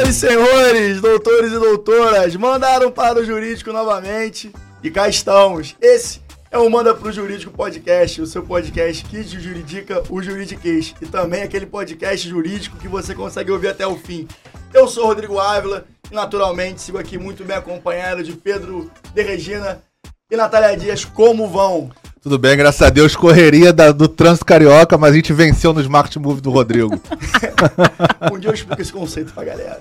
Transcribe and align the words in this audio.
Senhoras 0.00 0.08
e 0.08 0.12
senhores, 0.14 1.00
doutores 1.00 1.52
e 1.52 1.58
doutoras, 1.58 2.36
mandaram 2.36 2.90
para 2.90 3.20
o 3.20 3.24
jurídico 3.24 3.70
novamente 3.70 4.50
e 4.82 4.90
cá 4.90 5.08
estamos. 5.08 5.76
Esse 5.78 6.22
é 6.50 6.56
o 6.56 6.70
Manda 6.70 6.94
pro 6.94 7.12
Jurídico 7.12 7.52
Podcast, 7.52 8.22
o 8.22 8.26
seu 8.26 8.42
podcast 8.42 9.04
que 9.04 9.22
juridica 9.22 10.02
o 10.08 10.22
juridiquês 10.22 10.94
e 11.02 11.06
também 11.06 11.42
aquele 11.42 11.66
podcast 11.66 12.26
jurídico 12.26 12.78
que 12.78 12.88
você 12.88 13.14
consegue 13.14 13.52
ouvir 13.52 13.68
até 13.68 13.86
o 13.86 13.96
fim. 13.96 14.26
Eu 14.72 14.88
sou 14.88 15.04
Rodrigo 15.04 15.38
Ávila 15.38 15.84
e 16.10 16.14
naturalmente 16.14 16.80
sigo 16.80 16.96
aqui 16.96 17.18
muito 17.18 17.44
bem 17.44 17.56
acompanhado 17.56 18.22
de 18.22 18.32
Pedro 18.32 18.90
de 19.12 19.22
Regina 19.22 19.82
e 20.30 20.36
Natália 20.36 20.78
Dias. 20.78 21.04
Como 21.04 21.46
vão? 21.46 21.90
Tudo 22.22 22.38
bem, 22.38 22.54
graças 22.56 22.82
a 22.82 22.90
Deus. 22.90 23.16
Correria 23.16 23.72
da- 23.72 23.92
do 23.92 24.06
trânsito 24.06 24.44
carioca, 24.44 24.98
mas 24.98 25.12
a 25.12 25.16
gente 25.16 25.32
venceu 25.32 25.72
no 25.72 25.80
Smart 25.80 26.18
Move 26.18 26.40
do 26.40 26.50
Rodrigo. 26.50 26.90
Um 28.32 28.38
dia 28.38 28.50
eu 28.50 28.54
explico 28.54 28.80
esse 28.80 28.92
conceito 28.92 29.32
pra 29.32 29.44
galera. 29.44 29.80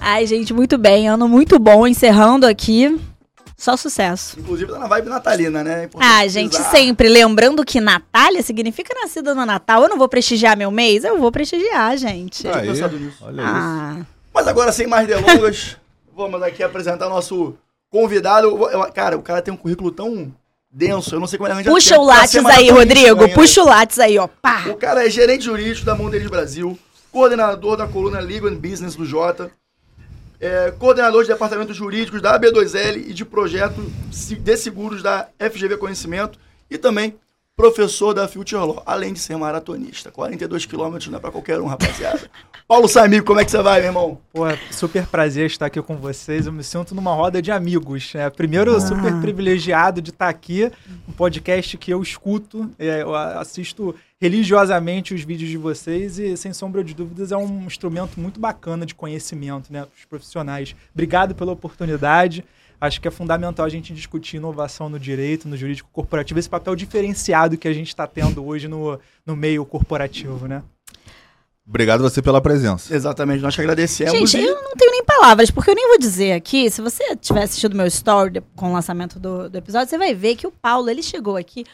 Ai, 0.00 0.26
gente, 0.26 0.52
muito 0.52 0.76
bem. 0.78 1.08
Ano 1.08 1.28
muito 1.28 1.58
bom. 1.58 1.86
Encerrando 1.86 2.46
aqui. 2.46 3.00
Só 3.56 3.76
sucesso. 3.76 4.38
Inclusive 4.40 4.72
tá 4.72 4.78
na 4.78 4.88
vibe 4.88 5.08
natalina, 5.08 5.62
né? 5.62 5.82
É 5.82 5.84
importante 5.84 6.10
Ah, 6.12 6.26
gente, 6.26 6.56
sempre 6.56 7.08
lembrando 7.08 7.64
que 7.64 7.80
Natália 7.80 8.42
significa 8.42 8.92
nascida 9.00 9.34
no 9.34 9.46
Natal. 9.46 9.82
Eu 9.84 9.88
não 9.88 9.98
vou 9.98 10.08
prestigiar 10.08 10.56
meu 10.56 10.70
mês? 10.70 11.04
Eu 11.04 11.18
vou 11.18 11.30
prestigiar, 11.30 11.96
gente. 11.96 12.44
Nisso. 12.46 12.58
olha 12.58 12.72
isso. 12.72 13.24
Ah, 13.38 13.96
Mas 14.34 14.48
agora, 14.48 14.72
sem 14.72 14.88
mais 14.88 15.06
delongas, 15.06 15.76
vamos 16.16 16.42
aqui 16.42 16.62
apresentar 16.62 17.06
o 17.06 17.10
nosso 17.10 17.54
convidado. 17.88 18.58
Cara, 18.94 19.16
o 19.16 19.22
cara 19.22 19.40
tem 19.42 19.54
um 19.54 19.56
currículo 19.56 19.92
tão 19.92 20.32
denso, 20.72 21.14
eu 21.14 21.20
não 21.20 21.26
sei 21.26 21.38
como 21.38 21.48
ele 21.48 21.54
arranja 21.54 21.70
puxa 21.70 21.94
tempo 21.94 22.06
o 22.06 22.26
ser 22.26 22.46
aí, 22.46 22.70
Rodrigo. 22.70 23.28
Puxa 23.34 23.62
o 23.62 23.66
látis 23.66 23.98
aí, 23.98 24.18
ó. 24.18 24.26
Pá. 24.26 24.64
O 24.68 24.76
cara 24.76 25.06
é 25.06 25.10
gerente 25.10 25.44
jurídico 25.44 25.84
da 25.84 25.94
Mondelez 25.94 26.30
Brasil, 26.30 26.78
coordenador 27.10 27.76
da 27.76 27.86
coluna 27.86 28.18
Legal 28.20 28.48
and 28.48 28.56
Business 28.56 28.96
do 28.96 29.04
Jota, 29.04 29.50
é, 30.40 30.72
coordenador 30.78 31.22
de 31.22 31.28
departamentos 31.28 31.76
jurídicos 31.76 32.22
da 32.22 32.40
AB2L 32.40 33.10
e 33.10 33.12
de 33.12 33.24
projeto 33.24 33.80
de 34.10 34.56
seguros 34.56 35.02
da 35.02 35.28
FGV 35.38 35.76
Conhecimento 35.76 36.38
e 36.70 36.78
também 36.78 37.14
professor 37.62 38.12
da 38.12 38.26
Future 38.26 38.60
Law, 38.60 38.82
além 38.84 39.12
de 39.12 39.20
ser 39.20 39.36
maratonista. 39.36 40.10
42 40.10 40.66
quilômetros 40.66 41.08
não 41.08 41.18
é 41.18 41.20
pra 41.20 41.30
qualquer 41.30 41.60
um, 41.60 41.66
rapaziada. 41.66 42.28
Paulo 42.66 42.88
Samigo, 42.88 43.24
como 43.24 43.38
é 43.38 43.44
que 43.44 43.52
você 43.52 43.62
vai, 43.62 43.78
meu 43.78 43.90
irmão? 43.90 44.18
Pô, 44.32 44.48
é 44.48 44.58
super 44.72 45.06
prazer 45.06 45.46
estar 45.46 45.66
aqui 45.66 45.80
com 45.80 45.96
vocês. 45.96 46.46
Eu 46.46 46.52
me 46.52 46.64
sinto 46.64 46.92
numa 46.92 47.14
roda 47.14 47.40
de 47.40 47.52
amigos. 47.52 48.16
É, 48.16 48.28
primeiro, 48.30 48.80
super 48.80 49.14
privilegiado 49.20 50.02
de 50.02 50.10
estar 50.10 50.28
aqui, 50.28 50.72
um 51.08 51.12
podcast 51.12 51.78
que 51.78 51.92
eu 51.92 52.02
escuto, 52.02 52.68
é, 52.80 53.02
eu 53.02 53.14
assisto 53.14 53.94
religiosamente 54.20 55.14
os 55.14 55.22
vídeos 55.22 55.48
de 55.48 55.56
vocês 55.56 56.18
e, 56.18 56.36
sem 56.36 56.52
sombra 56.52 56.82
de 56.82 56.94
dúvidas, 56.94 57.30
é 57.30 57.36
um 57.36 57.64
instrumento 57.64 58.18
muito 58.18 58.40
bacana 58.40 58.84
de 58.84 58.94
conhecimento 58.94 59.72
né, 59.72 59.82
para 59.82 59.96
os 59.96 60.04
profissionais. 60.04 60.74
Obrigado 60.92 61.32
pela 61.32 61.52
oportunidade. 61.52 62.44
Acho 62.82 63.00
que 63.00 63.06
é 63.06 63.12
fundamental 63.12 63.64
a 63.64 63.68
gente 63.68 63.94
discutir 63.94 64.38
inovação 64.38 64.88
no 64.88 64.98
direito, 64.98 65.46
no 65.46 65.56
jurídico 65.56 65.88
corporativo, 65.92 66.40
esse 66.40 66.48
papel 66.50 66.74
diferenciado 66.74 67.56
que 67.56 67.68
a 67.68 67.72
gente 67.72 67.86
está 67.86 68.08
tendo 68.08 68.44
hoje 68.44 68.66
no, 68.66 68.98
no 69.24 69.36
meio 69.36 69.64
corporativo, 69.64 70.48
né? 70.48 70.64
Obrigado 71.64 72.02
você 72.02 72.20
pela 72.20 72.40
presença. 72.40 72.92
Exatamente, 72.92 73.40
nós 73.40 73.54
te 73.54 73.60
agradecemos. 73.60 74.12
Gente, 74.12 74.36
e- 74.36 74.44
eu 74.44 74.60
não 74.60 74.72
tenho 74.72 74.90
nem 74.90 75.04
palavras, 75.04 75.48
porque 75.48 75.70
eu 75.70 75.76
nem 75.76 75.86
vou 75.86 75.96
dizer 75.96 76.32
aqui. 76.32 76.68
Se 76.72 76.82
você 76.82 77.14
tiver 77.14 77.44
assistido 77.44 77.76
meu 77.76 77.86
story 77.86 78.42
com 78.56 78.70
o 78.70 78.72
lançamento 78.72 79.20
do, 79.20 79.48
do 79.48 79.58
episódio, 79.58 79.88
você 79.88 79.96
vai 79.96 80.12
ver 80.12 80.34
que 80.34 80.44
o 80.48 80.50
Paulo, 80.50 80.90
ele 80.90 81.04
chegou 81.04 81.36
aqui 81.36 81.64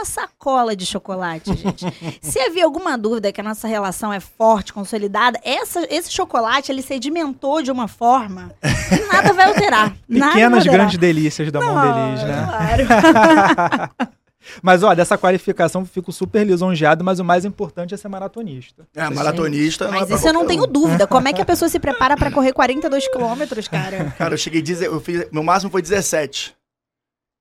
uma 0.00 0.04
sacola 0.04 0.74
de 0.74 0.86
chocolate, 0.86 1.54
gente. 1.54 1.86
Se 2.22 2.40
havia 2.40 2.64
alguma 2.64 2.96
dúvida 2.96 3.30
que 3.32 3.40
a 3.40 3.44
nossa 3.44 3.68
relação 3.68 4.12
é 4.12 4.18
forte, 4.18 4.72
consolidada, 4.72 5.38
essa, 5.44 5.86
esse 5.90 6.10
chocolate, 6.10 6.72
ele 6.72 6.82
sedimentou 6.82 7.62
de 7.62 7.70
uma 7.70 7.86
forma 7.86 8.52
que 8.60 9.04
nada 9.12 9.32
vai 9.32 9.46
alterar. 9.46 9.94
Pequenas 10.08 10.64
grandes 10.64 10.98
delícias 10.98 11.52
da 11.52 11.60
Mondelez, 11.60 12.22
né? 12.24 12.46
Claro. 12.46 14.10
Mas, 14.62 14.82
ó, 14.82 14.94
dessa 14.94 15.18
qualificação 15.18 15.82
eu 15.82 15.86
fico 15.86 16.10
super 16.10 16.44
lisonjeado, 16.44 17.04
mas 17.04 17.20
o 17.20 17.24
mais 17.24 17.44
importante 17.44 17.94
é 17.94 17.96
ser 17.96 18.08
maratonista. 18.08 18.88
É, 18.96 19.08
maratonista. 19.10 19.84
não 19.84 19.94
é 19.94 19.98
Mas 19.98 20.08
pra 20.08 20.16
isso 20.16 20.26
eu 20.26 20.32
não 20.32 20.46
tenho 20.46 20.64
um. 20.64 20.66
dúvida. 20.66 21.06
Como 21.06 21.28
é 21.28 21.32
que 21.32 21.42
a 21.42 21.44
pessoa 21.44 21.68
se 21.68 21.78
prepara 21.78 22.16
pra 22.16 22.32
correr 22.32 22.52
42 22.52 23.06
quilômetros, 23.08 23.68
cara? 23.68 24.12
Cara, 24.16 24.34
eu 24.34 24.38
cheguei, 24.38 24.64
eu 24.82 24.98
fiz, 24.98 25.30
meu 25.30 25.44
máximo 25.44 25.70
foi 25.70 25.82
17. 25.82 26.56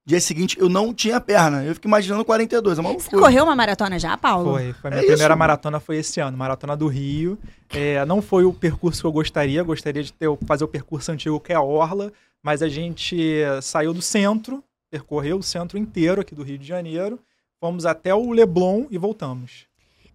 Dia 0.06 0.20
seguinte, 0.20 0.58
eu 0.60 0.68
não 0.70 0.94
tinha 0.94 1.20
perna. 1.22 1.64
Eu 1.64 1.76
fico 1.76 1.88
imaginando 1.88 2.26
42, 2.26 2.78
é 2.78 2.82
uma 2.82 2.90
Você 2.90 2.98
loucura. 3.04 3.22
correu 3.22 3.44
uma 3.44 3.56
maratona 3.56 4.00
já, 4.00 4.18
Paulo? 4.18 4.54
Foi, 4.54 4.74
foi 4.74 4.90
a 4.90 4.94
É 4.94 4.96
minha 4.96 5.00
isso, 5.02 5.08
primeira 5.12 5.30
mano. 5.36 5.40
maratona 5.40 5.80
foi 5.80 5.98
esse 5.98 6.20
ano, 6.20 6.36
maratona 6.38 6.76
do 6.76 6.88
Rio. 6.88 7.38
É, 7.70 8.04
não 8.06 8.22
foi 8.22 8.44
o 8.44 8.52
percurso 8.54 9.02
que 9.02 9.08
eu 9.08 9.12
gostaria, 9.12 9.62
gostaria 9.62 10.02
de 10.02 10.12
ter, 10.12 10.28
fazer 10.48 10.64
o 10.64 10.68
percurso 10.68 11.12
antigo 11.12 11.40
que 11.40 11.52
é 11.54 11.56
a 11.56 11.62
Orla, 11.62 12.12
mas 12.42 12.64
a 12.64 12.70
gente 12.70 13.42
saiu 13.62 13.94
do 13.94 14.02
centro, 14.02 14.64
percorreu 14.90 15.38
o 15.38 15.44
centro 15.44 15.78
inteiro 15.78 16.22
aqui 16.22 16.34
do 16.34 16.42
Rio 16.42 16.58
de 16.58 16.66
Janeiro, 16.66 17.20
fomos 17.60 17.86
até 17.86 18.16
o 18.16 18.32
Leblon 18.32 18.86
e 18.90 18.98
voltamos. 18.98 19.68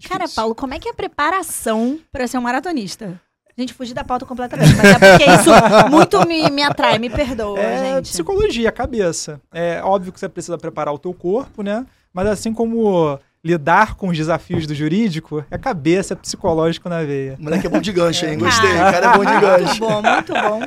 Cara, 0.08 0.20
Difícil. 0.24 0.42
Paulo, 0.42 0.54
como 0.56 0.74
é 0.74 0.78
que 0.80 0.88
é 0.88 0.90
a 0.90 0.94
preparação 0.94 2.00
pra 2.10 2.26
ser 2.26 2.36
um 2.38 2.42
maratonista? 2.42 3.20
Gente, 3.56 3.72
fugi 3.72 3.94
da 3.94 4.02
pauta 4.02 4.26
completamente, 4.26 4.74
mas 4.74 4.84
é 4.84 4.98
porque 4.98 5.24
isso 5.30 5.50
muito 5.90 6.26
me, 6.26 6.50
me 6.50 6.62
atrai, 6.62 6.98
me 6.98 7.08
perdoa, 7.08 7.58
É 7.60 7.94
gente. 7.96 8.10
psicologia, 8.10 8.72
cabeça. 8.72 9.40
É 9.52 9.80
óbvio 9.82 10.12
que 10.12 10.18
você 10.18 10.28
precisa 10.28 10.58
preparar 10.58 10.92
o 10.92 10.98
teu 10.98 11.14
corpo, 11.14 11.62
né? 11.62 11.86
Mas 12.12 12.26
assim 12.26 12.52
como 12.52 13.18
lidar 13.44 13.94
com 13.94 14.08
os 14.08 14.16
desafios 14.16 14.66
do 14.66 14.74
jurídico, 14.74 15.44
é 15.50 15.58
cabeça, 15.58 16.14
é 16.14 16.16
psicológico 16.16 16.88
na 16.88 17.02
veia. 17.04 17.36
O 17.38 17.44
moleque 17.44 17.66
é 17.66 17.70
bom 17.70 17.80
de 17.80 17.92
gancho, 17.92 18.24
hein? 18.26 18.38
Gostei. 18.38 18.70
O 18.72 18.74
cara 18.74 19.06
é 19.06 19.18
bom 19.18 19.24
de 19.24 19.30
Muito 19.32 19.40
gancho. 19.40 19.80
bom, 19.80 20.02
muito 20.02 20.32
bom. 20.32 20.60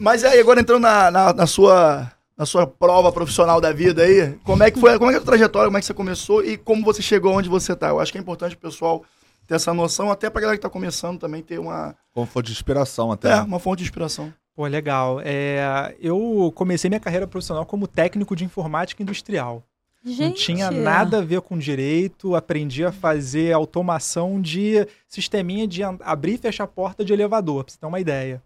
Mas 0.00 0.24
aí, 0.24 0.40
agora 0.40 0.60
entrando 0.60 0.80
na, 0.82 1.10
na, 1.10 1.32
na 1.34 1.46
sua, 1.46 2.10
na 2.36 2.46
sua 2.46 2.66
prova 2.66 3.12
profissional 3.12 3.60
da 3.60 3.70
vida 3.72 4.02
aí, 4.02 4.34
como 4.44 4.62
é 4.62 4.70
que 4.70 4.80
foi, 4.80 4.98
como 4.98 5.10
é 5.10 5.14
que 5.14 5.18
é 5.20 5.22
a 5.22 5.24
trajetória, 5.26 5.68
como 5.68 5.76
é 5.76 5.80
que 5.80 5.86
você 5.86 5.94
começou 5.94 6.42
e 6.42 6.56
como 6.56 6.82
você 6.84 7.02
chegou 7.02 7.34
onde 7.34 7.48
você 7.48 7.76
tá? 7.76 7.88
Eu 7.88 8.00
acho 8.00 8.10
que 8.10 8.18
é 8.18 8.20
importante 8.20 8.54
o 8.54 8.58
pessoal 8.58 9.04
ter 9.46 9.54
essa 9.54 9.72
noção, 9.72 10.10
até 10.10 10.28
pra 10.28 10.40
galera 10.40 10.56
que 10.58 10.62
tá 10.62 10.68
começando 10.70 11.18
também 11.18 11.42
ter 11.42 11.58
uma, 11.58 11.94
Como 12.12 12.26
for 12.26 12.42
de 12.42 12.52
inspiração 12.52 13.12
até. 13.12 13.30
é, 13.32 13.40
uma 13.40 13.58
fonte 13.58 13.78
de 13.78 13.84
inspiração. 13.84 14.32
Pô, 14.54 14.66
legal. 14.66 15.20
É, 15.22 15.94
eu 16.00 16.50
comecei 16.54 16.88
minha 16.88 17.00
carreira 17.00 17.26
profissional 17.26 17.66
como 17.66 17.86
técnico 17.86 18.34
de 18.34 18.44
informática 18.44 19.02
industrial. 19.02 19.62
Gente, 20.04 20.20
Não 20.22 20.32
tinha 20.32 20.70
nada 20.70 21.18
a 21.18 21.20
ver 21.20 21.40
com 21.40 21.58
direito, 21.58 22.34
aprendi 22.36 22.84
a 22.84 22.92
fazer 22.92 23.52
automação 23.52 24.40
de 24.40 24.86
sisteminha 25.08 25.66
de 25.66 25.82
abrir 25.82 26.34
e 26.34 26.38
fechar 26.38 26.64
a 26.64 26.68
porta 26.68 27.04
de 27.04 27.12
elevador, 27.12 27.64
pra 27.64 27.72
você 27.72 27.78
ter 27.78 27.86
uma 27.86 27.98
ideia. 28.00 28.40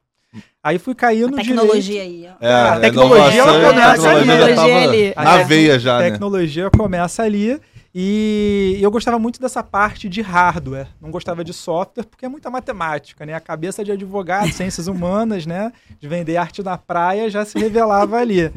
Aí 0.63 0.79
fui 0.79 0.95
cair 0.95 1.29
no 1.29 1.37
tecnologia 1.37 2.03
aí, 2.03 2.29
ó. 2.29 2.45
É, 2.45 2.53
A 2.53 2.73
a 2.75 2.81
tecnologia, 2.81 3.41
ela 3.43 3.69
começa 3.69 4.11
a 4.11 4.15
tecnologia 4.21 4.83
ali. 4.83 5.15
na 5.17 5.33
ali. 5.35 5.45
veia 5.45 5.79
já, 5.79 5.97
A 5.97 6.01
né? 6.01 6.11
tecnologia 6.11 6.71
começa 6.71 7.23
ali 7.23 7.61
e 7.95 8.79
eu 8.81 8.91
gostava 8.91 9.19
muito 9.19 9.41
dessa 9.41 9.63
parte 9.63 10.09
de 10.09 10.21
hardware, 10.23 10.89
não 11.01 11.11
gostava 11.11 11.43
de 11.45 11.53
software 11.53 12.05
porque 12.05 12.25
é 12.25 12.29
muita 12.29 12.49
matemática, 12.51 13.27
né? 13.27 13.35
A 13.35 13.41
cabeça 13.41 13.85
de 13.85 13.91
advogado, 13.93 14.53
ciências 14.53 14.87
humanas, 14.87 15.45
né? 15.47 15.73
De 15.99 16.07
vender 16.07 16.37
arte 16.37 16.63
na 16.63 16.79
praia 16.79 17.29
já 17.29 17.45
se 17.45 17.59
revelava 17.59 18.17
ali. 18.19 18.53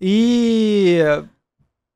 E 0.00 0.98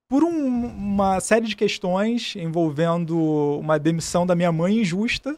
por 0.08 0.22
um- 0.22 0.66
uma 0.66 1.20
série 1.20 1.46
de 1.46 1.56
questões 1.56 2.34
envolvendo 2.36 3.18
uma 3.58 3.78
demissão 3.78 4.26
da 4.26 4.34
minha 4.34 4.52
mãe 4.52 4.80
injusta, 4.80 5.36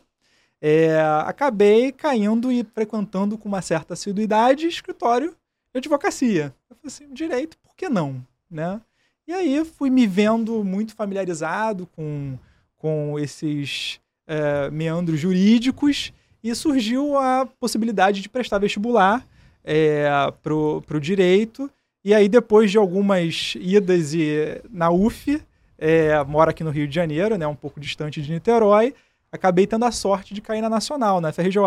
é, 0.61 1.01
acabei 1.25 1.93
caindo 1.93 2.51
e 2.51 2.65
frequentando 2.75 3.39
com 3.39 3.49
uma 3.49 3.63
certa 3.63 3.95
assiduidade 3.95 4.67
escritório 4.67 5.31
de 5.73 5.79
advocacia. 5.79 6.53
Eu 6.69 6.77
falei 6.77 6.87
assim, 6.89 7.15
direito, 7.15 7.57
por 7.59 7.77
que 7.77 7.89
não? 7.89 8.21
Né? 8.51 8.81
E 9.27 9.33
aí 9.33 9.65
fui 9.65 9.91
me 9.91 10.07
vendo 10.07 10.63
muito 10.63 10.95
familiarizado 10.95 11.87
com, 11.97 12.39
com 12.77 13.19
esses 13.19 13.99
é, 14.27 14.71
meandros 14.71 15.19
jurídicos 15.19 16.13
e 16.43 16.55
surgiu 16.55 17.19
a 17.19 17.45
possibilidade 17.59 18.23
de 18.23 18.29
prestar 18.29 18.59
vestibular 18.59 19.27
é, 19.65 20.09
para 20.43 20.55
o 20.55 21.01
direito. 21.01 21.69
E 22.05 22.15
aí, 22.15 22.29
depois 22.29 22.71
de 22.71 22.79
algumas 22.79 23.55
idas 23.59 24.15
e, 24.15 24.63
na 24.71 24.91
UF, 24.91 25.43
é, 25.77 26.23
moro 26.23 26.51
aqui 26.51 26.63
no 26.63 26.71
Rio 26.71 26.87
de 26.87 26.95
Janeiro, 26.95 27.37
né, 27.37 27.49
um 27.49 27.57
pouco 27.57 27.81
distante 27.81 28.23
de 28.23 28.31
Niterói, 28.31 28.95
acabei 29.33 29.67
tendo 29.67 29.85
a 29.85 29.91
sorte 29.91 30.33
de 30.33 30.41
cair 30.41 30.61
na 30.63 30.71
Nacional, 30.71 31.21
na 31.21 31.33
FRJ. 31.33 31.59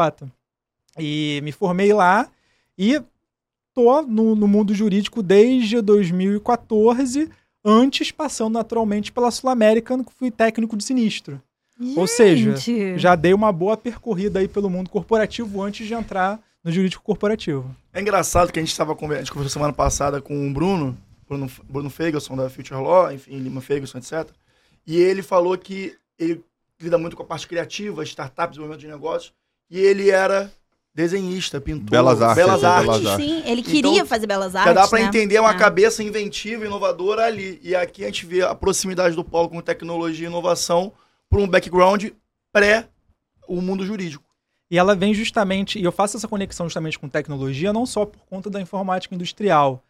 E 0.98 1.42
me 1.44 1.52
formei 1.52 1.92
lá 1.92 2.30
e 2.78 3.02
tô 3.74 4.02
no, 4.02 4.34
no 4.34 4.48
mundo 4.48 4.74
jurídico 4.74 5.22
desde 5.22 5.82
2014, 5.82 7.30
antes 7.64 8.12
passando 8.12 8.54
naturalmente 8.54 9.12
pela 9.12 9.32
Sul-American, 9.32 10.04
que 10.04 10.14
fui 10.14 10.32
técnico 10.32 10.78
de 10.78 10.84
sinistro. 10.84 11.42
Ou 11.96 12.08
seja, 12.08 12.56
Gente. 12.56 12.98
Já 12.98 13.16
dei 13.16 13.34
uma 13.34 13.52
boa 13.52 13.78
percorrida 13.78 14.40
aí 14.40 14.48
pelo 14.48 14.70
mundo 14.70 14.90
corporativo 14.90 15.62
antes 15.62 15.88
de 15.88 15.94
entrar 15.94 16.40
no 16.64 16.72
jurídico 16.72 17.04
corporativo. 17.04 17.74
É 17.94 18.02
engraçado 18.02 18.52
que 18.52 18.60
a 18.60 18.62
gente 18.62 18.72
estava 18.72 18.94
conversando, 18.94 19.22
a 19.22 19.24
gente 19.24 19.32
conversou 19.32 19.54
semana 19.54 19.74
passada 19.74 20.22
com 20.22 20.48
o 20.48 20.54
Bruno, 20.54 20.98
Bruno, 21.28 21.50
Bruno 21.70 21.90
Fegelson 21.90 22.36
da 22.36 22.50
Future 22.50 22.82
Law, 22.82 23.12
enfim, 23.12 23.38
Lima 23.38 23.62
Fegelson, 23.62 24.00
etc. 24.00 24.28
E 24.86 24.98
ele 24.98 25.22
falou 25.22 25.58
que 25.58 25.96
ele 26.18 26.44
lida 26.82 26.98
muito 26.98 27.16
com 27.16 27.24
a 27.24 27.26
parte 27.26 27.48
criativa, 27.48 28.04
startups, 28.04 28.52
desenvolvimento 28.52 28.82
de 28.82 28.88
negócios, 28.88 29.34
e 29.70 29.80
ele 29.80 30.10
era 30.10 30.52
desenhista, 31.04 31.62
pintor. 31.62 31.90
Belas 31.92 32.22
artes, 32.22 32.44
Belas 32.44 32.64
é, 32.64 32.66
artes. 32.68 32.86
belas 32.86 33.06
artes. 33.06 33.26
Sim, 33.26 33.42
ele 33.46 33.62
Então, 33.62 33.74
queria 33.74 34.06
fazer 34.06 34.28
belas 34.28 34.52
Já 34.54 34.60
artes. 34.62 34.76
dá 34.76 34.88
pra 34.88 35.00
né? 35.00 35.06
entender 35.06 35.40
uma 35.40 35.52
É. 35.52 35.58
cabeça 35.58 36.04
inventiva, 36.04 36.66
inovadora 36.66 37.24
ali. 37.26 37.58
E 37.64 37.74
aqui 37.74 38.04
a 38.04 38.08
gente 38.08 38.26
vê 38.26 38.42
a 38.42 38.54
proximidade 38.54 39.16
do 39.16 39.24
Paulo 39.24 39.48
com 39.50 39.62
tecnologia 39.62 40.28
e 40.28 40.30
inovação 40.30 40.92
por 41.30 41.40
um 41.40 41.48
background 41.48 42.08
pré 42.52 42.88
o 43.48 43.62
mundo 43.62 43.86
jurídico. 43.86 44.24
E 44.70 44.78
ela 44.78 44.94
vem 44.94 45.14
justamente, 45.14 45.80
e 45.80 45.84
eu 45.84 45.92
faço 45.92 46.18
essa 46.18 46.28
conexão 46.28 46.68
justamente 46.68 47.00
com 47.00 47.08
tecnologia, 47.10 47.72
não 47.74 47.86
só 47.86 48.06
por 48.06 48.20
conta 48.30 48.50
da 48.50 48.62
informática 48.62 49.16
industrial, 49.16 49.82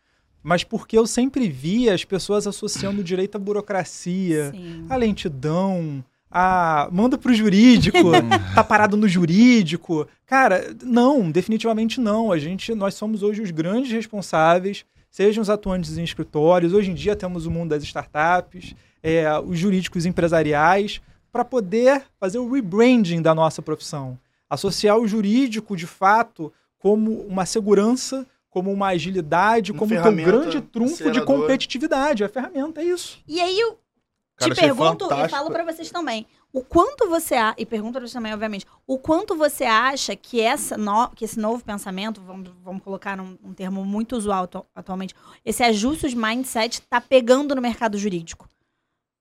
mas 0.44 0.64
porque 0.64 0.98
eu 0.98 1.06
sempre 1.08 1.50
via 1.50 1.94
as 1.94 2.06
pessoas 2.06 2.46
associando 2.48 3.02
o 3.02 3.04
direito 3.04 3.36
à 3.36 3.40
burocracia, 3.40 4.52
Sim. 4.52 4.86
a 4.90 4.96
lentidão, 4.96 6.04
a 6.32 6.88
manda 6.92 7.18
pro 7.18 7.34
jurídico, 7.34 7.98
tá 8.54 8.64
parado 8.64 8.96
no 8.96 9.08
jurídico. 9.08 10.08
Cara, 10.26 10.76
não, 10.84 11.32
definitivamente 11.32 12.00
não. 12.00 12.32
A 12.32 12.38
gente, 12.38 12.74
nós 12.76 12.94
somos 12.94 13.24
hoje 13.24 13.42
os 13.42 13.52
grandes 13.52 13.92
responsáveis, 13.92 14.86
sejam 15.10 15.42
os 15.42 15.50
atuantes 15.50 15.98
em 15.98 16.04
escritórios, 16.04 16.74
hoje 16.74 16.92
em 16.92 16.96
dia 16.96 17.16
temos 17.16 17.46
o 17.46 17.52
mundo 17.52 17.70
das 17.72 17.84
startups, 17.84 18.76
é, 19.02 19.26
os 19.40 19.58
jurídicos 19.58 20.06
empresariais, 20.06 21.02
para 21.32 21.46
poder 21.46 22.04
fazer 22.20 22.40
o 22.40 22.52
rebranding 22.52 23.22
da 23.22 23.34
nossa 23.34 23.62
profissão. 23.62 24.18
Associar 24.50 24.98
o 24.98 25.08
jurídico, 25.08 25.76
de 25.76 25.86
fato, 25.86 26.52
como 26.80 27.22
uma 27.22 27.46
segurança, 27.46 28.26
como 28.50 28.72
uma 28.72 28.88
agilidade, 28.88 29.72
Uma 29.72 29.80
como 29.80 29.90
ferramenta 29.90 30.32
grande 30.32 30.62
trunfo 30.62 31.12
de 31.12 31.22
competitividade. 31.22 32.24
A 32.24 32.30
ferramenta 32.30 32.82
é 32.82 32.86
isso. 32.86 33.20
E 33.28 33.40
aí 33.40 33.60
eu 33.60 33.78
Cara, 34.40 34.56
te 34.56 34.62
pergunto 34.62 35.06
e 35.06 35.10
fantástico. 35.10 35.30
falo 35.38 35.52
pra 35.52 35.64
vocês 35.66 35.92
também. 35.92 36.26
O 36.52 36.64
quanto 36.64 37.08
você 37.08 37.36
a- 37.36 37.54
e 37.58 37.66
pergunto 37.66 37.92
pra 37.94 38.02
vocês 38.02 38.14
também, 38.14 38.34
obviamente, 38.34 38.66
o 38.88 38.98
quanto 38.98 39.36
você 39.36 39.66
acha 39.66 40.16
que 40.16 40.42
essa 40.42 40.78
no- 40.78 41.10
que 41.10 41.26
esse 41.26 41.38
novo 41.40 41.64
pensamento, 41.64 42.22
vamos, 42.22 42.50
vamos 42.64 42.82
colocar 42.82 43.16
num, 43.16 43.38
um 43.44 43.54
termo 43.54 43.86
muito 43.86 44.16
usual 44.16 44.46
atu- 44.46 44.66
atualmente, 44.74 45.14
esse 45.46 45.62
ajuste 45.62 46.10
de 46.10 46.16
mindset 46.16 46.82
tá 46.90 47.00
pegando 47.00 47.54
no 47.54 47.62
mercado 47.62 47.98
jurídico? 47.98 48.48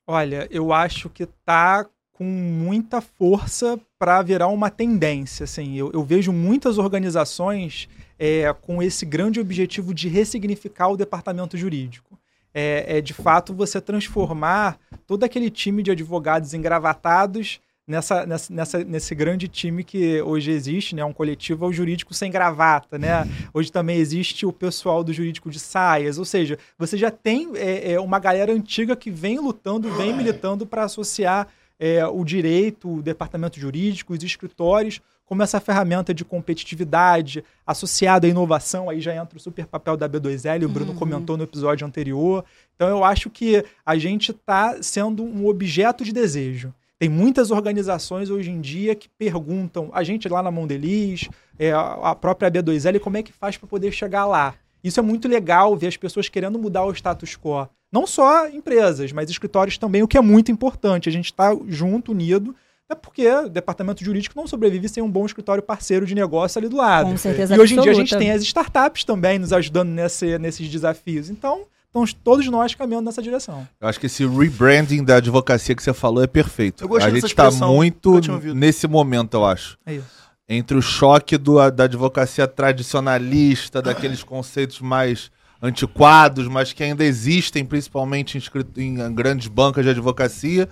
Olha, 0.06 0.48
eu 0.50 0.72
acho 0.72 1.10
que 1.10 1.26
tá 1.44 1.84
com 2.12 2.24
muita 2.24 3.00
força 3.00 3.78
para 3.98 4.22
virar 4.22 4.48
uma 4.48 4.70
tendência. 4.70 5.44
Assim, 5.44 5.76
eu, 5.76 5.90
eu 5.92 6.02
vejo 6.02 6.32
muitas 6.32 6.78
organizações 6.78 7.88
é, 8.18 8.52
com 8.52 8.82
esse 8.82 9.06
grande 9.06 9.38
objetivo 9.38 9.94
de 9.94 10.08
ressignificar 10.08 10.88
o 10.88 10.96
departamento 10.96 11.56
jurídico. 11.56 12.17
É, 12.60 12.96
é, 12.96 13.00
de 13.00 13.14
fato 13.14 13.54
você 13.54 13.80
transformar 13.80 14.78
todo 15.06 15.22
aquele 15.22 15.48
time 15.48 15.80
de 15.80 15.92
advogados 15.92 16.54
engravatados 16.54 17.60
nessa, 17.86 18.26
nessa, 18.26 18.52
nessa- 18.52 18.84
nesse 18.84 19.14
grande 19.14 19.46
time 19.46 19.84
que 19.84 20.20
hoje 20.22 20.50
existe, 20.50 20.94
né? 20.96 21.04
Um 21.04 21.12
coletivo 21.12 21.64
é 21.64 21.68
o 21.68 21.72
jurídico 21.72 22.12
sem 22.12 22.30
gravata, 22.30 22.98
né? 22.98 23.26
Hoje 23.54 23.70
também 23.70 23.98
existe 23.98 24.44
o 24.44 24.52
pessoal 24.52 25.04
do 25.04 25.12
jurídico 25.12 25.48
de 25.50 25.60
saias, 25.60 26.18
ou 26.18 26.24
seja, 26.24 26.58
você 26.76 26.96
já 26.98 27.10
tem 27.10 27.50
é, 27.54 27.92
é, 27.92 28.00
uma 28.00 28.18
galera 28.18 28.52
antiga 28.52 28.96
que 28.96 29.10
vem 29.10 29.38
lutando, 29.38 29.88
vem 29.94 30.12
militando 30.12 30.66
para 30.66 30.82
associar 30.84 31.46
é, 31.78 32.04
o 32.06 32.24
direito, 32.24 32.96
o 32.96 33.02
departamento 33.02 33.60
jurídico, 33.60 34.12
os 34.12 34.22
escritórios, 34.24 35.00
como 35.28 35.42
essa 35.42 35.60
ferramenta 35.60 36.14
de 36.14 36.24
competitividade 36.24 37.44
associada 37.66 38.26
à 38.26 38.30
inovação. 38.30 38.88
Aí 38.88 39.00
já 39.00 39.14
entra 39.14 39.36
o 39.36 39.40
super 39.40 39.66
papel 39.66 39.96
da 39.96 40.08
B2L, 40.08 40.64
o 40.64 40.68
Bruno 40.68 40.92
Uhum. 40.92 40.98
comentou 40.98 41.36
no 41.36 41.44
episódio 41.44 41.86
anterior. 41.86 42.44
Então 42.74 42.88
eu 42.88 43.04
acho 43.04 43.28
que 43.28 43.62
a 43.84 43.96
gente 43.98 44.30
está 44.30 44.82
sendo 44.82 45.22
um 45.22 45.46
objeto 45.46 46.02
de 46.02 46.12
desejo. 46.12 46.72
Tem 46.98 47.08
muitas 47.08 47.50
organizações 47.50 48.30
hoje 48.30 48.50
em 48.50 48.60
dia 48.60 48.94
que 48.94 49.08
perguntam, 49.08 49.90
a 49.92 50.02
gente 50.02 50.28
lá 50.28 50.42
na 50.42 50.50
Mondeliz, 50.50 51.28
é, 51.58 51.72
a 51.72 52.10
a 52.10 52.14
própria 52.14 52.50
B2L, 52.50 52.98
como 52.98 53.18
é 53.18 53.22
que 53.22 53.32
faz 53.32 53.56
para 53.56 53.68
poder 53.68 53.92
chegar 53.92 54.24
lá? 54.24 54.54
Isso 54.82 54.98
é 54.98 55.02
muito 55.02 55.28
legal 55.28 55.76
ver 55.76 55.88
as 55.88 55.96
pessoas 55.96 56.28
querendo 56.28 56.58
mudar 56.58 56.84
o 56.84 56.92
status 56.92 57.36
quo. 57.36 57.68
Não 57.92 58.06
só 58.06 58.48
empresas, 58.48 59.12
mas 59.12 59.30
escritórios 59.30 59.78
também, 59.78 60.02
o 60.02 60.08
que 60.08 60.18
é 60.18 60.20
muito 60.20 60.50
importante. 60.50 61.08
A 61.08 61.12
gente 61.12 61.26
está 61.26 61.56
junto, 61.68 62.12
unido, 62.12 62.54
até 62.90 62.98
porque 62.98 63.28
o 63.30 63.48
departamento 63.50 64.02
jurídico 64.02 64.34
não 64.34 64.46
sobrevive 64.46 64.88
sem 64.88 65.02
um 65.02 65.10
bom 65.10 65.26
escritório 65.26 65.62
parceiro 65.62 66.06
de 66.06 66.14
negócio 66.14 66.58
ali 66.58 66.68
do 66.68 66.76
lado. 66.76 67.10
Com 67.10 67.16
certeza 67.18 67.54
E 67.54 67.60
hoje 67.60 67.74
em 67.76 67.80
dia 67.82 67.90
a 67.90 67.94
gente 67.94 68.16
tem 68.16 68.30
as 68.32 68.42
startups 68.42 69.04
também 69.04 69.38
nos 69.38 69.52
ajudando 69.52 69.90
nesse- 69.90 70.38
nesses 70.38 70.66
desafios. 70.70 71.28
Então, 71.28 71.64
estamos 71.86 72.14
todos 72.14 72.46
nós 72.48 72.74
caminhando 72.74 73.04
nessa 73.04 73.20
direção. 73.20 73.68
Eu 73.78 73.88
acho 73.88 74.00
que 74.00 74.06
esse 74.06 74.26
rebranding 74.26 75.04
da 75.04 75.16
advocacia 75.16 75.74
que 75.74 75.82
você 75.82 75.92
falou 75.92 76.22
é 76.22 76.26
perfeito. 76.26 76.82
Eu 76.84 76.88
gostei 76.88 77.10
a 77.10 77.14
gente 77.14 77.34
tá 77.34 77.48
expressão, 77.48 77.74
muito 77.74 78.20
nesse 78.54 78.86
momento, 78.86 79.34
eu 79.34 79.44
acho. 79.44 79.76
É 79.84 79.94
isso. 79.96 80.06
Entre 80.48 80.74
o 80.74 80.80
choque 80.80 81.36
do- 81.36 81.70
da 81.70 81.84
advocacia 81.84 82.46
tradicionalista, 82.48 83.82
daqueles 83.82 84.22
conceitos 84.22 84.80
mais 84.80 85.30
antiquados, 85.60 86.48
mas 86.48 86.72
que 86.72 86.82
ainda 86.82 87.04
existem, 87.04 87.64
principalmente 87.64 88.38
em, 88.38 88.82
em 89.00 89.14
grandes 89.14 89.48
bancas 89.48 89.84
de 89.84 89.90
advocacia, 89.90 90.68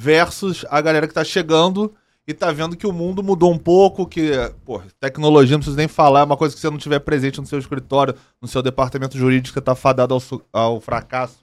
versus 0.00 0.64
a 0.70 0.80
galera 0.80 1.08
que 1.08 1.14
tá 1.14 1.24
chegando 1.24 1.92
e 2.24 2.32
tá 2.32 2.52
vendo 2.52 2.76
que 2.76 2.86
o 2.86 2.92
mundo 2.92 3.20
mudou 3.20 3.52
um 3.52 3.58
pouco, 3.58 4.06
que, 4.06 4.30
pô, 4.64 4.80
tecnologia 5.00 5.56
não 5.56 5.58
precisa 5.58 5.76
nem 5.76 5.88
falar, 5.88 6.20
é 6.20 6.24
uma 6.24 6.36
coisa 6.36 6.54
que 6.54 6.60
você 6.60 6.70
não 6.70 6.78
tiver 6.78 7.00
presente 7.00 7.40
no 7.40 7.46
seu 7.48 7.58
escritório, 7.58 8.14
no 8.40 8.46
seu 8.46 8.62
departamento 8.62 9.18
jurídico, 9.18 9.54
você 9.54 9.60
tá 9.60 9.74
fadado 9.74 10.14
ao, 10.14 10.22
ao 10.52 10.80
fracasso 10.80 11.38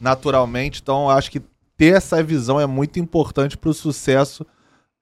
naturalmente. 0.00 0.80
Então, 0.82 1.08
acho 1.08 1.30
que 1.30 1.40
ter 1.76 1.94
essa 1.94 2.20
visão 2.20 2.60
é 2.60 2.66
muito 2.66 2.98
importante 2.98 3.56
para 3.56 3.70
o 3.70 3.74
sucesso 3.74 4.44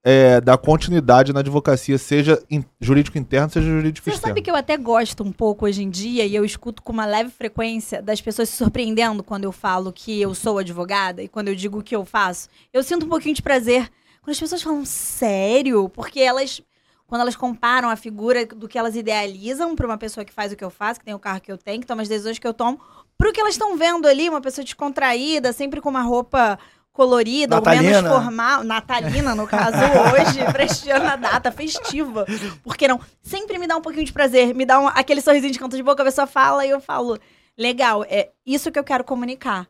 é, 0.05 0.41
da 0.41 0.57
continuidade 0.57 1.33
na 1.33 1.41
advocacia, 1.41 1.99
seja 1.99 2.43
in- 2.51 2.65
jurídico 2.81 3.19
interno, 3.19 3.51
seja 3.51 3.67
jurídico 3.69 4.05
Você 4.05 4.11
externo. 4.15 4.29
sabe 4.35 4.43
que 4.43 4.51
eu 4.51 4.57
até 4.57 4.77
gosto 4.77 5.23
um 5.25 5.33
pouco 5.33 5.67
hoje 5.67 5.83
em 5.83 5.91
dia 5.91 6.25
e 6.25 6.35
eu 6.35 6.45
escuto 6.45 6.83
com 6.83 6.93
uma 6.93 7.05
leve 7.05 7.31
frequência 7.31 8.01
das 8.01 8.21
pessoas 8.21 8.49
se 8.49 8.57
surpreendendo 8.57 9.23
quando 9.25 9.45
eu 9.45 9.53
falo 9.53 9.93
que 9.93 10.21
eu 10.21 10.35
sou 10.35 10.59
advogada 10.59 11.23
e 11.23 11.29
quando 11.29 11.49
eu 11.49 11.55
digo 11.55 11.81
o 11.81 11.83
que 11.83 11.97
eu 11.97 12.05
faço. 12.05 12.49
Eu 12.73 12.83
sinto 12.83 13.07
um 13.07 13.09
pouquinho 13.09 13.35
de 13.35 13.43
prazer 13.43 13.91
quando 14.23 14.31
as 14.33 14.41
pessoas 14.41 14.63
falam 14.63 14.85
sério, 14.85 15.89
porque 15.89 16.21
elas 16.21 16.61
quando 17.07 17.23
elas 17.23 17.35
comparam 17.37 17.89
a 17.89 17.97
figura 17.97 18.45
do 18.45 18.69
que 18.69 18.77
elas 18.79 18.95
idealizam 18.95 19.75
para 19.75 19.87
uma 19.87 19.97
pessoa 19.97 20.27
que 20.27 20.33
faz 20.33 20.53
o 20.53 20.57
que 20.57 20.63
eu 20.65 20.69
faço, 20.69 21.01
que 21.01 21.07
tem 21.07 21.15
o 21.15 21.19
carro 21.19 21.41
que 21.41 21.51
eu 21.51 21.57
tenho, 21.57 21.81
que 21.81 21.87
toma 21.87 22.03
as 22.03 22.09
decisões 22.09 22.39
que 22.39 22.47
eu 22.47 22.53
tomo, 22.53 22.79
pro 23.17 23.33
que 23.33 23.41
elas 23.41 23.55
estão 23.55 23.79
vendo 23.79 24.07
ali, 24.07 24.29
uma 24.29 24.43
pessoa 24.43 24.63
descontraída, 24.63 25.51
sempre 25.55 25.81
com 25.81 25.89
uma 25.89 26.03
roupa 26.03 26.59
colorida, 26.99 27.57
ou 27.57 27.63
menos 27.65 27.85
Natalina. 27.87 28.11
formal, 28.11 28.65
natalina 28.65 29.35
no 29.37 29.47
caso 29.47 29.77
hoje, 30.13 30.45
prestigiando 30.53 31.07
a 31.07 31.15
data 31.15 31.53
festiva. 31.53 32.27
Por 32.65 32.77
que 32.77 32.89
não? 32.89 33.01
Sempre 33.23 33.57
me 33.57 33.69
dá 33.69 33.77
um 33.77 33.81
pouquinho 33.81 34.05
de 34.05 34.13
prazer, 34.13 34.53
me 34.53 34.67
dá 34.67 34.81
um- 34.81 34.89
aquele 34.89 35.21
sorrisinho 35.21 35.53
de 35.53 35.59
canto 35.61 35.77
de 35.77 35.83
boca, 35.85 36.03
a 36.03 36.05
pessoa 36.05 36.27
fala 36.27 36.67
e 36.67 36.71
eu 36.71 36.81
falo, 36.81 37.17
legal, 37.57 38.05
é 38.09 38.31
isso 38.45 38.73
que 38.73 38.79
eu 38.81 38.83
quero 38.83 39.05
comunicar. 39.05 39.69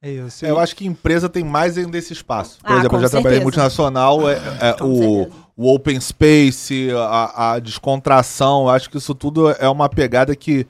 É 0.00 0.10
isso. 0.12 0.46
Eu 0.46 0.58
acho 0.60 0.74
que 0.76 0.86
empresa 0.86 1.28
tem 1.28 1.42
mais 1.44 1.76
ainda 1.76 1.98
esse 1.98 2.12
espaço. 2.12 2.58
Por 2.60 2.70
Ah, 2.72 2.78
exemplo, 2.78 2.96
eu 2.96 3.02
já 3.02 3.10
trabalhei 3.10 3.38
em 3.38 3.42
certeza. 3.42 3.44
multinacional, 3.44 4.30
é, 4.30 4.34
é, 4.60 4.72
Com 4.74 4.84
o, 4.86 5.30
o 5.56 5.74
open 5.74 6.00
space, 6.00 6.88
a, 6.96 7.52
a 7.54 7.58
descontração, 7.58 8.62
eu 8.62 8.70
acho 8.70 8.88
que 8.88 8.96
isso 8.96 9.14
tudo 9.14 9.50
é 9.50 9.68
uma 9.68 9.88
pegada 9.88 10.34
que 10.36 10.66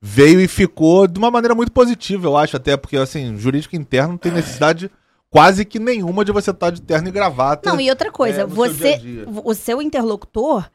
veio 0.00 0.40
e 0.40 0.48
ficou 0.48 1.06
de 1.06 1.16
uma 1.18 1.30
maneira 1.30 1.54
muito 1.54 1.70
positiva, 1.70 2.26
eu 2.26 2.36
acho, 2.36 2.56
até 2.56 2.76
porque, 2.76 2.96
assim, 2.96 3.36
jurídico 3.38 3.76
interno 3.76 4.12
não 4.12 4.18
tem 4.18 4.32
necessidade 4.32 4.90
quase 5.32 5.64
que 5.64 5.78
nenhuma 5.78 6.26
de 6.26 6.30
você 6.30 6.50
estar 6.50 6.68
de 6.68 6.82
terno 6.82 7.08
e 7.08 7.10
gravata. 7.10 7.70
Não, 7.70 7.80
e 7.80 7.88
outra 7.88 8.12
coisa, 8.12 8.42
é, 8.42 8.44
no 8.44 8.50
seu 8.50 8.56
você, 8.56 8.98
dia 8.98 9.24
dia. 9.24 9.26
o 9.26 9.54
seu 9.54 9.80
interlocutor 9.80 10.70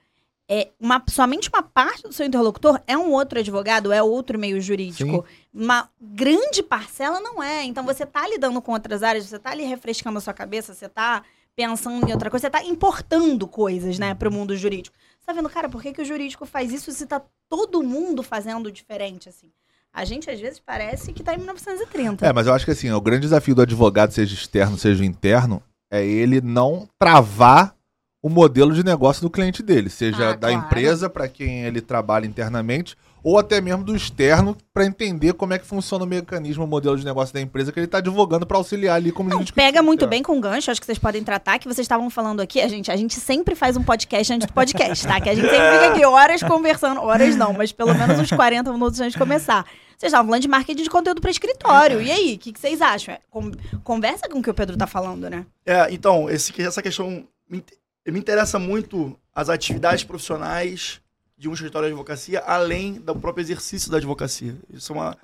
é 0.49 0.69
uma, 0.79 1.03
somente 1.07 1.47
uma 1.47 1.61
parte 1.61 2.01
do 2.03 2.11
seu 2.11 2.25
interlocutor 2.25 2.81
é 2.87 2.97
um 2.97 3.11
outro 3.11 3.37
advogado, 3.37 3.91
é 3.93 4.01
outro 4.01 4.39
meio 4.39 4.59
jurídico. 4.59 5.23
Uma 5.53 5.87
grande 6.01 6.63
parcela 6.63 7.19
não 7.19 7.43
é. 7.43 7.65
Então 7.65 7.85
você 7.85 8.03
tá 8.03 8.27
lidando 8.27 8.59
com 8.59 8.71
outras 8.71 9.03
áreas, 9.03 9.25
você 9.25 9.37
tá 9.37 9.51
ali 9.51 9.63
refrescando 9.63 10.17
a 10.17 10.21
sua 10.21 10.33
cabeça, 10.33 10.73
você 10.73 10.89
tá 10.89 11.21
pensando 11.55 12.07
em 12.07 12.11
outra 12.11 12.31
coisa, 12.31 12.47
você 12.47 12.49
tá 12.49 12.63
importando 12.63 13.47
coisas, 13.47 13.99
né, 13.99 14.15
pro 14.15 14.31
mundo 14.31 14.57
jurídico. 14.57 14.95
Você 15.19 15.25
tá 15.27 15.33
vendo, 15.33 15.49
cara, 15.49 15.69
por 15.69 15.83
que, 15.83 15.93
que 15.93 16.01
o 16.01 16.05
jurídico 16.05 16.47
faz 16.47 16.73
isso 16.73 16.91
se 16.91 17.05
tá 17.05 17.21
todo 17.47 17.83
mundo 17.83 18.23
fazendo 18.23 18.71
diferente, 18.71 19.29
assim? 19.29 19.51
A 19.97 20.05
gente, 20.05 20.29
às 20.29 20.39
vezes, 20.39 20.59
parece 20.63 21.11
que 21.11 21.23
tá 21.23 21.33
em 21.33 21.37
1930. 21.37 22.23
É, 22.23 22.31
mas 22.31 22.45
eu 22.45 22.53
acho 22.53 22.63
que 22.65 22.69
assim, 22.71 22.91
o 22.91 23.01
grande 23.01 23.21
desafio 23.21 23.55
do 23.55 23.63
advogado, 23.63 24.11
seja 24.11 24.35
externo, 24.35 24.77
seja 24.77 25.03
interno, 25.03 25.59
é 25.91 26.05
ele 26.05 26.39
não 26.39 26.87
travar 26.99 27.73
o 28.21 28.29
modelo 28.29 28.73
de 28.75 28.83
negócio 28.83 29.21
do 29.23 29.29
cliente 29.29 29.63
dele, 29.63 29.89
seja 29.89 30.29
Ah, 30.29 30.33
da 30.35 30.49
claro. 30.49 30.53
empresa 30.65 31.09
para 31.09 31.27
quem 31.27 31.63
ele 31.63 31.81
trabalha 31.81 32.27
internamente, 32.27 32.95
ou 33.23 33.39
até 33.39 33.59
mesmo 33.59 33.83
do 33.83 33.95
externo 33.95 34.55
para 34.73 34.85
entender 34.85 35.33
como 35.33 35.53
é 35.53 35.57
que 35.59 35.65
funciona 35.65 36.03
o 36.03 36.07
mecanismo, 36.07 36.63
o 36.63 36.67
modelo 36.67 36.95
de 36.97 37.03
negócio 37.03 37.33
da 37.33 37.41
empresa 37.41 37.71
que 37.71 37.79
ele 37.79 37.85
está 37.85 37.97
advogando 37.97 38.45
para 38.45 38.57
auxiliar 38.57 38.95
ali 38.97 39.11
como 39.11 39.29
Não, 39.29 39.43
pega 39.45 39.81
muito 39.81 40.05
bem 40.07 40.21
com 40.21 40.37
o 40.37 40.41
gancho, 40.41 40.69
acho 40.69 40.79
que 40.79 40.85
vocês 40.85 40.99
podem 40.99 41.23
tratar, 41.23 41.57
que 41.57 41.67
vocês 41.67 41.85
estavam 41.85 42.09
falando 42.09 42.39
aqui, 42.39 42.61
a 42.61 42.67
gente, 42.67 42.91
a 42.91 42.95
gente 42.95 43.15
sempre 43.15 43.55
faz 43.55 43.75
um 43.77 43.83
podcast 43.83 44.31
antes 44.33 44.47
do 44.47 44.53
podcast, 44.53 45.07
tá? 45.07 45.19
Que 45.19 45.29
a 45.29 45.35
gente 45.35 45.49
sempre 45.49 45.71
fica 45.79 45.87
aqui 45.93 46.05
horas 46.05 46.43
conversando, 46.43 47.01
horas 47.01 47.35
não, 47.35 47.53
mas 47.53 47.71
pelo 47.71 47.93
menos 47.95 48.19
uns 48.19 48.29
40 48.31 48.71
minutos 48.71 48.99
antes 48.99 49.13
de 49.13 49.19
começar. 49.19 49.65
Vocês 49.97 50.11
estavam 50.11 50.27
falando 50.27 50.41
de 50.43 50.47
marketing 50.47 50.83
de 50.83 50.89
conteúdo 50.89 51.19
para 51.19 51.31
escritório, 51.31 51.99
e 52.01 52.11
aí, 52.11 52.35
o 52.35 52.37
que, 52.37 52.53
que 52.53 52.59
vocês 52.59 52.81
acham? 52.81 53.15
É, 53.15 53.19
con- 53.31 53.51
conversa 53.83 54.29
com 54.29 54.37
o 54.39 54.43
que 54.43 54.49
o 54.49 54.53
Pedro 54.53 54.77
tá 54.77 54.85
falando, 54.85 55.27
né? 55.27 55.43
É, 55.65 55.91
então, 55.91 56.29
esse, 56.29 56.53
essa 56.61 56.83
questão 56.83 57.27
me, 57.49 57.63
me 58.05 58.19
interessa 58.19 58.59
muito 58.59 59.19
as 59.33 59.49
atividades 59.49 60.03
profissionais 60.03 61.01
de 61.35 61.49
um 61.49 61.53
escritório 61.53 61.87
de 61.87 61.93
advocacia 61.93 62.39
além 62.41 62.93
do 62.93 63.15
próprio 63.15 63.41
exercício 63.43 63.89
da 63.89 63.97
advocacia. 63.97 64.55
Isso 64.71 64.91
é 64.91 64.95
uma, 64.95 65.17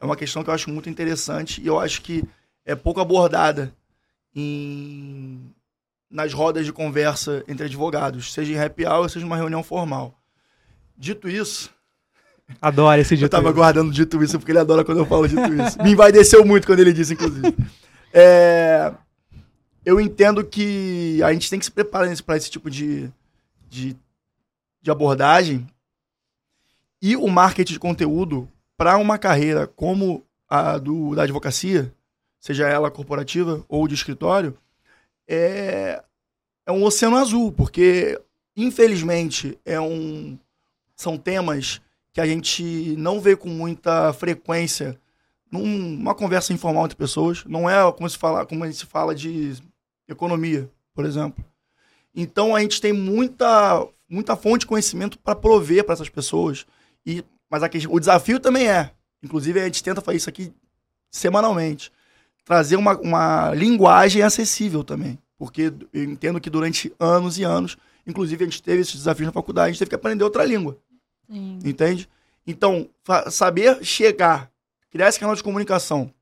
é 0.00 0.04
uma 0.04 0.16
questão 0.16 0.42
que 0.42 0.50
eu 0.50 0.54
acho 0.54 0.70
muito 0.70 0.90
interessante 0.90 1.60
e 1.60 1.66
eu 1.68 1.78
acho 1.78 2.02
que 2.02 2.24
é 2.64 2.74
pouco 2.74 3.00
abordada 3.00 3.72
em, 4.34 5.52
nas 6.10 6.32
rodas 6.32 6.64
de 6.64 6.72
conversa 6.72 7.44
entre 7.48 7.66
advogados, 7.66 8.32
seja 8.32 8.52
em 8.52 8.58
happy 8.58 8.84
hour, 8.86 9.08
seja 9.08 9.24
numa 9.24 9.36
reunião 9.36 9.62
formal. 9.62 10.14
Dito 10.96 11.28
isso, 11.28 11.70
Adoro 12.60 13.00
esse 13.00 13.14
eu 13.14 13.18
dito. 13.18 13.30
tava 13.30 13.48
isso. 13.48 13.54
guardando 13.56 13.92
dito 13.92 14.22
isso 14.22 14.38
porque 14.38 14.52
ele 14.52 14.58
adora 14.58 14.84
quando 14.84 14.98
eu 14.98 15.06
falo 15.06 15.28
dito 15.28 15.52
isso. 15.54 15.82
Me 15.82 15.92
envaideceu 15.92 16.44
muito 16.44 16.66
quando 16.66 16.80
ele 16.80 16.92
disse, 16.92 17.14
inclusive. 17.14 17.54
É, 18.12 18.92
eu 19.84 20.00
entendo 20.00 20.44
que 20.44 21.22
a 21.22 21.32
gente 21.32 21.50
tem 21.50 21.58
que 21.58 21.64
se 21.64 21.70
preparar 21.70 22.10
para 22.22 22.36
esse 22.36 22.50
tipo 22.50 22.70
de, 22.70 23.10
de, 23.68 23.96
de 24.80 24.90
abordagem 24.90 25.66
e 27.00 27.16
o 27.16 27.28
marketing 27.28 27.74
de 27.74 27.78
conteúdo 27.78 28.48
para 28.76 28.96
uma 28.96 29.18
carreira 29.18 29.66
como 29.66 30.24
a 30.48 30.78
do, 30.78 31.14
da 31.14 31.24
advocacia, 31.24 31.92
seja 32.40 32.68
ela 32.68 32.90
corporativa 32.90 33.64
ou 33.68 33.86
de 33.86 33.94
escritório, 33.94 34.56
é, 35.28 36.02
é 36.64 36.72
um 36.72 36.84
oceano 36.84 37.16
azul, 37.16 37.52
porque 37.52 38.20
infelizmente 38.56 39.58
é 39.64 39.80
um, 39.80 40.38
são 40.94 41.18
temas 41.18 41.80
que 42.16 42.20
a 42.22 42.26
gente 42.26 42.96
não 42.96 43.20
vê 43.20 43.36
com 43.36 43.50
muita 43.50 44.10
frequência 44.14 44.98
num- 45.52 45.66
numa 45.66 46.14
conversa 46.14 46.50
informal 46.50 46.86
entre 46.86 46.96
pessoas. 46.96 47.44
Não 47.44 47.68
é 47.68 47.92
como 47.92 48.08
se 48.08 48.16
fala, 48.16 48.46
como 48.46 48.64
a 48.64 48.70
gente 48.70 48.86
fala 48.86 49.14
de 49.14 49.52
economia, 50.08 50.66
por 50.94 51.04
exemplo. 51.04 51.44
Então 52.14 52.56
a 52.56 52.62
gente 52.62 52.80
tem 52.80 52.90
muita, 52.90 53.86
muita 54.08 54.34
fonte 54.34 54.60
de 54.60 54.66
conhecimento 54.66 55.18
para 55.18 55.36
prover 55.36 55.84
para 55.84 55.92
essas 55.92 56.08
pessoas. 56.08 56.64
E, 57.04 57.22
mas 57.50 57.62
o 57.86 58.00
desafio 58.00 58.40
também 58.40 58.66
é, 58.66 58.92
inclusive 59.22 59.60
a 59.60 59.66
gente 59.66 59.84
tenta 59.84 60.00
fazer 60.00 60.16
isso 60.16 60.30
aqui 60.30 60.50
semanalmente, 61.10 61.92
trazer 62.46 62.76
uma, 62.76 62.96
uma 62.98 63.52
linguagem 63.54 64.22
acessível 64.22 64.82
também. 64.82 65.18
Porque 65.36 65.70
eu 65.92 66.02
entendo 66.02 66.40
que 66.40 66.48
durante 66.48 66.90
anos 66.98 67.36
e 67.38 67.44
anos, 67.44 67.76
inclusive 68.06 68.42
a 68.42 68.46
gente 68.48 68.62
teve 68.62 68.80
esses 68.80 68.94
desafios 68.94 69.26
na 69.26 69.32
faculdade, 69.34 69.68
a 69.68 69.72
gente 69.72 69.80
teve 69.80 69.90
que 69.90 69.94
aprender 69.94 70.24
outra 70.24 70.46
língua. 70.46 70.78
Sim. 71.28 71.58
Entende? 71.64 72.08
Então, 72.46 72.88
saber 73.30 73.84
chegar, 73.84 74.50
criar 74.90 75.08
esse 75.08 75.18
canal 75.18 75.34
de 75.34 75.42
comunicação 75.42 76.12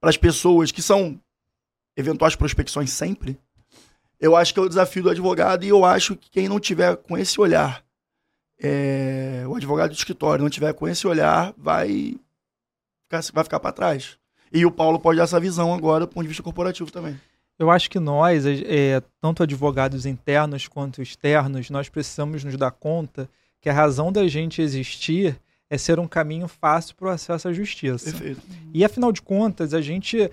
para 0.00 0.10
as 0.10 0.16
pessoas 0.16 0.70
que 0.70 0.82
são 0.82 1.18
eventuais 1.96 2.36
prospecções 2.36 2.90
sempre, 2.90 3.38
eu 4.20 4.36
acho 4.36 4.52
que 4.52 4.60
é 4.60 4.62
o 4.62 4.68
desafio 4.68 5.02
do 5.02 5.10
advogado 5.10 5.64
e 5.64 5.68
eu 5.68 5.84
acho 5.84 6.16
que 6.16 6.30
quem 6.30 6.48
não 6.48 6.60
tiver 6.60 6.96
com 6.96 7.16
esse 7.16 7.40
olhar, 7.40 7.84
é, 8.60 9.44
o 9.46 9.54
advogado 9.54 9.90
de 9.90 9.96
escritório 9.96 10.42
não 10.42 10.50
tiver 10.50 10.72
com 10.74 10.86
esse 10.86 11.06
olhar, 11.06 11.54
vai 11.56 12.16
ficar, 13.04 13.22
vai 13.32 13.44
ficar 13.44 13.60
para 13.60 13.72
trás. 13.72 14.18
E 14.52 14.64
o 14.64 14.70
Paulo 14.70 15.00
pode 15.00 15.16
dar 15.16 15.24
essa 15.24 15.40
visão 15.40 15.74
agora 15.74 16.06
do 16.06 16.08
ponto 16.08 16.22
de 16.22 16.28
vista 16.28 16.42
corporativo 16.42 16.90
também. 16.90 17.18
Eu 17.58 17.70
acho 17.70 17.90
que 17.90 17.98
nós, 17.98 18.44
é, 18.46 19.02
tanto 19.20 19.42
advogados 19.42 20.06
internos 20.06 20.66
quanto 20.66 21.02
externos, 21.02 21.70
nós 21.70 21.88
precisamos 21.88 22.42
nos 22.44 22.56
dar 22.56 22.70
conta 22.70 23.28
que 23.64 23.70
a 23.70 23.72
razão 23.72 24.12
da 24.12 24.28
gente 24.28 24.60
existir 24.60 25.40
é 25.70 25.78
ser 25.78 25.98
um 25.98 26.06
caminho 26.06 26.46
fácil 26.46 26.94
para 26.96 27.08
o 27.08 27.10
acesso 27.10 27.48
à 27.48 27.52
justiça. 27.54 28.10
Perfeito. 28.10 28.42
E 28.74 28.84
afinal 28.84 29.10
de 29.10 29.22
contas, 29.22 29.72
a 29.72 29.80
gente 29.80 30.30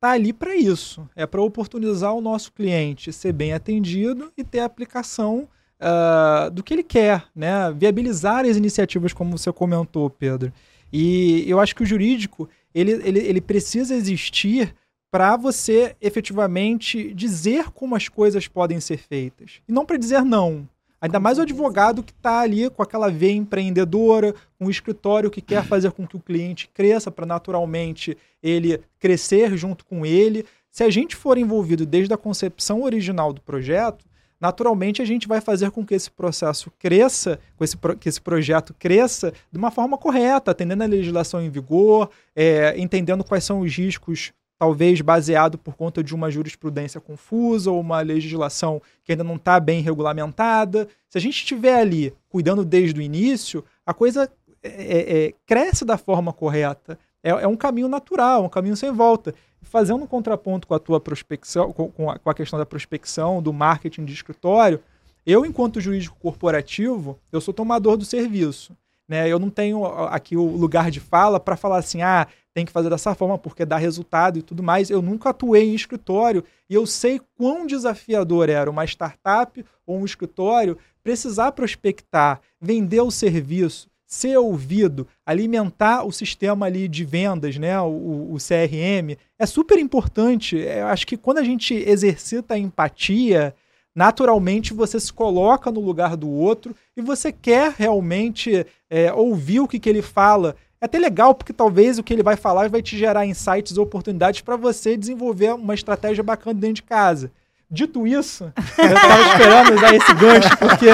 tá 0.00 0.10
ali 0.10 0.32
para 0.32 0.56
isso. 0.56 1.08
É 1.14 1.24
para 1.24 1.40
oportunizar 1.40 2.12
o 2.12 2.20
nosso 2.20 2.52
cliente 2.52 3.12
ser 3.12 3.32
bem 3.32 3.52
atendido 3.52 4.32
e 4.36 4.42
ter 4.42 4.58
a 4.58 4.64
aplicação 4.64 5.46
ah, 5.78 6.50
do 6.52 6.64
que 6.64 6.74
ele 6.74 6.82
quer, 6.82 7.24
né? 7.32 7.70
Viabilizar 7.70 8.44
as 8.44 8.56
iniciativas, 8.56 9.12
como 9.12 9.38
você 9.38 9.52
comentou, 9.52 10.10
Pedro. 10.10 10.52
E 10.92 11.48
eu 11.48 11.60
acho 11.60 11.76
que 11.76 11.84
o 11.84 11.86
jurídico 11.86 12.48
ele, 12.74 12.90
ele, 13.04 13.20
ele 13.20 13.40
precisa 13.40 13.94
existir 13.94 14.74
para 15.12 15.36
você 15.36 15.94
efetivamente 16.00 17.14
dizer 17.14 17.70
como 17.70 17.94
as 17.94 18.08
coisas 18.08 18.48
podem 18.48 18.80
ser 18.80 18.96
feitas. 18.96 19.60
E 19.68 19.72
não 19.72 19.86
para 19.86 19.96
dizer 19.96 20.24
não. 20.24 20.68
Ainda 21.04 21.20
mais 21.20 21.36
o 21.36 21.42
advogado 21.42 22.02
que 22.02 22.12
está 22.12 22.40
ali 22.40 22.70
com 22.70 22.82
aquela 22.82 23.10
veia 23.10 23.36
empreendedora, 23.36 24.34
o 24.58 24.70
escritório 24.70 25.30
que 25.30 25.42
quer 25.42 25.62
fazer 25.62 25.92
com 25.92 26.06
que 26.06 26.16
o 26.16 26.18
cliente 26.18 26.66
cresça 26.72 27.10
para 27.10 27.26
naturalmente 27.26 28.16
ele 28.42 28.80
crescer 28.98 29.54
junto 29.54 29.84
com 29.84 30.06
ele. 30.06 30.46
Se 30.70 30.82
a 30.82 30.88
gente 30.88 31.14
for 31.14 31.36
envolvido 31.36 31.84
desde 31.84 32.14
a 32.14 32.16
concepção 32.16 32.82
original 32.82 33.34
do 33.34 33.42
projeto, 33.42 34.02
naturalmente 34.40 35.02
a 35.02 35.04
gente 35.04 35.28
vai 35.28 35.42
fazer 35.42 35.70
com 35.72 35.84
que 35.84 35.94
esse 35.94 36.10
processo 36.10 36.72
cresça, 36.78 37.38
com 37.54 37.64
esse, 37.64 37.76
que 38.00 38.08
esse 38.08 38.22
projeto 38.22 38.74
cresça 38.78 39.30
de 39.52 39.58
uma 39.58 39.70
forma 39.70 39.98
correta, 39.98 40.52
atendendo 40.52 40.84
a 40.84 40.86
legislação 40.86 41.42
em 41.42 41.50
vigor, 41.50 42.08
é, 42.34 42.80
entendendo 42.80 43.22
quais 43.22 43.44
são 43.44 43.60
os 43.60 43.76
riscos, 43.76 44.32
talvez 44.64 45.02
baseado 45.02 45.58
por 45.58 45.76
conta 45.76 46.02
de 46.02 46.14
uma 46.14 46.30
jurisprudência 46.30 46.98
confusa 46.98 47.70
ou 47.70 47.78
uma 47.78 48.00
legislação 48.00 48.80
que 49.04 49.12
ainda 49.12 49.22
não 49.22 49.36
está 49.36 49.60
bem 49.60 49.82
regulamentada. 49.82 50.88
Se 51.10 51.18
a 51.18 51.20
gente 51.20 51.34
estiver 51.34 51.78
ali 51.78 52.14
cuidando 52.30 52.64
desde 52.64 52.98
o 52.98 53.02
início, 53.02 53.62
a 53.84 53.92
coisa 53.92 54.32
é, 54.62 54.68
é, 54.68 55.24
é, 55.26 55.34
cresce 55.44 55.84
da 55.84 55.98
forma 55.98 56.32
correta. 56.32 56.98
É, 57.22 57.28
é 57.28 57.46
um 57.46 57.56
caminho 57.56 57.88
natural, 57.88 58.42
um 58.42 58.48
caminho 58.48 58.74
sem 58.74 58.90
volta. 58.90 59.34
Fazendo 59.60 60.02
um 60.02 60.06
contraponto 60.06 60.66
com 60.66 60.72
a 60.72 60.78
tua 60.78 60.98
prospecção, 60.98 61.70
com, 61.70 61.90
com 61.90 62.08
a, 62.08 62.18
com 62.18 62.30
a 62.30 62.34
questão 62.34 62.58
da 62.58 62.64
prospecção, 62.64 63.42
do 63.42 63.52
marketing 63.52 64.06
de 64.06 64.14
escritório, 64.14 64.80
eu, 65.26 65.44
enquanto 65.44 65.78
jurídico 65.78 66.16
corporativo, 66.18 67.18
eu 67.30 67.40
sou 67.40 67.52
tomador 67.52 67.98
do 67.98 68.04
serviço. 68.06 68.74
Né? 69.08 69.28
Eu 69.28 69.38
não 69.38 69.50
tenho 69.50 69.84
aqui 69.84 70.36
o 70.36 70.44
lugar 70.44 70.90
de 70.90 71.00
fala 71.00 71.38
para 71.38 71.56
falar 71.56 71.78
assim, 71.78 72.02
ah, 72.02 72.26
tem 72.54 72.64
que 72.64 72.72
fazer 72.72 72.88
dessa 72.88 73.14
forma 73.14 73.36
porque 73.36 73.64
dá 73.64 73.76
resultado 73.76 74.38
e 74.38 74.42
tudo 74.42 74.62
mais. 74.62 74.88
Eu 74.88 75.02
nunca 75.02 75.30
atuei 75.30 75.70
em 75.70 75.74
escritório 75.74 76.44
e 76.70 76.74
eu 76.74 76.86
sei 76.86 77.20
quão 77.36 77.66
desafiador 77.66 78.48
era 78.48 78.70
uma 78.70 78.84
startup 78.84 79.64
ou 79.86 79.98
um 79.98 80.04
escritório 80.04 80.78
precisar 81.02 81.52
prospectar, 81.52 82.40
vender 82.60 83.00
o 83.00 83.10
serviço, 83.10 83.88
ser 84.06 84.38
ouvido, 84.38 85.06
alimentar 85.26 86.04
o 86.04 86.12
sistema 86.12 86.66
ali 86.66 86.88
de 86.88 87.04
vendas, 87.04 87.58
né, 87.58 87.78
o, 87.80 88.32
o 88.32 88.36
CRM, 88.36 89.18
é 89.38 89.44
super 89.44 89.78
importante. 89.78 90.56
Eu 90.56 90.86
acho 90.86 91.06
que 91.06 91.16
quando 91.16 91.38
a 91.38 91.44
gente 91.44 91.74
exercita 91.74 92.54
a 92.54 92.58
empatia, 92.58 93.54
naturalmente 93.94 94.74
você 94.74 94.98
se 94.98 95.12
coloca 95.12 95.70
no 95.70 95.80
lugar 95.80 96.16
do 96.16 96.28
outro 96.28 96.74
e 96.96 97.02
você 97.02 97.30
quer 97.30 97.74
realmente 97.76 98.66
é, 98.90 99.12
ouvir 99.12 99.60
o 99.60 99.68
que, 99.68 99.78
que 99.78 99.88
ele 99.88 100.02
fala. 100.02 100.56
É 100.80 100.84
até 100.86 100.98
legal 100.98 101.34
porque 101.34 101.52
talvez 101.52 101.98
o 101.98 102.02
que 102.02 102.12
ele 102.12 102.22
vai 102.22 102.36
falar 102.36 102.68
vai 102.68 102.82
te 102.82 102.98
gerar 102.98 103.24
insights 103.24 103.76
e 103.76 103.80
oportunidades 103.80 104.40
para 104.40 104.56
você 104.56 104.96
desenvolver 104.96 105.54
uma 105.54 105.74
estratégia 105.74 106.22
bacana 106.24 106.58
dentro 106.58 106.74
de 106.76 106.82
casa. 106.82 107.30
Dito 107.70 108.06
isso, 108.06 108.44
eu 108.78 108.84
estava 108.94 109.22
esperando 109.22 109.74
usar 109.74 109.94
esse 109.94 110.14
gancho, 110.14 110.56
porque 110.58 110.86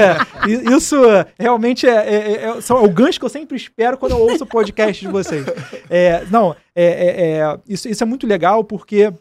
isso 0.73 0.97
realmente 1.39 1.87
é, 1.87 1.91
é- 1.91 2.15
é- 2.15 2.33
é- 2.45 2.47
é 2.47 2.73
o 2.73 2.89
gancho 2.89 3.19
que 3.19 3.25
eu 3.25 3.29
sempre 3.31 3.57
espero 3.57 3.99
quando 3.99 4.13
eu 4.13 4.19
ouço 4.19 4.45
o 4.45 4.47
podcast 4.47 5.05
de 5.05 5.11
vocês. 5.11 5.45
É, 5.91 6.25
não, 6.31 6.55
é, 6.75 6.85
é- 6.85 7.39
é- 7.41 7.59
isso, 7.69 7.89
isso 7.89 8.03
é 8.03 8.07
muito 8.07 8.27
legal 8.27 8.63
porque 8.63 9.13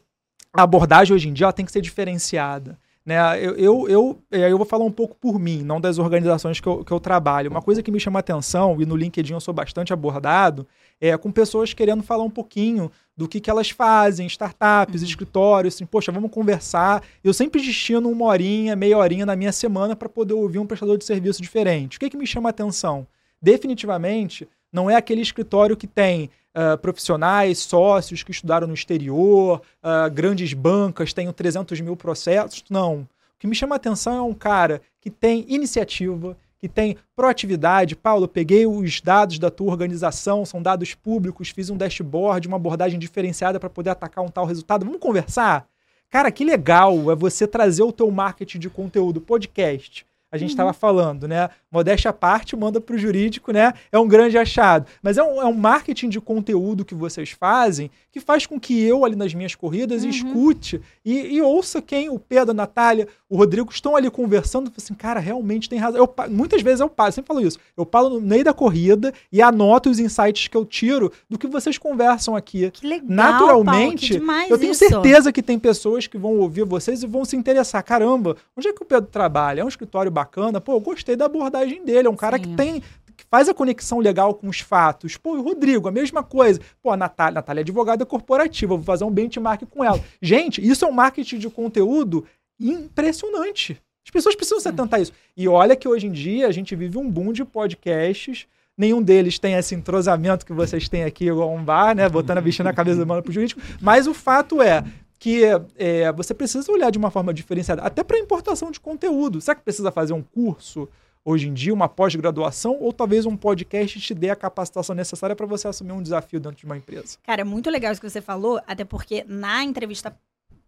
a 0.53 0.61
abordagem 0.61 1.13
hoje 1.15 1.27
em 1.27 1.33
dia 1.33 1.45
ela 1.45 1.53
tem 1.53 1.65
que 1.65 1.71
ser 1.71 1.81
diferenciada. 1.81 2.77
Né? 3.05 3.17
Eu, 3.43 3.55
eu, 3.55 3.89
eu, 3.89 4.23
eu 4.31 4.57
vou 4.57 4.65
falar 4.65 4.85
um 4.85 4.91
pouco 4.91 5.15
por 5.15 5.39
mim, 5.39 5.63
não 5.63 5.81
das 5.81 5.97
organizações 5.97 6.59
que 6.59 6.67
eu, 6.67 6.83
que 6.83 6.91
eu 6.91 6.99
trabalho. 6.99 7.49
Uma 7.49 7.61
coisa 7.61 7.81
que 7.81 7.91
me 7.91 7.99
chama 7.99 8.19
atenção, 8.19 8.79
e 8.79 8.85
no 8.85 8.95
LinkedIn 8.95 9.33
eu 9.33 9.39
sou 9.39 9.53
bastante 9.53 9.91
abordado, 9.93 10.67
é 11.01 11.17
com 11.17 11.31
pessoas 11.31 11.73
querendo 11.73 12.03
falar 12.03 12.23
um 12.23 12.29
pouquinho 12.29 12.91
do 13.15 13.27
que, 13.27 13.39
que 13.39 13.49
elas 13.49 13.69
fazem, 13.69 14.27
startups, 14.27 15.01
escritórios, 15.01 15.75
assim, 15.75 15.85
poxa, 15.85 16.11
vamos 16.11 16.31
conversar. 16.31 17.03
Eu 17.23 17.33
sempre 17.33 17.61
destino 17.61 18.09
uma 18.09 18.25
horinha, 18.25 18.75
meia 18.75 18.97
horinha 18.97 19.25
na 19.25 19.35
minha 19.35 19.51
semana 19.51 19.95
para 19.95 20.07
poder 20.07 20.33
ouvir 20.33 20.59
um 20.59 20.65
prestador 20.65 20.97
de 20.97 21.05
serviço 21.05 21.41
diferente. 21.41 21.97
O 21.97 21.99
que, 21.99 22.09
que 22.09 22.17
me 22.17 22.27
chama 22.27 22.49
atenção? 22.49 23.07
Definitivamente, 23.41 24.47
não 24.71 24.89
é 24.89 24.95
aquele 24.95 25.21
escritório 25.21 25.75
que 25.75 25.87
tem 25.87 26.29
ah, 26.53 26.77
profissionais, 26.77 27.59
sócios 27.59 28.23
que 28.23 28.31
estudaram 28.31 28.67
no 28.67 28.73
exterior, 28.73 29.61
ah, 29.81 30.09
grandes 30.09 30.53
bancas, 30.53 31.13
tenham 31.13 31.33
300 31.33 31.79
mil 31.81 31.95
processos. 31.95 32.63
Não. 32.69 33.01
O 33.01 33.07
que 33.39 33.47
me 33.47 33.55
chama 33.55 33.75
a 33.75 33.77
atenção 33.77 34.17
é 34.17 34.21
um 34.21 34.33
cara 34.33 34.81
que 34.99 35.09
tem 35.09 35.45
iniciativa, 35.47 36.35
que 36.59 36.67
tem 36.67 36.97
proatividade. 37.15 37.95
Paulo, 37.95 38.27
peguei 38.27 38.65
os 38.65 38.99
dados 38.99 39.39
da 39.39 39.49
tua 39.49 39.71
organização, 39.71 40.45
são 40.45 40.61
dados 40.61 40.93
públicos, 40.93 41.49
fiz 41.49 41.69
um 41.69 41.77
dashboard, 41.77 42.47
uma 42.47 42.57
abordagem 42.57 42.99
diferenciada 42.99 43.59
para 43.59 43.69
poder 43.69 43.91
atacar 43.91 44.23
um 44.23 44.29
tal 44.29 44.45
resultado. 44.45 44.85
Vamos 44.85 44.99
conversar? 44.99 45.67
Cara, 46.09 46.31
que 46.31 46.43
legal 46.43 47.11
é 47.11 47.15
você 47.15 47.47
trazer 47.47 47.83
o 47.83 47.93
teu 47.93 48.09
marketing 48.09 48.59
de 48.59 48.69
conteúdo, 48.69 49.21
podcast, 49.21 50.05
a 50.31 50.37
gente 50.37 50.51
estava 50.51 50.73
falando, 50.73 51.27
né? 51.27 51.49
Modéstia 51.71 52.09
à 52.09 52.13
parte, 52.13 52.55
manda 52.55 52.79
para 52.79 52.95
o 52.95 52.99
jurídico, 52.99 53.51
né? 53.51 53.73
É 53.91 53.97
um 53.97 54.07
grande 54.07 54.37
achado. 54.37 54.85
Mas 55.01 55.17
é 55.17 55.23
um, 55.23 55.41
é 55.41 55.45
um 55.45 55.53
marketing 55.53 56.09
de 56.09 56.21
conteúdo 56.21 56.85
que 56.85 56.93
vocês 56.93 57.31
fazem 57.31 57.89
que 58.11 58.19
faz 58.19 58.45
com 58.45 58.59
que 58.59 58.81
eu, 58.81 59.05
ali 59.05 59.15
nas 59.15 59.33
minhas 59.33 59.53
corridas, 59.55 60.03
Uhum. 60.03 60.09
escute 60.09 60.81
e, 61.05 61.35
e 61.35 61.41
ouça 61.41 61.81
quem, 61.81 62.09
o 62.09 62.17
Pedro, 62.17 62.51
a 62.51 62.53
Natália, 62.53 63.07
o 63.29 63.37
Rodrigo, 63.37 63.69
estão 63.71 63.95
ali 63.95 64.09
conversando. 64.09 64.71
assim, 64.75 64.93
cara, 64.93 65.19
realmente 65.19 65.69
tem 65.69 65.77
razão. 65.77 65.99
Eu, 65.99 66.13
muitas 66.29 66.61
vezes 66.61 66.79
eu 66.79 66.89
paro, 66.89 67.09
eu 67.09 67.13
sempre 67.13 67.27
falo 67.27 67.41
isso. 67.45 67.59
Eu 67.77 67.85
paro 67.85 68.09
no 68.09 68.21
meio 68.21 68.43
da 68.43 68.53
corrida 68.53 69.13
e 69.31 69.41
anoto 69.41 69.89
os 69.89 69.99
insights 69.99 70.47
que 70.47 70.57
eu 70.57 70.65
tiro 70.65 71.11
do 71.29 71.37
que 71.37 71.45
vocês 71.47 71.77
conversam 71.77 72.35
aqui. 72.35 72.71
Que 72.71 72.87
legal, 72.87 73.05
Naturalmente, 73.07 74.19
Paulo, 74.19 74.47
que 74.47 74.53
eu 74.53 74.57
tenho 74.59 74.71
isso. 74.71 74.85
certeza 74.87 75.31
que 75.31 75.41
tem 75.41 75.59
pessoas 75.59 76.07
que 76.07 76.17
vão 76.17 76.37
ouvir 76.37 76.65
vocês 76.65 77.03
e 77.03 77.07
vão 77.07 77.23
se 77.25 77.35
interessar. 77.35 77.83
Caramba, 77.83 78.35
onde 78.57 78.67
é 78.67 78.73
que 78.73 78.81
o 78.81 78.85
Pedro 78.85 79.09
trabalha? 79.11 79.61
É 79.61 79.65
um 79.65 79.67
escritório 79.69 80.11
bacana? 80.11 80.59
Pô, 80.59 80.73
eu 80.73 80.79
gostei 80.79 81.15
da 81.15 81.25
abordagem 81.25 81.83
dele. 81.83 82.07
É 82.07 82.11
um 82.11 82.15
cara 82.15 82.37
Sim. 82.37 82.43
que 82.43 82.55
tem. 82.55 82.83
Que 83.19 83.25
faz 83.29 83.49
a 83.49 83.53
conexão 83.53 83.99
legal 83.99 84.33
com 84.33 84.47
os 84.47 84.61
fatos. 84.61 85.17
Pô, 85.17 85.35
o 85.35 85.41
Rodrigo, 85.41 85.89
a 85.89 85.91
mesma 85.91 86.23
coisa. 86.23 86.59
Pô, 86.81 86.89
a 86.89 86.97
Natália, 86.97 87.35
Natália 87.35 87.59
é 87.59 87.63
advogada 87.63 88.05
corporativa, 88.05 88.75
vou 88.75 88.83
fazer 88.83 89.03
um 89.03 89.11
benchmark 89.11 89.63
com 89.69 89.83
ela. 89.83 90.01
Gente, 90.21 90.65
isso 90.65 90.85
é 90.85 90.87
um 90.87 90.93
marketing 90.93 91.37
de 91.37 91.49
conteúdo 91.49 92.25
impressionante. 92.59 93.81
As 94.05 94.11
pessoas 94.11 94.35
precisam 94.35 94.59
se 94.59 94.69
atentar 94.69 94.99
a 94.99 95.03
isso. 95.03 95.11
E 95.35 95.47
olha 95.47 95.75
que 95.75 95.87
hoje 95.87 96.07
em 96.07 96.11
dia 96.11 96.47
a 96.47 96.51
gente 96.51 96.75
vive 96.75 96.97
um 96.97 97.09
boom 97.09 97.33
de 97.33 97.43
podcasts. 97.43 98.47
Nenhum 98.77 99.01
deles 99.01 99.37
tem 99.37 99.55
esse 99.55 99.75
entrosamento 99.75 100.45
que 100.45 100.53
vocês 100.53 100.87
têm 100.87 101.03
aqui, 101.03 101.27
igual 101.27 101.53
um 101.53 101.63
bar, 101.63 101.93
né? 101.93 102.07
Botando 102.07 102.37
a 102.37 102.41
bicha 102.41 102.63
na 102.63 102.71
cabeça 102.71 102.99
do 102.99 103.05
mano 103.05 103.21
pro 103.21 103.33
jurídico. 103.33 103.61
Mas 103.81 104.07
o 104.07 104.13
fato 104.13 104.61
é 104.61 104.83
que 105.19 105.41
é, 105.77 106.11
você 106.13 106.33
precisa 106.33 106.71
olhar 106.71 106.89
de 106.89 106.97
uma 106.97 107.11
forma 107.11 107.33
diferenciada, 107.33 107.81
até 107.81 108.05
para 108.05 108.17
importação 108.17 108.71
de 108.71 108.79
conteúdo. 108.79 109.41
Será 109.41 109.55
que 109.55 109.63
precisa 109.63 109.91
fazer 109.91 110.13
um 110.13 110.23
curso 110.23 110.87
hoje 111.23 111.47
em 111.47 111.53
dia, 111.53 111.73
uma 111.73 111.89
pós-graduação, 111.89 112.77
ou 112.79 112.91
talvez 112.91 113.25
um 113.25 113.35
podcast 113.35 113.99
te 113.99 114.13
dê 114.13 114.29
a 114.29 114.35
capacitação 114.35 114.95
necessária 114.95 115.35
para 115.35 115.45
você 115.45 115.67
assumir 115.67 115.91
um 115.91 116.01
desafio 116.01 116.39
dentro 116.39 116.57
de 116.57 116.65
uma 116.65 116.77
empresa? 116.77 117.17
Cara, 117.23 117.41
é 117.41 117.43
muito 117.43 117.69
legal 117.69 117.91
isso 117.91 118.01
que 118.01 118.09
você 118.09 118.21
falou, 118.21 118.59
até 118.65 118.83
porque 118.83 119.23
na 119.27 119.63
entrevista, 119.63 120.17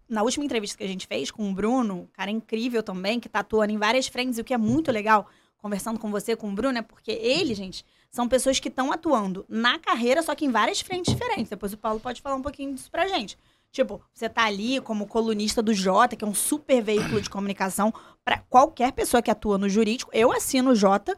na 0.07 0.23
última 0.23 0.45
entrevista 0.45 0.77
que 0.77 0.83
a 0.83 0.87
gente 0.87 1.07
fez 1.07 1.31
com 1.31 1.49
o 1.49 1.53
Bruno, 1.53 2.09
cara 2.13 2.29
incrível 2.29 2.83
também, 2.83 3.19
que 3.19 3.29
tá 3.29 3.39
atuando 3.39 3.73
em 3.73 3.77
várias 3.77 4.07
frentes, 4.07 4.37
e 4.37 4.41
o 4.41 4.43
que 4.43 4.53
é 4.53 4.57
muito 4.57 4.91
legal, 4.91 5.27
conversando 5.57 5.99
com 5.99 6.11
você, 6.11 6.35
com 6.35 6.49
o 6.49 6.53
Bruno, 6.53 6.77
é 6.77 6.81
porque 6.81 7.11
ele, 7.11 7.53
gente, 7.53 7.85
são 8.09 8.27
pessoas 8.27 8.59
que 8.59 8.67
estão 8.67 8.91
atuando 8.91 9.45
na 9.47 9.79
carreira, 9.79 10.21
só 10.21 10.35
que 10.35 10.45
em 10.45 10.51
várias 10.51 10.81
frentes 10.81 11.13
diferentes. 11.13 11.49
Depois 11.49 11.71
o 11.71 11.77
Paulo 11.77 11.99
pode 11.99 12.21
falar 12.21 12.35
um 12.35 12.41
pouquinho 12.41 12.73
disso 12.73 12.91
pra 12.91 13.07
gente. 13.07 13.37
Tipo, 13.71 14.01
você 14.13 14.27
tá 14.27 14.43
ali 14.45 14.81
como 14.81 15.07
colunista 15.07 15.61
do 15.61 15.73
Jota, 15.73 16.15
que 16.15 16.25
é 16.25 16.27
um 16.27 16.33
super 16.33 16.81
veículo 16.81 17.21
de 17.21 17.29
comunicação 17.29 17.93
para 18.23 18.39
qualquer 18.49 18.91
pessoa 18.91 19.21
que 19.21 19.31
atua 19.31 19.57
no 19.57 19.69
jurídico. 19.69 20.11
Eu 20.13 20.31
assino 20.31 20.71
o 20.71 20.75
Jota, 20.75 21.17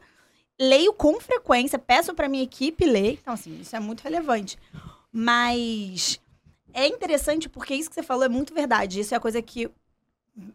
leio 0.58 0.92
com 0.92 1.20
frequência, 1.20 1.78
peço 1.78 2.14
para 2.14 2.28
minha 2.28 2.44
equipe 2.44 2.84
ler. 2.84 3.18
Então, 3.20 3.34
assim, 3.34 3.60
isso 3.60 3.74
é 3.74 3.80
muito 3.80 4.02
relevante. 4.02 4.56
Mas 5.12 6.20
é 6.72 6.86
interessante 6.86 7.48
porque 7.48 7.74
isso 7.74 7.88
que 7.88 7.94
você 7.94 8.02
falou 8.02 8.24
é 8.24 8.28
muito 8.28 8.54
verdade. 8.54 9.00
Isso 9.00 9.14
é 9.14 9.16
a 9.16 9.20
coisa 9.20 9.42
que 9.42 9.70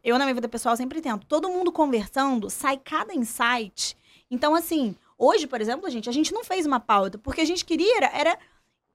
eu, 0.04 0.18
na 0.18 0.26
minha 0.26 0.36
vida 0.36 0.48
pessoal, 0.48 0.76
sempre 0.76 1.02
tento. 1.02 1.26
Todo 1.26 1.50
mundo 1.50 1.72
conversando, 1.72 2.50
sai 2.50 2.78
cada 2.78 3.14
insight. 3.14 3.96
Então, 4.30 4.54
assim, 4.56 4.96
hoje, 5.18 5.48
por 5.48 5.62
exemplo, 5.62 5.90
gente, 5.90 6.10
a 6.10 6.14
gente 6.14 6.34
não 6.34 6.44
fez 6.44 6.66
uma 6.66 6.80
pauta, 6.80 7.18
porque 7.18 7.42
a 7.42 7.46
gente 7.46 7.66
queria 7.66 7.98
era, 8.14 8.38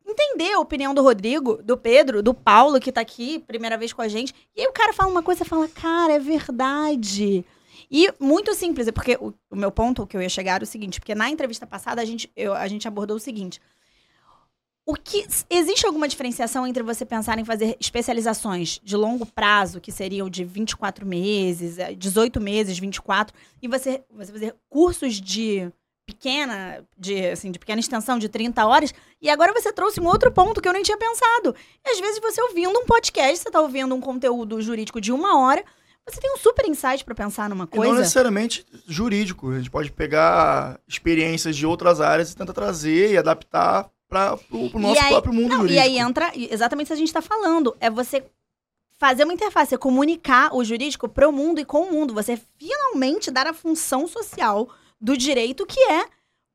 entender 0.07 0.53
a 0.53 0.61
opinião 0.61 0.95
do 0.95 1.03
Rodrigo, 1.03 1.63
do 1.63 1.77
Pedro, 1.77 2.23
do 2.23 2.35
Paulo, 2.35 2.79
que 2.81 2.93
tá 2.93 3.01
aqui, 3.01 3.39
primeira 3.41 3.77
vez 3.79 3.93
com 3.93 4.03
a 4.03 4.09
gente. 4.09 4.35
E 4.55 4.61
aí 4.61 4.67
o 4.67 4.73
cara 4.73 4.93
fala 4.93 5.11
uma 5.11 5.23
coisa 5.23 5.43
e 5.43 5.47
fala, 5.47 5.69
cara, 5.69 6.13
é 6.15 6.19
verdade. 6.19 7.45
E 7.91 8.13
muito 8.19 8.55
simples, 8.55 8.89
é 8.89 8.93
porque 8.93 9.17
o, 9.21 9.33
o 9.51 9.57
meu 9.57 9.71
ponto, 9.71 10.03
o 10.03 10.07
que 10.07 10.17
eu 10.17 10.23
ia 10.23 10.29
chegar 10.29 10.55
era 10.57 10.65
o 10.65 10.67
seguinte, 10.67 11.01
porque 11.01 11.15
na 11.15 11.31
entrevista 11.31 11.67
passada 11.67 12.01
a 12.03 12.05
gente, 12.05 12.31
eu- 12.37 12.55
a 12.55 12.67
gente 12.69 12.87
abordou 12.89 13.17
o 13.17 13.21
seguinte. 13.21 13.61
O 14.87 14.95
que 14.95 15.27
existe 15.49 15.87
alguma 15.87 16.07
diferenciação 16.07 16.67
entre 16.67 16.83
você 16.83 17.07
pensar 17.07 17.39
em 17.39 17.45
fazer 17.45 17.75
especializações 17.81 18.79
de 18.85 18.95
longo 18.97 19.25
prazo, 19.25 19.81
que 19.81 19.91
seriam 19.91 20.29
de 20.29 20.45
24 20.45 21.07
meses, 21.07 21.79
eh, 21.79 21.95
18 21.95 22.39
meses, 22.39 22.79
24, 22.79 23.35
e 23.63 23.67
você, 23.69 24.05
você 24.11 24.31
fazer 24.31 24.55
cursos 24.69 25.15
de 25.19 25.73
pequena, 26.07 26.85
de, 26.97 27.27
assim, 27.29 27.51
de 27.51 27.59
pequena 27.59 27.81
extensão, 27.81 28.19
de 28.19 28.29
30 28.29 28.65
horas, 28.67 28.93
e 29.21 29.29
agora 29.31 29.53
você 29.53 29.73
trouxe 29.73 30.01
um 30.01 30.07
outro 30.07 30.31
ponto 30.31 30.61
que 30.61 30.69
eu 30.69 30.73
nem 30.73 30.83
tinha 30.83 30.97
pensado. 30.99 31.55
E 31.85 31.91
às 31.91 32.01
vezes 32.01 32.21
você 32.21 32.41
ouvindo 32.43 32.79
um 32.79 32.85
podcast, 32.85 33.39
você 33.39 33.49
está 33.49 33.61
ouvindo 33.61 33.95
um 33.95 34.01
conteúdo 34.01 34.61
jurídico 34.61 35.01
de 35.01 35.13
uma 35.13 35.39
hora, 35.41 35.65
você 36.07 36.21
tem 36.21 36.31
um 36.35 36.37
super 36.37 36.67
insight 36.69 37.03
para 37.05 37.15
pensar 37.15 37.49
numa 37.49 37.65
E 37.65 37.77
não 37.77 37.83
coisa. 37.85 38.01
necessariamente 38.01 38.67
jurídico. 38.87 39.51
A 39.51 39.57
gente 39.57 39.71
pode 39.71 39.91
pegar 39.91 40.79
experiências 40.87 41.57
de 41.57 41.67
outras 41.67 42.01
áreas 42.01 42.31
e 42.31 42.37
tentar 42.37 42.53
trazer 42.53 43.13
e 43.13 43.17
adaptar 43.17 43.89
para 44.07 44.39
o 44.51 44.79
nosso 44.79 45.01
aí- 45.01 45.09
próprio 45.09 45.33
mundo 45.33 45.49
Não, 45.49 45.57
jurídico. 45.63 45.81
e 45.81 45.83
aí 45.83 45.99
entra 45.99 46.31
exatamente 46.35 46.87
o 46.87 46.89
que 46.89 46.93
a 46.93 46.97
gente 46.97 47.09
está 47.09 47.23
falando. 47.23 47.75
É 47.81 47.89
você 47.89 48.23
fazer 48.99 49.25
uma 49.25 49.33
interface, 49.33 49.75
é 49.75 49.79
comunicar 49.79 50.55
o 50.55 50.63
jurídico 50.63 51.09
pro 51.09 51.33
mundo 51.33 51.59
e 51.59 51.65
com 51.65 51.85
o 51.85 51.91
mundo. 51.93 52.13
Você 52.13 52.39
finalmente 52.59 53.31
dar 53.31 53.47
a 53.47 53.55
função 53.55 54.07
social 54.07 54.69
do 55.05 55.17
direito, 55.17 55.67
que 55.67 55.79
é 55.81 56.07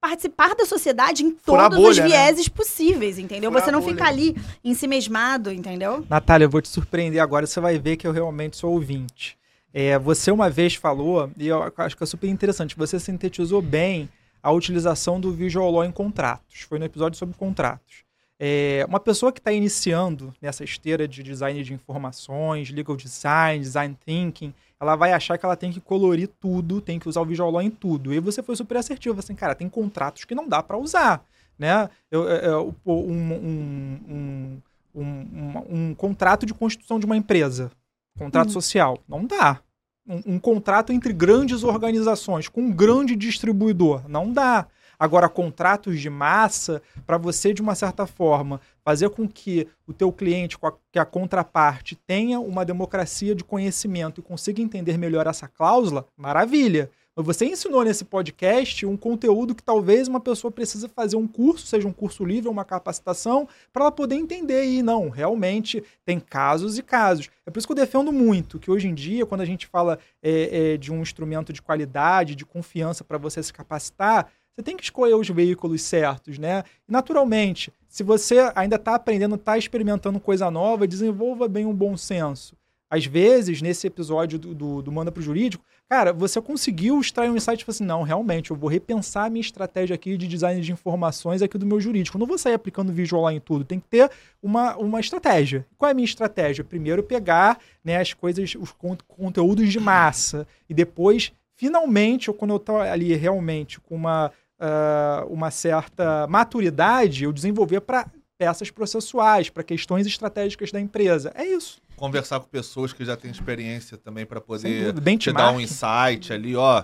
participar 0.01 0.55
da 0.55 0.65
sociedade 0.65 1.23
em 1.23 1.35
Furar 1.35 1.69
todos 1.69 1.77
os 1.77 1.97
bolha, 1.97 2.03
né? 2.03 2.09
vieses 2.09 2.47
possíveis, 2.47 3.19
entendeu? 3.19 3.51
Furar 3.51 3.65
você 3.65 3.71
não 3.71 3.81
fica 3.81 4.05
ali 4.05 4.35
em 4.63 4.73
si 4.73 4.88
mesmado, 4.88 5.51
entendeu? 5.51 6.05
Natália, 6.09 6.45
eu 6.45 6.49
vou 6.49 6.62
te 6.62 6.67
surpreender 6.67 7.21
agora, 7.21 7.45
você 7.45 7.59
vai 7.59 7.77
ver 7.77 7.95
que 7.95 8.07
eu 8.07 8.12
realmente 8.12 8.57
sou 8.57 8.73
ouvinte. 8.73 9.38
É, 9.71 9.99
você 9.99 10.31
uma 10.31 10.49
vez 10.49 10.73
falou, 10.73 11.29
e 11.38 11.47
eu 11.47 11.71
acho 11.77 11.95
que 11.95 12.03
é 12.03 12.07
super 12.07 12.27
interessante, 12.27 12.75
você 12.75 12.99
sintetizou 12.99 13.62
bem 13.62 14.09
a 14.41 14.51
utilização 14.51 15.19
do 15.19 15.31
Visual 15.31 15.69
Law 15.69 15.85
em 15.85 15.91
contratos. 15.91 16.62
Foi 16.62 16.79
no 16.79 16.85
episódio 16.85 17.19
sobre 17.19 17.35
contratos. 17.38 18.03
É, 18.39 18.85
uma 18.88 19.01
pessoa 19.01 19.33
que 19.33 19.39
está 19.39 19.51
iniciando 19.51 20.33
nessa 20.41 20.63
esteira 20.63 21.05
de 21.07 21.21
design 21.21 21.62
de 21.62 21.73
informações, 21.73 22.71
legal 22.71 22.95
design, 22.95 23.59
design 23.59 23.97
thinking, 24.05 24.53
ela 24.79 24.95
vai 24.95 25.11
achar 25.13 25.37
que 25.37 25.45
ela 25.45 25.55
tem 25.55 25.71
que 25.71 25.79
colorir 25.81 26.29
tudo, 26.39 26.79
tem 26.81 26.97
que 26.99 27.09
usar 27.09 27.21
o 27.21 27.25
Visual 27.25 27.51
Law 27.51 27.61
em 27.61 27.69
tudo. 27.69 28.13
E 28.13 28.19
você 28.19 28.41
foi 28.41 28.55
super 28.55 28.77
assertivo, 28.77 29.19
assim, 29.19 29.35
cara, 29.35 29.53
tem 29.55 29.67
contratos 29.69 30.23
que 30.25 30.33
não 30.35 30.47
dá 30.47 30.63
para 30.63 30.77
usar, 30.77 31.23
né? 31.57 31.89
Eu, 32.09 32.23
eu- 32.23 32.37
eu- 32.51 32.75
um- 32.85 33.33
um- 33.33 33.99
um- 34.09 34.61
um, 34.95 35.89
um- 35.89 35.95
contrato 35.95 36.45
de 36.45 36.53
constituição 36.53 36.99
de 36.99 37.05
uma 37.05 37.17
empresa, 37.17 37.71
contrato 38.17 38.47
Uhum. 38.47 38.53
social, 38.53 38.97
não 39.07 39.25
dá. 39.25 39.59
Um, 40.07 40.35
um 40.35 40.39
contrato 40.39 40.91
entre 40.91 41.13
grandes 41.13 41.63
organizações, 41.63 42.47
com 42.47 42.61
um 42.61 42.71
grande 42.71 43.15
distribuidor, 43.15 44.01
não 44.09 44.31
dá. 44.31 44.65
Agora, 44.97 45.29
contratos 45.29 45.99
de 46.01 46.09
massa, 46.09 46.81
para 47.05 47.17
você, 47.17 47.53
de 47.53 47.61
uma 47.61 47.75
certa 47.75 48.05
forma, 48.07 48.59
fazer 48.89 49.12
com 49.12 49.28
que 49.28 49.67
o 49.86 49.93
teu 49.93 50.12
cliente, 50.12 50.58
que 50.91 50.97
a 50.97 51.06
contraparte, 51.06 51.95
tenha 52.08 52.39
uma 52.39 52.65
democracia 52.65 53.36
de 53.36 53.43
conhecimento 53.43 54.19
e 54.19 54.23
consiga 54.23 54.63
entender 54.63 54.97
melhor 54.97 55.28
essa 55.28 55.47
cláusula, 55.47 56.08
maravilha. 56.17 56.89
Mas 57.15 57.23
você 57.23 57.45
ensinou 57.45 57.84
nesse 57.84 58.04
podcast 58.04 58.88
um 58.88 58.97
conteúdo 58.97 59.54
que 59.54 59.62
talvez 59.62 60.08
uma 60.08 60.19
pessoa 60.19 60.52
precise 60.52 60.88
fazer 60.88 61.17
um 61.17 61.28
curso, 61.28 61.67
seja 61.67 61.88
um 61.88 61.93
curso 61.93 62.25
livre 62.25 62.47
ou 62.47 62.52
uma 62.52 62.65
capacitação, 62.65 63.47
para 63.71 63.84
ela 63.84 63.91
poder 63.91 64.15
entender. 64.15 64.65
E 64.65 64.82
não, 64.82 65.10
realmente 65.10 65.84
tem 66.04 66.19
casos 66.19 66.80
e 66.80 66.82
casos. 66.82 67.30
É 67.45 67.52
por 67.52 67.60
isso 67.60 67.67
que 67.67 67.73
eu 67.73 67.75
defendo 67.78 68.12
muito 68.12 68.58
que 68.58 68.71
hoje 68.71 68.88
em 68.88 68.95
dia, 68.95 69.23
quando 69.23 69.41
a 69.41 69.45
gente 69.45 69.67
fala 69.67 69.99
é, 70.23 70.73
é, 70.73 70.78
de 70.78 70.91
um 70.91 70.99
instrumento 70.99 71.54
de 71.54 71.62
qualidade, 71.62 72.34
de 72.34 72.43
confiança 72.43 73.04
para 73.04 73.19
você 73.19 73.43
se 73.43 73.54
capacitar, 73.54 74.32
você 74.59 74.63
tem 74.63 74.75
que 74.75 74.83
escolher 74.83 75.15
os 75.15 75.29
veículos 75.29 75.81
certos, 75.81 76.37
né? 76.37 76.63
Naturalmente, 76.85 77.71
se 77.87 78.03
você 78.03 78.51
ainda 78.53 78.75
está 78.75 78.95
aprendendo, 78.95 79.35
está 79.35 79.57
experimentando 79.57 80.19
coisa 80.19 80.51
nova, 80.51 80.85
desenvolva 80.85 81.47
bem 81.47 81.65
um 81.65 81.73
bom 81.73 81.95
senso. 81.95 82.57
Às 82.89 83.05
vezes, 83.05 83.61
nesse 83.61 83.87
episódio 83.87 84.37
do, 84.37 84.53
do, 84.53 84.81
do 84.81 84.91
Manda 84.91 85.11
pro 85.11 85.21
Jurídico, 85.21 85.63
cara, 85.87 86.11
você 86.11 86.41
conseguiu 86.41 86.99
extrair 86.99 87.29
um 87.29 87.37
insight 87.37 87.61
e 87.61 87.63
falou 87.63 87.73
assim: 87.75 87.85
não, 87.85 88.01
realmente, 88.01 88.51
eu 88.51 88.57
vou 88.57 88.69
repensar 88.69 89.27
a 89.27 89.29
minha 89.29 89.41
estratégia 89.41 89.93
aqui 89.93 90.17
de 90.17 90.27
design 90.27 90.59
de 90.59 90.71
informações 90.73 91.41
aqui 91.41 91.57
do 91.57 91.65
meu 91.65 91.79
jurídico. 91.79 92.17
Eu 92.17 92.19
não 92.19 92.27
vou 92.27 92.37
sair 92.37 92.55
aplicando 92.55 92.91
visual 92.91 93.21
lá 93.21 93.33
em 93.33 93.39
tudo, 93.39 93.63
tem 93.63 93.79
que 93.79 93.87
ter 93.87 94.11
uma, 94.41 94.75
uma 94.75 94.99
estratégia. 94.99 95.65
Qual 95.77 95.87
é 95.87 95.91
a 95.91 95.95
minha 95.95 96.05
estratégia? 96.05 96.65
Primeiro, 96.65 97.01
pegar 97.01 97.59
né, 97.81 97.97
as 97.97 98.13
coisas, 98.13 98.55
os 98.59 98.71
con- 98.71 98.97
conteúdos 99.07 99.71
de 99.71 99.79
massa, 99.79 100.45
e 100.67 100.73
depois, 100.73 101.31
finalmente, 101.55 102.29
ou 102.29 102.33
quando 102.35 102.51
eu 102.51 102.57
estou 102.57 102.77
ali 102.79 103.13
realmente 103.15 103.79
com 103.79 103.95
uma, 103.95 104.31
ah, 104.59 105.25
uma 105.29 105.51
certa 105.51 106.27
maturidade, 106.27 107.23
eu 107.23 107.31
desenvolver 107.31 107.81
para 107.81 108.05
peças 108.37 108.69
processuais, 108.71 109.49
para 109.49 109.63
questões 109.63 110.05
estratégicas 110.05 110.71
da 110.71 110.79
empresa. 110.79 111.31
É 111.35 111.45
isso. 111.45 111.81
Conversar 111.97 112.39
com 112.39 112.47
pessoas 112.47 112.93
que 112.93 113.03
já 113.03 113.17
têm 113.17 113.31
experiência 113.31 113.97
também 113.97 114.25
para 114.25 114.39
poder 114.39 114.93
dúvida. 114.93 115.17
te 115.17 115.31
dar 115.33 115.51
um 115.51 115.59
insight 115.59 116.31
ali, 116.31 116.55
ó. 116.55 116.83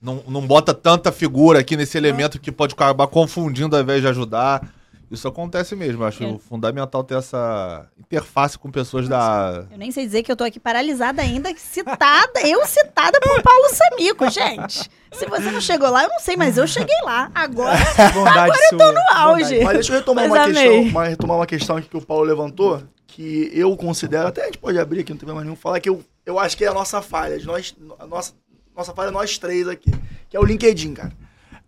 Não, 0.00 0.22
não 0.26 0.44
bota 0.46 0.74
tanta 0.74 1.12
figura 1.12 1.60
aqui 1.60 1.76
nesse 1.76 1.96
elemento 1.96 2.40
que 2.40 2.50
pode 2.50 2.74
acabar 2.74 3.06
confundindo 3.06 3.76
ao 3.76 3.82
invés 3.82 4.00
de 4.00 4.08
ajudar. 4.08 4.72
Isso 5.12 5.28
acontece 5.28 5.76
mesmo. 5.76 6.02
Eu 6.02 6.06
acho 6.06 6.24
É. 6.24 6.38
fundamental 6.38 7.04
ter 7.04 7.16
essa 7.18 7.86
interface 7.98 8.58
com 8.58 8.70
pessoas 8.70 9.08
da. 9.08 9.66
Eu 9.70 9.76
nem 9.76 9.90
sei 9.92 10.06
dizer 10.06 10.22
que 10.22 10.32
eu 10.32 10.36
tô 10.36 10.42
aqui 10.42 10.58
paralisada 10.58 11.20
ainda, 11.20 11.54
citada, 11.56 12.40
eu 12.46 12.64
citada 12.66 13.20
por 13.20 13.42
Paulo 13.42 13.68
Samico, 13.74 14.30
gente. 14.30 14.90
Se 15.12 15.26
você 15.26 15.50
não 15.50 15.60
chegou 15.60 15.90
lá, 15.90 16.04
eu 16.04 16.08
não 16.08 16.18
sei, 16.18 16.34
mas 16.36 16.56
eu 16.56 16.66
cheguei 16.66 16.96
lá. 17.04 17.30
Agora, 17.34 17.76
Bondade 18.14 18.56
sua. 18.70 18.92
no 18.92 19.00
auge. 19.14 19.60
Mas 19.62 19.74
deixa 19.74 19.92
eu 19.92 19.96
retomar 19.98 20.26
Mas 20.26 20.32
uma, 20.38 20.44
amei. 20.44 20.54
questão, 20.54 20.90
uma, 20.90 21.04
retomar 21.04 21.36
uma 21.36 21.46
questão 21.46 21.76
aqui 21.76 21.88
que 21.90 21.96
o 21.98 22.00
Paulo 22.00 22.24
levantou, 22.24 22.82
que 23.06 23.50
eu 23.52 23.76
considero, 23.76 24.28
até 24.28 24.40
a 24.42 24.46
gente 24.46 24.56
pode 24.58 24.78
abrir 24.78 25.00
aqui, 25.00 25.10
não 25.12 25.18
tem 25.18 25.26
problema 25.26 25.44
nenhum, 25.44 25.54
falar 25.56 25.78
que 25.80 25.90
eu, 25.90 26.02
eu 26.24 26.38
acho 26.38 26.56
que 26.56 26.64
é 26.64 26.68
a 26.68 26.72
nossa 26.72 27.02
falha, 27.02 27.38
de 27.38 27.44
nós, 27.46 27.76
a 27.98 28.06
nossa, 28.06 28.32
nossa 28.74 28.94
falha 28.94 29.08
é 29.08 29.10
nós 29.10 29.36
três 29.36 29.68
aqui, 29.68 29.90
que 30.30 30.34
é 30.38 30.40
o 30.40 30.44
LinkedIn, 30.44 30.94
cara. 30.94 31.12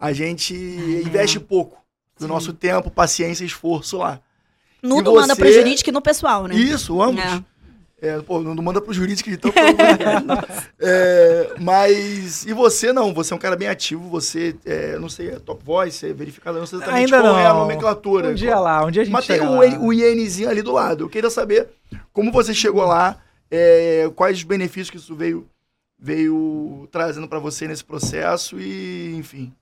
A 0.00 0.14
gente 0.14 0.54
investe 0.54 1.38
pouco 1.38 1.83
do 2.18 2.28
nosso 2.28 2.52
tempo, 2.52 2.90
paciência 2.90 3.44
e 3.44 3.46
esforço 3.46 3.98
lá. 3.98 4.20
no 4.82 4.98
E 4.98 5.02
do 5.02 5.14
manda 5.14 5.34
pro 5.34 5.46
você- 5.46 5.52
jurídico 5.54 5.90
e 5.90 5.92
no 5.92 6.00
pessoal, 6.02 6.46
né? 6.46 6.54
Isso, 6.54 7.00
ambos. 7.02 7.22
É. 7.24 7.42
É, 8.02 8.20
pô, 8.20 8.38
não 8.40 8.54
manda 8.62 8.82
pro 8.82 8.92
jurídico, 8.92 9.30
então. 9.30 9.50
É, 10.78 11.54
mas. 11.60 12.44
E 12.44 12.52
você 12.52 12.92
não, 12.92 13.14
você 13.14 13.32
é 13.32 13.36
um 13.36 13.38
cara 13.38 13.56
bem 13.56 13.68
ativo, 13.68 14.08
você, 14.10 14.54
é, 14.66 14.98
não 14.98 15.08
sei, 15.08 15.30
é 15.30 15.38
top 15.38 15.64
voice, 15.64 16.04
é 16.06 16.12
verificado, 16.12 16.58
não 16.58 16.66
sei 16.66 16.78
exatamente 16.78 17.04
Ainda 17.14 17.20
qual 17.22 17.32
não. 17.32 17.38
é 17.40 17.46
a 17.46 17.54
nomenclatura. 17.54 18.28
Um 18.30 18.34
dia 18.34 18.58
lá, 18.58 18.84
um 18.84 18.90
dia 18.90 19.02
a 19.02 19.04
gente 19.04 19.12
Mas 19.14 19.26
tem 19.26 19.36
chega 19.38 19.48
o, 19.50 19.54
lá. 19.60 19.78
o 19.78 19.92
INzinho 19.92 20.50
ali 20.50 20.60
do 20.62 20.72
lado. 20.72 21.04
Eu 21.04 21.08
queria 21.08 21.30
saber 21.30 21.68
como 22.12 22.30
você 22.30 22.52
chegou 22.52 22.84
lá, 22.84 23.18
é, 23.50 24.10
quais 24.14 24.36
os 24.38 24.42
benefícios 24.44 24.90
que 24.90 24.96
isso 24.98 25.14
veio, 25.14 25.46
veio 25.98 26.86
trazendo 26.90 27.26
pra 27.28 27.38
você 27.38 27.66
nesse 27.66 27.84
processo 27.84 28.58
e, 28.60 29.14
enfim, 29.16 29.52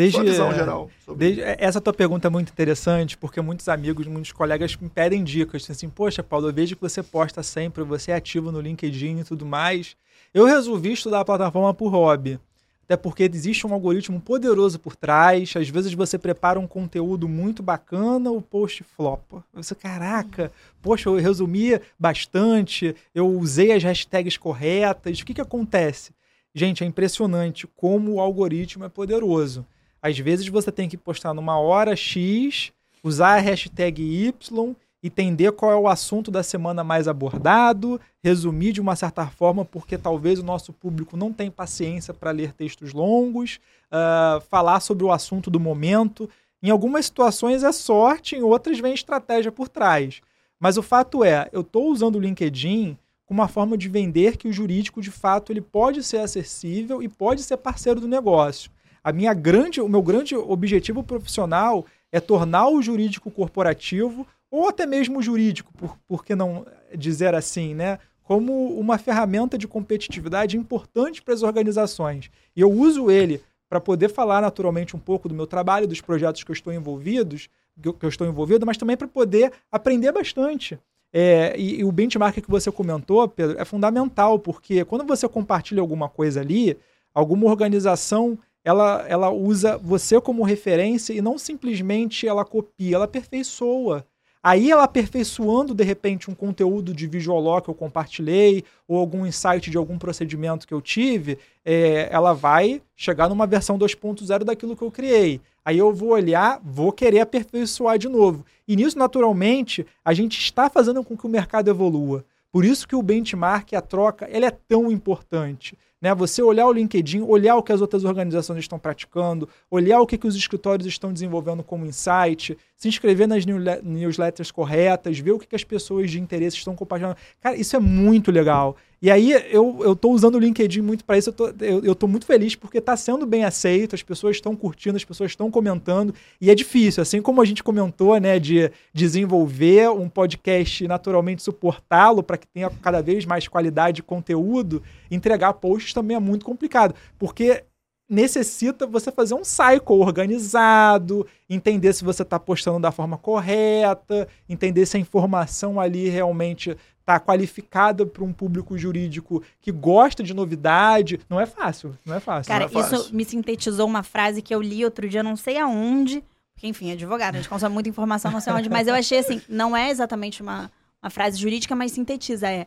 Desde, 0.00 0.16
sua 0.16 0.24
visão 0.24 0.54
geral. 0.54 0.90
Sobre... 1.04 1.34
Desde- 1.34 1.42
essa 1.58 1.80
tua 1.80 1.92
pergunta 1.92 2.26
é 2.26 2.30
muito 2.30 2.50
interessante, 2.50 3.18
porque 3.18 3.40
muitos 3.40 3.68
amigos, 3.68 4.06
muitos 4.06 4.32
colegas 4.32 4.76
me 4.76 4.88
pedem 4.88 5.22
dicas. 5.22 5.68
Assim, 5.70 5.88
poxa, 5.88 6.22
Paulo, 6.22 6.48
eu 6.48 6.52
vejo 6.52 6.74
que 6.74 6.82
você 6.82 7.02
posta 7.02 7.42
sempre, 7.42 7.84
você 7.84 8.10
é 8.10 8.14
ativo 8.14 8.50
no 8.50 8.60
LinkedIn 8.60 9.20
e 9.20 9.24
tudo 9.24 9.44
mais. 9.44 9.96
Eu 10.32 10.46
resolvi 10.46 10.92
estudar 10.92 11.20
a 11.20 11.24
plataforma 11.24 11.74
por 11.74 11.88
hobby. 11.88 12.38
Até 12.84 12.96
porque 12.96 13.22
existe 13.22 13.64
um 13.66 13.72
algoritmo 13.72 14.20
poderoso 14.20 14.78
por 14.80 14.96
trás. 14.96 15.54
Às 15.54 15.68
vezes 15.68 15.92
você 15.94 16.18
prepara 16.18 16.58
um 16.58 16.66
conteúdo 16.66 17.28
muito 17.28 17.62
bacana, 17.62 18.32
o 18.32 18.42
post 18.42 18.82
flopa. 18.82 19.44
Você, 19.54 19.76
caraca, 19.76 20.50
poxa, 20.82 21.08
eu 21.08 21.14
resumi 21.14 21.80
bastante, 21.96 22.96
eu 23.14 23.28
usei 23.28 23.70
as 23.70 23.84
hashtags 23.84 24.36
corretas. 24.36 25.20
O 25.20 25.24
que, 25.24 25.34
que 25.34 25.40
acontece? 25.40 26.12
Gente, 26.52 26.82
é 26.82 26.86
impressionante 26.86 27.68
como 27.76 28.14
o 28.14 28.20
algoritmo 28.20 28.84
é 28.84 28.88
poderoso. 28.88 29.64
Às 30.02 30.18
vezes 30.18 30.46
você 30.48 30.72
tem 30.72 30.88
que 30.88 30.96
postar 30.96 31.34
numa 31.34 31.58
hora 31.58 31.94
X, 31.94 32.72
usar 33.02 33.36
a 33.36 33.40
hashtag 33.40 34.02
Y, 34.02 34.74
entender 35.02 35.52
qual 35.52 35.72
é 35.72 35.76
o 35.76 35.88
assunto 35.88 36.30
da 36.30 36.42
semana 36.42 36.84
mais 36.84 37.08
abordado, 37.08 38.00
resumir 38.22 38.72
de 38.72 38.80
uma 38.80 38.94
certa 38.96 39.26
forma, 39.26 39.64
porque 39.64 39.96
talvez 39.96 40.38
o 40.38 40.44
nosso 40.44 40.72
público 40.72 41.16
não 41.16 41.32
tem 41.32 41.50
paciência 41.50 42.12
para 42.12 42.30
ler 42.30 42.52
textos 42.52 42.92
longos, 42.92 43.58
ah, 43.90 44.40
falar 44.50 44.80
sobre 44.80 45.04
o 45.04 45.12
assunto 45.12 45.50
do 45.50 45.58
momento. 45.58 46.28
Em 46.62 46.70
algumas 46.70 47.06
situações 47.06 47.62
é 47.62 47.72
sorte, 47.72 48.36
em 48.36 48.42
outras 48.42 48.78
vem 48.78 48.92
estratégia 48.92 49.50
por 49.50 49.68
trás. 49.68 50.20
Mas 50.58 50.76
o 50.76 50.82
fato 50.82 51.24
é, 51.24 51.48
eu 51.52 51.62
estou 51.62 51.90
usando 51.90 52.16
o 52.16 52.20
LinkedIn 52.20 52.98
como 53.24 53.40
uma 53.40 53.48
forma 53.48 53.78
de 53.78 53.88
vender 53.88 54.36
que 54.36 54.48
o 54.48 54.52
jurídico, 54.52 55.00
de 55.00 55.10
fato, 55.10 55.52
ele 55.52 55.60
pode 55.60 56.02
ser 56.02 56.18
acessível 56.18 57.02
e 57.02 57.08
pode 57.08 57.42
ser 57.42 57.56
parceiro 57.56 58.00
do 58.00 58.08
negócio. 58.08 58.70
A 59.02 59.12
minha 59.12 59.32
grande, 59.32 59.80
o 59.80 59.88
meu 59.88 60.02
grande 60.02 60.36
objetivo 60.36 61.02
profissional 61.02 61.86
é 62.12 62.20
tornar 62.20 62.68
o 62.68 62.82
jurídico 62.82 63.30
corporativo 63.30 64.26
ou 64.50 64.68
até 64.68 64.84
mesmo 64.84 65.18
o 65.18 65.22
jurídico, 65.22 65.72
por, 65.74 65.96
por 66.06 66.24
que 66.24 66.34
não 66.34 66.66
dizer 66.94 67.34
assim, 67.34 67.74
né? 67.74 67.98
Como 68.22 68.78
uma 68.78 68.98
ferramenta 68.98 69.56
de 69.56 69.66
competitividade 69.66 70.56
importante 70.56 71.22
para 71.22 71.34
as 71.34 71.42
organizações. 71.42 72.30
E 72.54 72.60
eu 72.60 72.70
uso 72.70 73.10
ele 73.10 73.42
para 73.68 73.80
poder 73.80 74.08
falar 74.08 74.42
naturalmente 74.42 74.96
um 74.96 74.98
pouco 74.98 75.28
do 75.28 75.34
meu 75.34 75.46
trabalho, 75.46 75.86
dos 75.86 76.00
projetos 76.00 76.42
que 76.42 76.50
eu 76.50 76.54
estou 76.54 76.72
envolvidos, 76.72 77.48
que 77.80 77.88
eu, 77.88 77.94
que 77.94 78.04
eu 78.04 78.08
estou 78.08 78.26
envolvido, 78.26 78.66
mas 78.66 78.76
também 78.76 78.96
para 78.96 79.06
poder 79.06 79.52
aprender 79.70 80.12
bastante. 80.12 80.78
É, 81.12 81.54
e, 81.56 81.80
e 81.80 81.84
o 81.84 81.90
benchmark 81.90 82.40
que 82.40 82.50
você 82.50 82.70
comentou, 82.70 83.26
Pedro, 83.28 83.60
é 83.60 83.64
fundamental, 83.64 84.38
porque 84.38 84.84
quando 84.84 85.04
você 85.04 85.28
compartilha 85.28 85.80
alguma 85.80 86.08
coisa 86.08 86.40
ali, 86.40 86.76
alguma 87.14 87.46
organização 87.46 88.38
ela, 88.64 89.04
ela 89.08 89.30
usa 89.30 89.78
você 89.78 90.20
como 90.20 90.42
referência 90.42 91.12
e 91.12 91.20
não 91.20 91.38
simplesmente 91.38 92.26
ela 92.26 92.44
copia, 92.44 92.96
ela 92.96 93.04
aperfeiçoa. 93.04 94.06
Aí 94.42 94.70
ela 94.70 94.84
aperfeiçoando, 94.84 95.74
de 95.74 95.84
repente, 95.84 96.30
um 96.30 96.34
conteúdo 96.34 96.94
de 96.94 97.06
Visualó 97.06 97.60
que 97.60 97.68
eu 97.68 97.74
compartilhei, 97.74 98.64
ou 98.88 98.98
algum 98.98 99.26
insight 99.26 99.70
de 99.70 99.76
algum 99.76 99.98
procedimento 99.98 100.66
que 100.66 100.72
eu 100.72 100.80
tive, 100.80 101.38
é, 101.62 102.08
ela 102.10 102.32
vai 102.32 102.80
chegar 102.96 103.28
numa 103.28 103.46
versão 103.46 103.78
2.0 103.78 104.44
daquilo 104.44 104.74
que 104.74 104.82
eu 104.82 104.90
criei. 104.90 105.42
Aí 105.62 105.76
eu 105.76 105.92
vou 105.92 106.10
olhar, 106.10 106.58
vou 106.64 106.90
querer 106.90 107.20
aperfeiçoar 107.20 107.98
de 107.98 108.08
novo. 108.08 108.46
E 108.66 108.76
nisso, 108.76 108.98
naturalmente, 108.98 109.86
a 110.02 110.14
gente 110.14 110.38
está 110.40 110.70
fazendo 110.70 111.04
com 111.04 111.14
que 111.14 111.26
o 111.26 111.30
mercado 111.30 111.68
evolua. 111.68 112.24
Por 112.50 112.64
isso 112.64 112.88
que 112.88 112.96
o 112.96 113.02
benchmark, 113.02 113.74
a 113.74 113.82
troca, 113.82 114.26
ele 114.30 114.46
é 114.46 114.50
tão 114.50 114.90
importante. 114.90 115.76
Né? 116.00 116.14
Você 116.14 116.42
olhar 116.42 116.66
o 116.66 116.72
LinkedIn, 116.72 117.20
olhar 117.20 117.56
o 117.56 117.62
que 117.62 117.72
as 117.72 117.80
outras 117.80 118.04
organizações 118.04 118.60
estão 118.60 118.78
praticando, 118.78 119.48
olhar 119.70 120.00
o 120.00 120.06
que, 120.06 120.16
que 120.16 120.26
os 120.26 120.34
escritórios 120.34 120.86
estão 120.86 121.12
desenvolvendo 121.12 121.62
como 121.62 121.84
insight, 121.84 122.56
se 122.74 122.88
inscrever 122.88 123.28
nas 123.28 123.44
newsle- 123.44 123.82
newsletters 123.82 124.50
corretas, 124.50 125.18
ver 125.18 125.32
o 125.32 125.38
que, 125.38 125.46
que 125.46 125.56
as 125.56 125.64
pessoas 125.64 126.10
de 126.10 126.18
interesse 126.18 126.56
estão 126.56 126.74
compartilhando. 126.74 127.16
Cara, 127.40 127.56
isso 127.56 127.76
é 127.76 127.78
muito 127.78 128.30
legal. 128.30 128.76
E 129.02 129.10
aí 129.10 129.32
eu, 129.50 129.78
eu 129.80 129.96
tô 129.96 130.10
usando 130.10 130.34
o 130.34 130.38
LinkedIn 130.38 130.82
muito 130.82 131.06
para 131.06 131.16
isso, 131.16 131.30
eu 131.30 131.32
tô, 131.32 131.48
eu 131.58 131.94
tô 131.94 132.06
muito 132.06 132.26
feliz 132.26 132.54
porque 132.54 132.76
está 132.76 132.94
sendo 132.98 133.24
bem 133.24 133.44
aceito, 133.44 133.94
as 133.94 134.02
pessoas 134.02 134.36
estão 134.36 134.54
curtindo, 134.54 134.94
as 134.94 135.04
pessoas 135.04 135.30
estão 135.30 135.50
comentando, 135.50 136.14
e 136.38 136.50
é 136.50 136.54
difícil, 136.54 137.00
assim 137.00 137.22
como 137.22 137.40
a 137.40 137.44
gente 137.46 137.64
comentou, 137.64 138.18
né, 138.20 138.38
de 138.38 138.70
desenvolver 138.92 139.88
um 139.90 140.06
podcast 140.06 140.84
e 140.84 140.88
naturalmente 140.88 141.42
suportá-lo 141.42 142.22
para 142.22 142.36
que 142.36 142.46
tenha 142.46 142.68
cada 142.68 143.00
vez 143.00 143.24
mais 143.24 143.48
qualidade 143.48 143.96
de 143.96 144.02
conteúdo, 144.02 144.82
entregar 145.10 145.54
posts 145.54 145.89
também 145.94 146.16
é 146.16 146.20
muito 146.20 146.44
complicado, 146.44 146.94
porque 147.18 147.64
necessita 148.10 148.88
você 148.88 149.12
fazer 149.12 149.34
um 149.34 149.44
cycle 149.44 150.00
organizado, 150.00 151.24
entender 151.48 151.92
se 151.92 152.02
você 152.02 152.22
está 152.22 152.40
postando 152.40 152.80
da 152.80 152.90
forma 152.90 153.16
correta, 153.16 154.26
entender 154.48 154.84
se 154.84 154.96
a 154.96 155.00
informação 155.00 155.78
ali 155.78 156.08
realmente 156.08 156.76
está 156.98 157.20
qualificada 157.20 158.04
para 158.04 158.24
um 158.24 158.32
público 158.32 158.76
jurídico 158.76 159.42
que 159.60 159.70
gosta 159.70 160.24
de 160.24 160.34
novidade. 160.34 161.20
Não 161.28 161.40
é 161.40 161.46
fácil, 161.46 161.96
não 162.04 162.16
é 162.16 162.20
fácil. 162.20 162.50
Cara, 162.50 162.64
é 162.64 162.66
isso 162.66 162.74
fácil. 162.74 163.14
me 163.14 163.24
sintetizou 163.24 163.86
uma 163.86 164.02
frase 164.02 164.42
que 164.42 164.52
eu 164.52 164.60
li 164.60 164.84
outro 164.84 165.08
dia, 165.08 165.22
não 165.22 165.36
sei 165.36 165.56
aonde. 165.56 166.24
Porque, 166.52 166.66
enfim, 166.66 166.92
advogado, 166.92 167.36
a 167.36 167.38
gente 167.38 167.48
consome 167.48 167.72
muita 167.72 167.88
informação, 167.88 168.30
não 168.30 168.40
sei 168.40 168.52
onde, 168.52 168.68
mas 168.68 168.86
eu 168.86 168.94
achei 168.94 169.18
assim, 169.18 169.40
não 169.48 169.74
é 169.74 169.88
exatamente 169.88 170.42
uma, 170.42 170.70
uma 171.02 171.10
frase 171.10 171.38
jurídica, 171.38 171.74
mas 171.74 171.92
sintetiza. 171.92 172.50
É 172.50 172.66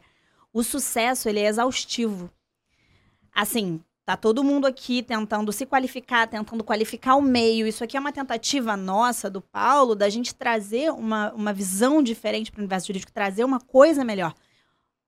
o 0.53 0.63
sucesso, 0.63 1.27
ele 1.27 1.39
é 1.39 1.47
exaustivo. 1.47 2.29
Assim, 3.34 3.82
tá 4.06 4.17
todo 4.17 4.43
mundo 4.43 4.67
aqui 4.67 5.02
tentando 5.02 5.52
se 5.52 5.65
qualificar, 5.65 6.28
tentando 6.28 6.63
qualificar 6.63 7.15
o 7.15 7.22
meio. 7.22 7.65
Isso 7.65 7.84
aqui 7.84 7.98
é 7.98 8.00
uma 8.00 8.12
tentativa 8.12 8.76
nossa, 8.78 9.30
do 9.30 9.41
Paulo, 9.41 9.96
da 9.96 10.10
gente 10.10 10.36
trazer 10.36 10.91
uma, 10.91 11.32
uma 11.34 11.54
visão 11.54 12.02
diferente 12.04 12.52
para 12.52 12.60
o 12.60 12.62
universo 12.62 12.88
jurídico, 12.88 13.12
trazer 13.12 13.43
uma 13.43 13.60
coisa 13.60 14.04
melhor. 14.04 14.34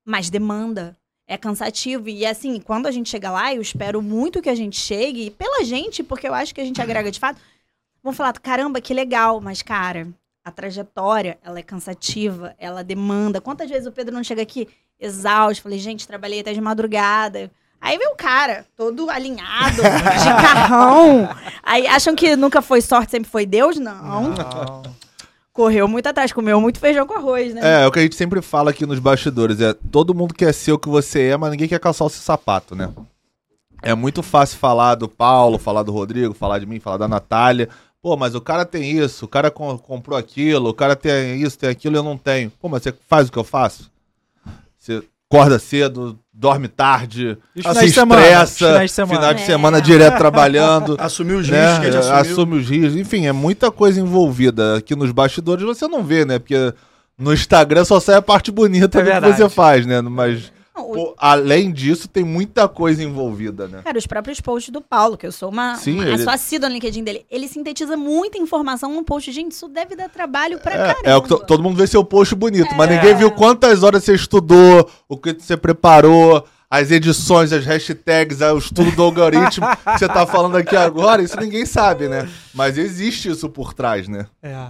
Mas 0.04 0.30
demanda. 0.30 0.96
É 1.28 1.38
cansativo. 1.38 2.08
E 2.08 2.24
assim, 2.24 2.60
quando 2.60 2.86
a 2.86 2.92
gente 2.92 3.10
chega 3.10 3.32
lá, 3.32 3.52
eu 3.52 3.60
espero 3.60 4.00
muito 4.00 4.44
que 4.44 4.50
a 4.50 4.54
gente 4.54 4.80
chegue, 4.80 5.32
pela 5.32 5.64
gente, 5.64 6.04
porque 6.04 6.28
eu 6.28 6.36
acho 6.36 6.54
que 6.54 6.62
a 6.62 6.64
gente 6.64 6.80
agrega 6.80 7.10
de 7.10 7.20
fato. 7.20 7.42
Vão 8.04 8.14
falar, 8.14 8.34
caramba, 8.34 8.80
que 8.80 8.94
legal, 8.94 9.42
mas, 9.42 9.64
cara, 9.64 10.08
a 10.44 10.52
trajetória, 10.52 11.40
ela 11.42 11.58
é 11.58 11.64
cansativa, 11.64 12.56
ela 12.60 12.84
demanda. 12.84 13.42
Quantas 13.42 13.68
vezes 13.68 13.88
o 13.88 13.92
Pedro 13.92 14.14
não 14.14 14.24
chega 14.24 14.44
aqui 14.44 14.68
exausto? 15.00 15.64
Falei, 15.64 15.80
gente, 15.80 16.08
trabalhei 16.08 16.42
até 16.42 16.54
de 16.54 16.62
madrugada. 16.62 17.52
Aí 17.86 18.00
vem 18.00 18.08
o 18.08 18.16
cara, 18.16 18.66
todo 18.76 19.12
alinhado, 19.12 19.76
de 19.78 20.42
carrão. 20.42 21.30
Aí 21.62 21.86
acham 21.86 22.16
que 22.16 22.36
nunca 22.36 22.60
foi 22.60 22.82
sorte, 22.82 23.12
sempre 23.12 23.30
foi 23.30 23.46
Deus? 23.46 23.78
Não. 23.78 24.30
Não. 24.30 24.82
Correu 25.54 25.88
muito 25.88 26.08
atrás, 26.08 26.34
comeu 26.34 26.60
muito 26.60 26.80
feijão 26.80 27.06
com 27.06 27.14
arroz, 27.14 27.54
né? 27.54 27.62
É, 27.64 27.84
é 27.84 27.88
o 27.88 27.92
que 27.92 28.00
a 28.00 28.02
gente 28.02 28.16
sempre 28.16 28.42
fala 28.42 28.72
aqui 28.72 28.88
nos 28.88 28.98
bastidores. 28.98 29.62
É 29.62 29.74
todo 29.92 30.16
mundo 30.16 30.34
quer 30.34 30.52
ser 30.52 30.72
o 30.72 30.80
que 30.80 30.90
você 30.90 31.28
é, 31.28 31.38
mas 31.38 31.52
ninguém 31.52 31.68
quer 31.68 31.80
calçar 31.80 32.06
o 32.06 32.10
seu 32.10 32.22
sapato, 32.22 32.76
né? 32.76 32.92
É 33.84 33.94
muito 33.94 34.24
fácil 34.24 34.58
falar 34.58 34.96
do 34.96 35.08
Paulo, 35.08 35.60
falar 35.60 35.84
do 35.84 35.92
Rodrigo, 35.92 36.34
falar 36.34 36.58
de 36.58 36.66
mim, 36.66 36.80
falar 36.80 36.98
da 36.98 37.08
Natália. 37.08 37.70
Pô, 38.02 38.18
mas 38.18 38.34
o 38.34 38.42
cara 38.42 38.66
tem 38.66 38.98
isso, 38.98 39.26
o 39.26 39.28
cara 39.28 39.52
com- 39.52 39.78
comprou 39.78 40.18
aquilo, 40.18 40.70
o 40.70 40.74
cara 40.74 40.96
tem 40.96 41.40
isso, 41.42 41.58
tem 41.58 41.70
aquilo, 41.70 41.96
eu 41.98 42.04
não 42.04 42.18
tenho. 42.18 42.50
Pô, 42.60 42.68
mas 42.68 42.82
você 42.82 42.94
faz 43.08 43.28
o 43.28 43.32
que 43.32 43.38
eu 43.38 43.44
faço? 43.44 43.92
Você 44.78 45.04
acorda 45.30 45.58
cedo, 45.60 46.20
dorme 46.38 46.68
tarde, 46.68 47.38
se 47.56 47.62
finais 47.62 47.80
de 47.88 47.92
semana? 47.94 48.22
estressa, 48.22 48.44
Os 48.66 48.72
finais 48.72 48.90
de 48.92 48.96
semana. 48.96 49.16
final 49.20 49.34
de 49.34 49.42
É. 49.42 49.46
semana 49.46 49.82
direto 49.82 50.18
trabalhando. 50.18 50.98
Assumiu 51.00 51.38
os 51.38 51.48
né? 51.50 51.60
riscos 51.62 51.80
que 51.80 51.86
a 51.88 51.92
gente 51.92 52.00
assumiu. 52.02 52.20
Assume 52.34 52.58
os 52.58 52.70
riscos. 52.70 52.96
Enfim, 52.98 53.26
é 53.26 53.32
muita 53.32 53.72
coisa 53.72 54.00
envolvida. 54.02 54.76
Aqui 54.78 54.96
nos 54.96 55.12
bastidores 55.12 55.64
você 55.64 55.88
não 55.88 56.04
vê, 56.04 56.26
né? 56.26 56.38
Porque 56.38 56.74
no 57.18 57.34
Instagram 57.34 57.86
só 57.86 58.00
sai 58.02 58.16
a 58.16 58.22
parte 58.22 58.52
bonita 58.52 59.00
É 59.00 59.20
do 59.22 59.28
que 59.32 59.34
você 59.38 59.48
faz, 59.50 59.86
né? 59.86 60.02
Mas, 60.02 60.52
pô, 60.76 61.16
além 61.18 61.72
disso, 61.72 62.08
tem 62.08 62.24
muita 62.24 62.68
coisa 62.68 63.02
envolvida, 63.04 63.68
né? 63.68 63.82
Cara, 63.84 63.98
os 63.98 64.06
próprios 64.06 64.42
posts 64.42 64.72
do 64.72 64.82
Paulo, 64.82 65.18
que 65.18 65.26
eu 65.26 65.32
sou 65.32 65.50
uma, 65.50 65.76
Sim, 65.76 65.94
uma 65.96 66.04
ele- 66.04 66.14
eu 66.14 66.18
sou 66.20 66.32
assídua 66.34 66.68
no 66.70 66.76
LinkedIn 66.76 67.04
dele, 67.04 67.26
ele 67.32 67.48
sintetiza 67.48 67.96
muita 67.98 68.38
informação 68.38 68.94
num 68.94 69.04
post. 69.04 69.32
Gente, 69.32 69.54
isso 69.54 69.68
deve 69.68 69.96
dar 69.96 70.10
trabalho 70.10 70.60
pra 70.60 70.74
É, 70.74 70.78
caramba. 70.78 71.10
é 71.10 71.16
o 71.16 71.22
que 71.22 71.30
to- 71.30 71.40
todo 71.46 71.64
mundo 71.64 71.78
vê 71.78 71.88
seu 71.88 72.04
post 72.04 72.36
bonito, 72.36 72.76
mas 72.76 72.90
É. 72.92 72.96
ninguém 72.96 73.16
viu 73.16 73.32
quantas 73.32 73.84
horas 73.84 74.04
você 74.04 74.14
estudou, 74.16 74.90
o 75.08 75.18
que 75.18 75.34
você 75.34 75.56
preparou, 75.58 76.46
as 76.70 76.92
edições, 76.92 77.54
as 77.54 77.64
hashtags, 77.64 78.42
o 78.42 78.58
estudo 78.58 78.92
do 78.92 79.04
algoritmo 79.04 79.66
que 79.94 80.00
você 80.00 80.08
tá 80.08 80.26
falando 80.28 80.58
aqui 80.58 80.76
agora, 80.76 81.22
isso 81.22 81.40
ninguém 81.40 81.66
sabe, 81.66 82.10
né? 82.10 82.28
Mas 82.54 82.78
existe 82.78 83.30
isso 83.30 83.50
por 83.50 83.74
trás, 83.74 84.08
né? 84.08 84.26
É. 84.44 84.68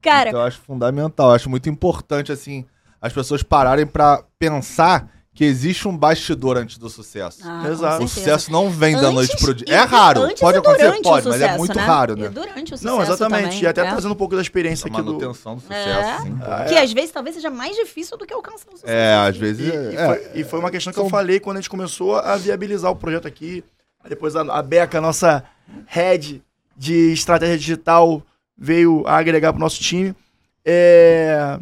Cara, 0.00 0.30
Então 0.30 0.40
eu 0.40 0.46
acho 0.46 0.58
fundamental, 0.60 1.28
eu 1.28 1.34
acho 1.36 1.48
muito 1.48 1.68
importante, 1.68 2.32
assim, 2.32 2.64
as 3.02 3.12
pessoas 3.12 3.42
pararem 3.42 3.84
pra 3.86 4.22
pensar 4.38 5.10
que 5.34 5.44
existe 5.46 5.88
um 5.88 5.96
bastidor 5.96 6.58
antes 6.58 6.76
do 6.76 6.90
sucesso. 6.90 7.38
ah, 7.42 7.66
Exato. 7.66 8.04
o 8.04 8.08
sucesso 8.08 8.52
não 8.52 8.68
vem 8.68 8.94
da 9.00 9.10
noite 9.10 9.34
pro 9.38 9.54
dia. 9.54 9.64
e- 9.66 9.72
É 9.72 9.78
raro, 9.82 10.24
antes 10.24 10.38
pode 10.40 10.58
e 10.58 10.60
acontecer, 10.60 11.00
pode, 11.02 11.26
mas 11.26 11.40
é 11.40 11.44
sucesso, 11.46 11.58
muito 11.58 11.74
né? 11.74 11.82
raro, 11.84 12.12
E 12.18 12.20
né? 12.20 12.28
durante 12.28 12.74
o 12.74 12.76
sucesso 12.76 12.84
Não, 12.84 13.02
exatamente. 13.02 13.44
também, 13.44 13.62
e 13.62 13.66
até 13.66 13.80
é. 13.80 13.90
trazendo 13.90 14.12
um 14.12 14.16
pouco 14.16 14.36
da 14.36 14.42
experiência 14.42 14.86
A 14.86 14.88
aqui 14.92 14.98
do. 15.00 15.06
manutenção 15.14 15.54
do 15.54 15.62
sucesso, 15.62 15.88
É. 15.88 16.18
sim. 16.20 16.38
Ah, 16.42 16.64
Que 16.68 16.74
às 16.76 16.92
vezes 16.92 17.10
talvez 17.12 17.34
seja 17.34 17.48
mais 17.48 17.74
difícil 17.74 18.18
do 18.18 18.26
que 18.26 18.34
alcançar 18.34 18.68
o 18.68 18.72
sucesso. 18.72 18.84
É, 18.92 19.14
às 19.26 19.34
E, 19.34 19.38
vezes. 19.38 19.66
e 19.66 19.96
é, 19.96 20.06
foi, 20.06 20.40
e 20.40 20.44
foi 20.44 20.58
uma 20.60 20.70
questão 20.70 20.92
que 20.92 20.96
São- 20.96 21.06
eu 21.06 21.10
falei 21.10 21.40
quando 21.40 21.56
a 21.56 21.60
gente 21.60 21.70
começou 21.70 22.16
a 22.16 22.36
viabilizar 22.36 22.90
o 22.92 22.96
projeto 22.96 23.26
aqui. 23.26 23.64
Aí 24.04 24.10
Depois 24.10 24.36
a, 24.36 24.42
a 24.42 24.62
Beca, 24.62 25.00
nossa 25.00 25.42
head 25.86 26.42
de 26.76 27.10
estratégia 27.12 27.56
digital, 27.56 28.22
veio 28.54 29.02
a 29.06 29.16
agregar 29.16 29.50
para 29.54 29.58
o 29.58 29.60
nosso 29.62 29.80
time. 29.80 30.14
É, 30.62 31.58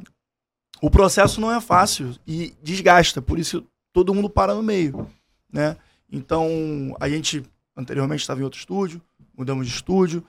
o 0.83 0.91
processo 0.91 1.41
não 1.41 1.53
é 1.53 1.61
fácil 1.61 2.15
e 2.27 2.55
desgasta, 2.63 3.21
por 3.23 3.39
isso 3.39 3.65
todo 3.93 4.15
mundo 4.15 4.29
para 4.31 4.55
no 4.55 4.63
meio. 4.63 5.07
Né? 5.53 5.77
Então, 6.11 6.97
a 7.01 7.09
gente 7.09 7.43
anteriormente 7.77 8.21
estava 8.21 8.41
em 8.41 8.45
outro 8.45 8.59
estúdio, 8.59 9.01
mudamos 9.37 9.67
de 9.67 9.73
estúdio. 9.75 10.25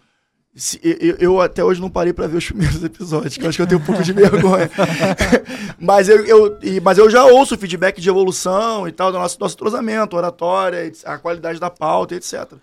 Se- 0.53 0.79
eu, 0.83 1.15
eu- 1.17 1.41
até 1.41 1.63
hoje 1.63 1.79
não 1.79 1.89
parei 1.89 2.11
para 2.11 2.27
ver 2.27 2.37
os 2.37 2.45
primeiros 2.51 2.83
episódios, 2.83 3.37
que 3.37 3.43
eu 3.45 3.49
acho 3.49 3.57
que 3.57 3.61
eu 3.61 3.67
tenho 3.67 3.79
um 3.81 3.85
pouco 3.85 4.03
de 4.03 4.11
vergonha. 4.13 4.69
mas, 5.79 6.09
eu, 6.09 6.25
eu- 6.25 6.57
mas 6.81 6.97
eu 6.97 7.09
já 7.09 7.23
ouço 7.25 7.57
feedback 7.57 8.01
de 8.01 8.09
evolução 8.09 8.87
e 8.87 8.91
tal, 8.91 9.11
do 9.11 9.17
nosso, 9.17 9.37
nosso 9.39 9.55
entrosamento, 9.55 10.15
oratória, 10.15 10.91
a 11.05 11.17
qualidade 11.17 11.59
da 11.59 11.69
pauta, 11.69 12.15
etc. 12.15 12.53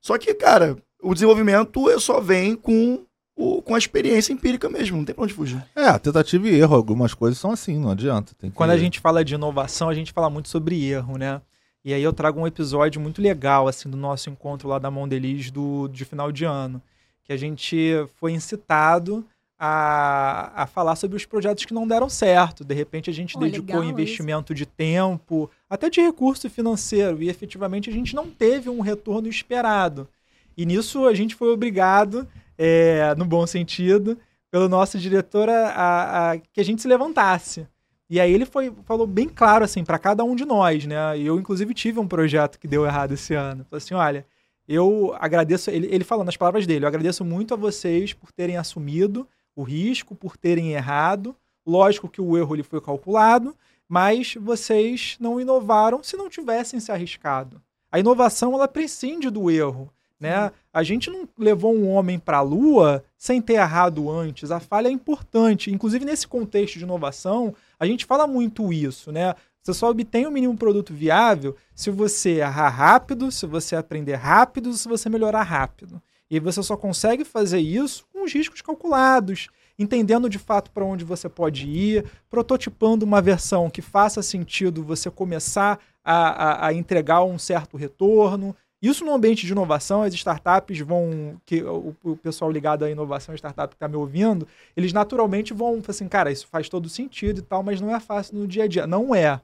Só 0.00 0.18
que, 0.18 0.34
cara, 0.34 0.76
o 1.02 1.14
desenvolvimento 1.14 1.82
só 2.00 2.20
vem 2.20 2.54
com, 2.54 3.04
o- 3.38 3.62
com 3.62 3.74
a 3.74 3.78
experiência 3.78 4.32
empírica 4.32 4.68
mesmo, 4.68 4.96
não 4.96 5.04
tem 5.04 5.14
pra 5.14 5.24
onde 5.24 5.32
fugir. 5.34 5.62
É, 5.76 5.96
tentativa 5.98 6.48
e 6.48 6.58
erro. 6.58 6.74
Algumas 6.74 7.14
coisas 7.14 7.38
são 7.38 7.52
assim, 7.52 7.78
não 7.78 7.90
adianta. 7.90 8.32
Tem 8.38 8.50
que- 8.50 8.56
Quando 8.56 8.70
a 8.70 8.78
gente 8.78 8.98
fala 9.00 9.24
de 9.24 9.34
inovação, 9.34 9.88
a 9.88 9.94
gente 9.94 10.12
fala 10.12 10.28
muito 10.28 10.48
sobre 10.48 10.84
erro, 10.84 11.16
né? 11.16 11.40
E 11.84 11.94
aí 11.94 12.02
eu 12.02 12.12
trago 12.12 12.40
um 12.40 12.46
episódio 12.46 13.00
muito 13.00 13.22
legal, 13.22 13.68
assim, 13.68 13.88
do 13.88 13.96
nosso 13.96 14.28
encontro 14.28 14.68
lá 14.68 14.78
da 14.78 14.90
Mondelez 14.90 15.50
do, 15.50 15.88
de 15.88 16.04
final 16.04 16.30
de 16.32 16.44
ano. 16.44 16.82
Que 17.24 17.32
a 17.32 17.36
gente 17.36 17.76
foi 18.18 18.32
incitado 18.32 19.24
a, 19.58 20.62
a 20.62 20.66
falar 20.66 20.96
sobre 20.96 21.16
os 21.16 21.24
projetos 21.24 21.64
que 21.64 21.74
não 21.74 21.86
deram 21.86 22.08
certo. 22.08 22.64
De 22.64 22.74
repente 22.74 23.10
a 23.10 23.12
gente 23.12 23.34
Pô, 23.34 23.40
dedicou 23.40 23.82
investimento 23.84 24.54
de 24.54 24.64
tempo, 24.66 25.50
até 25.68 25.90
de 25.90 26.00
recurso 26.00 26.48
financeiro, 26.48 27.22
e 27.22 27.28
efetivamente 27.28 27.90
a 27.90 27.92
gente 27.92 28.14
não 28.14 28.28
teve 28.28 28.68
um 28.68 28.80
retorno 28.80 29.28
esperado. 29.28 30.08
E 30.56 30.64
nisso 30.66 31.06
a 31.06 31.14
gente 31.14 31.34
foi 31.34 31.48
obrigado, 31.52 32.26
é, 32.58 33.14
no 33.16 33.24
bom 33.24 33.46
sentido, 33.46 34.18
pelo 34.50 34.68
nosso 34.68 34.98
diretor 34.98 35.48
a, 35.48 35.68
a- 35.68 36.32
a- 36.32 36.38
que 36.38 36.60
a 36.60 36.64
gente 36.64 36.82
se 36.82 36.88
levantasse. 36.88 37.66
E 38.10 38.18
aí 38.18 38.32
ele 38.32 38.44
foi, 38.46 38.72
falou 38.84 39.06
bem 39.06 39.28
claro 39.28 39.64
assim 39.64 39.84
para 39.84 39.98
cada 39.98 40.24
um 40.24 40.34
de 40.34 40.44
nós, 40.44 40.86
né? 40.86 41.18
Eu 41.18 41.38
inclusive 41.38 41.72
tive 41.74 42.00
um 42.00 42.08
projeto 42.08 42.58
que 42.58 42.66
deu 42.66 42.84
errado 42.86 43.12
esse 43.12 43.34
ano. 43.34 43.64
Falou 43.68 43.76
assim, 43.76 43.94
olha, 43.94 44.26
eu 44.66 45.14
agradeço, 45.18 45.70
ele, 45.70 45.86
ele 45.90 46.04
falando 46.04 46.26
nas 46.26 46.36
palavras 46.36 46.66
dele, 46.66 46.84
eu 46.84 46.88
agradeço 46.88 47.24
muito 47.24 47.52
a 47.54 47.56
vocês 47.56 48.12
por 48.14 48.32
terem 48.32 48.56
assumido 48.56 49.28
o 49.54 49.62
risco, 49.62 50.14
por 50.14 50.36
terem 50.36 50.72
errado. 50.72 51.36
Lógico 51.66 52.08
que 52.08 52.20
o 52.20 52.36
erro 52.38 52.54
ele 52.56 52.62
foi 52.62 52.80
calculado, 52.80 53.54
mas 53.86 54.34
vocês 54.40 55.16
não 55.20 55.38
inovaram 55.40 56.02
se 56.02 56.16
não 56.16 56.30
tivessem 56.30 56.80
se 56.80 56.90
arriscado. 56.90 57.60
A 57.92 57.98
inovação 57.98 58.54
ela 58.54 58.68
prescinde 58.68 59.28
do 59.30 59.50
erro, 59.50 59.90
né? 60.20 60.50
A 60.72 60.82
gente 60.82 61.10
não 61.10 61.28
levou 61.38 61.74
um 61.74 61.88
homem 61.88 62.18
para 62.18 62.38
a 62.38 62.42
lua 62.42 63.04
sem 63.16 63.40
ter 63.40 63.54
errado 63.54 64.10
antes. 64.10 64.50
A 64.50 64.60
falha 64.60 64.88
é 64.88 64.90
importante. 64.90 65.70
Inclusive 65.72 66.04
nesse 66.04 66.26
contexto 66.26 66.78
de 66.78 66.84
inovação, 66.84 67.54
a 67.78 67.86
gente 67.86 68.04
fala 68.04 68.26
muito 68.26 68.72
isso, 68.72 69.12
né? 69.12 69.34
Você 69.62 69.74
só 69.74 69.90
obtém 69.90 70.26
o 70.26 70.30
mínimo 70.30 70.56
produto 70.56 70.94
viável 70.94 71.54
se 71.74 71.90
você 71.90 72.36
errar 72.38 72.68
rápido, 72.70 73.30
se 73.30 73.46
você 73.46 73.76
aprender 73.76 74.14
rápido, 74.14 74.72
se 74.72 74.88
você 74.88 75.08
melhorar 75.08 75.42
rápido. 75.42 76.00
E 76.30 76.38
você 76.40 76.62
só 76.62 76.76
consegue 76.76 77.24
fazer 77.24 77.58
isso 77.60 78.06
com 78.12 78.24
os 78.24 78.32
riscos 78.32 78.60
calculados, 78.62 79.48
entendendo 79.78 80.28
de 80.28 80.38
fato 80.38 80.70
para 80.70 80.84
onde 80.84 81.04
você 81.04 81.28
pode 81.28 81.66
ir, 81.68 82.04
prototipando 82.28 83.04
uma 83.04 83.20
versão 83.20 83.68
que 83.70 83.80
faça 83.82 84.22
sentido 84.22 84.82
você 84.82 85.10
começar 85.10 85.78
a, 86.04 86.14
a- 86.64 86.66
a 86.68 86.72
entregar 86.72 87.22
um 87.24 87.38
certo 87.38 87.76
retorno. 87.76 88.54
Isso 88.80 89.04
no 89.04 89.12
ambiente 89.12 89.44
de 89.44 89.52
inovação, 89.52 90.02
as 90.02 90.14
startups 90.14 90.78
vão, 90.80 91.40
que 91.44 91.62
o, 91.62 91.96
o 92.04 92.16
pessoal 92.16 92.50
ligado 92.50 92.84
à 92.84 92.90
inovação, 92.90 93.34
startup 93.34 93.70
que 93.70 93.76
está 93.76 93.88
me 93.88 93.96
ouvindo, 93.96 94.46
eles 94.76 94.92
naturalmente 94.92 95.52
vão 95.52 95.82
falar 95.82 95.90
assim, 95.90 96.08
cara, 96.08 96.30
isso 96.30 96.46
faz 96.46 96.68
todo 96.68 96.88
sentido 96.88 97.40
e 97.40 97.42
tal, 97.42 97.62
mas 97.62 97.80
não 97.80 97.94
é 97.94 97.98
fácil 97.98 98.38
no 98.38 98.46
dia 98.46 98.64
a 98.64 98.68
dia. 98.68 98.86
Não 98.86 99.12
é. 99.12 99.40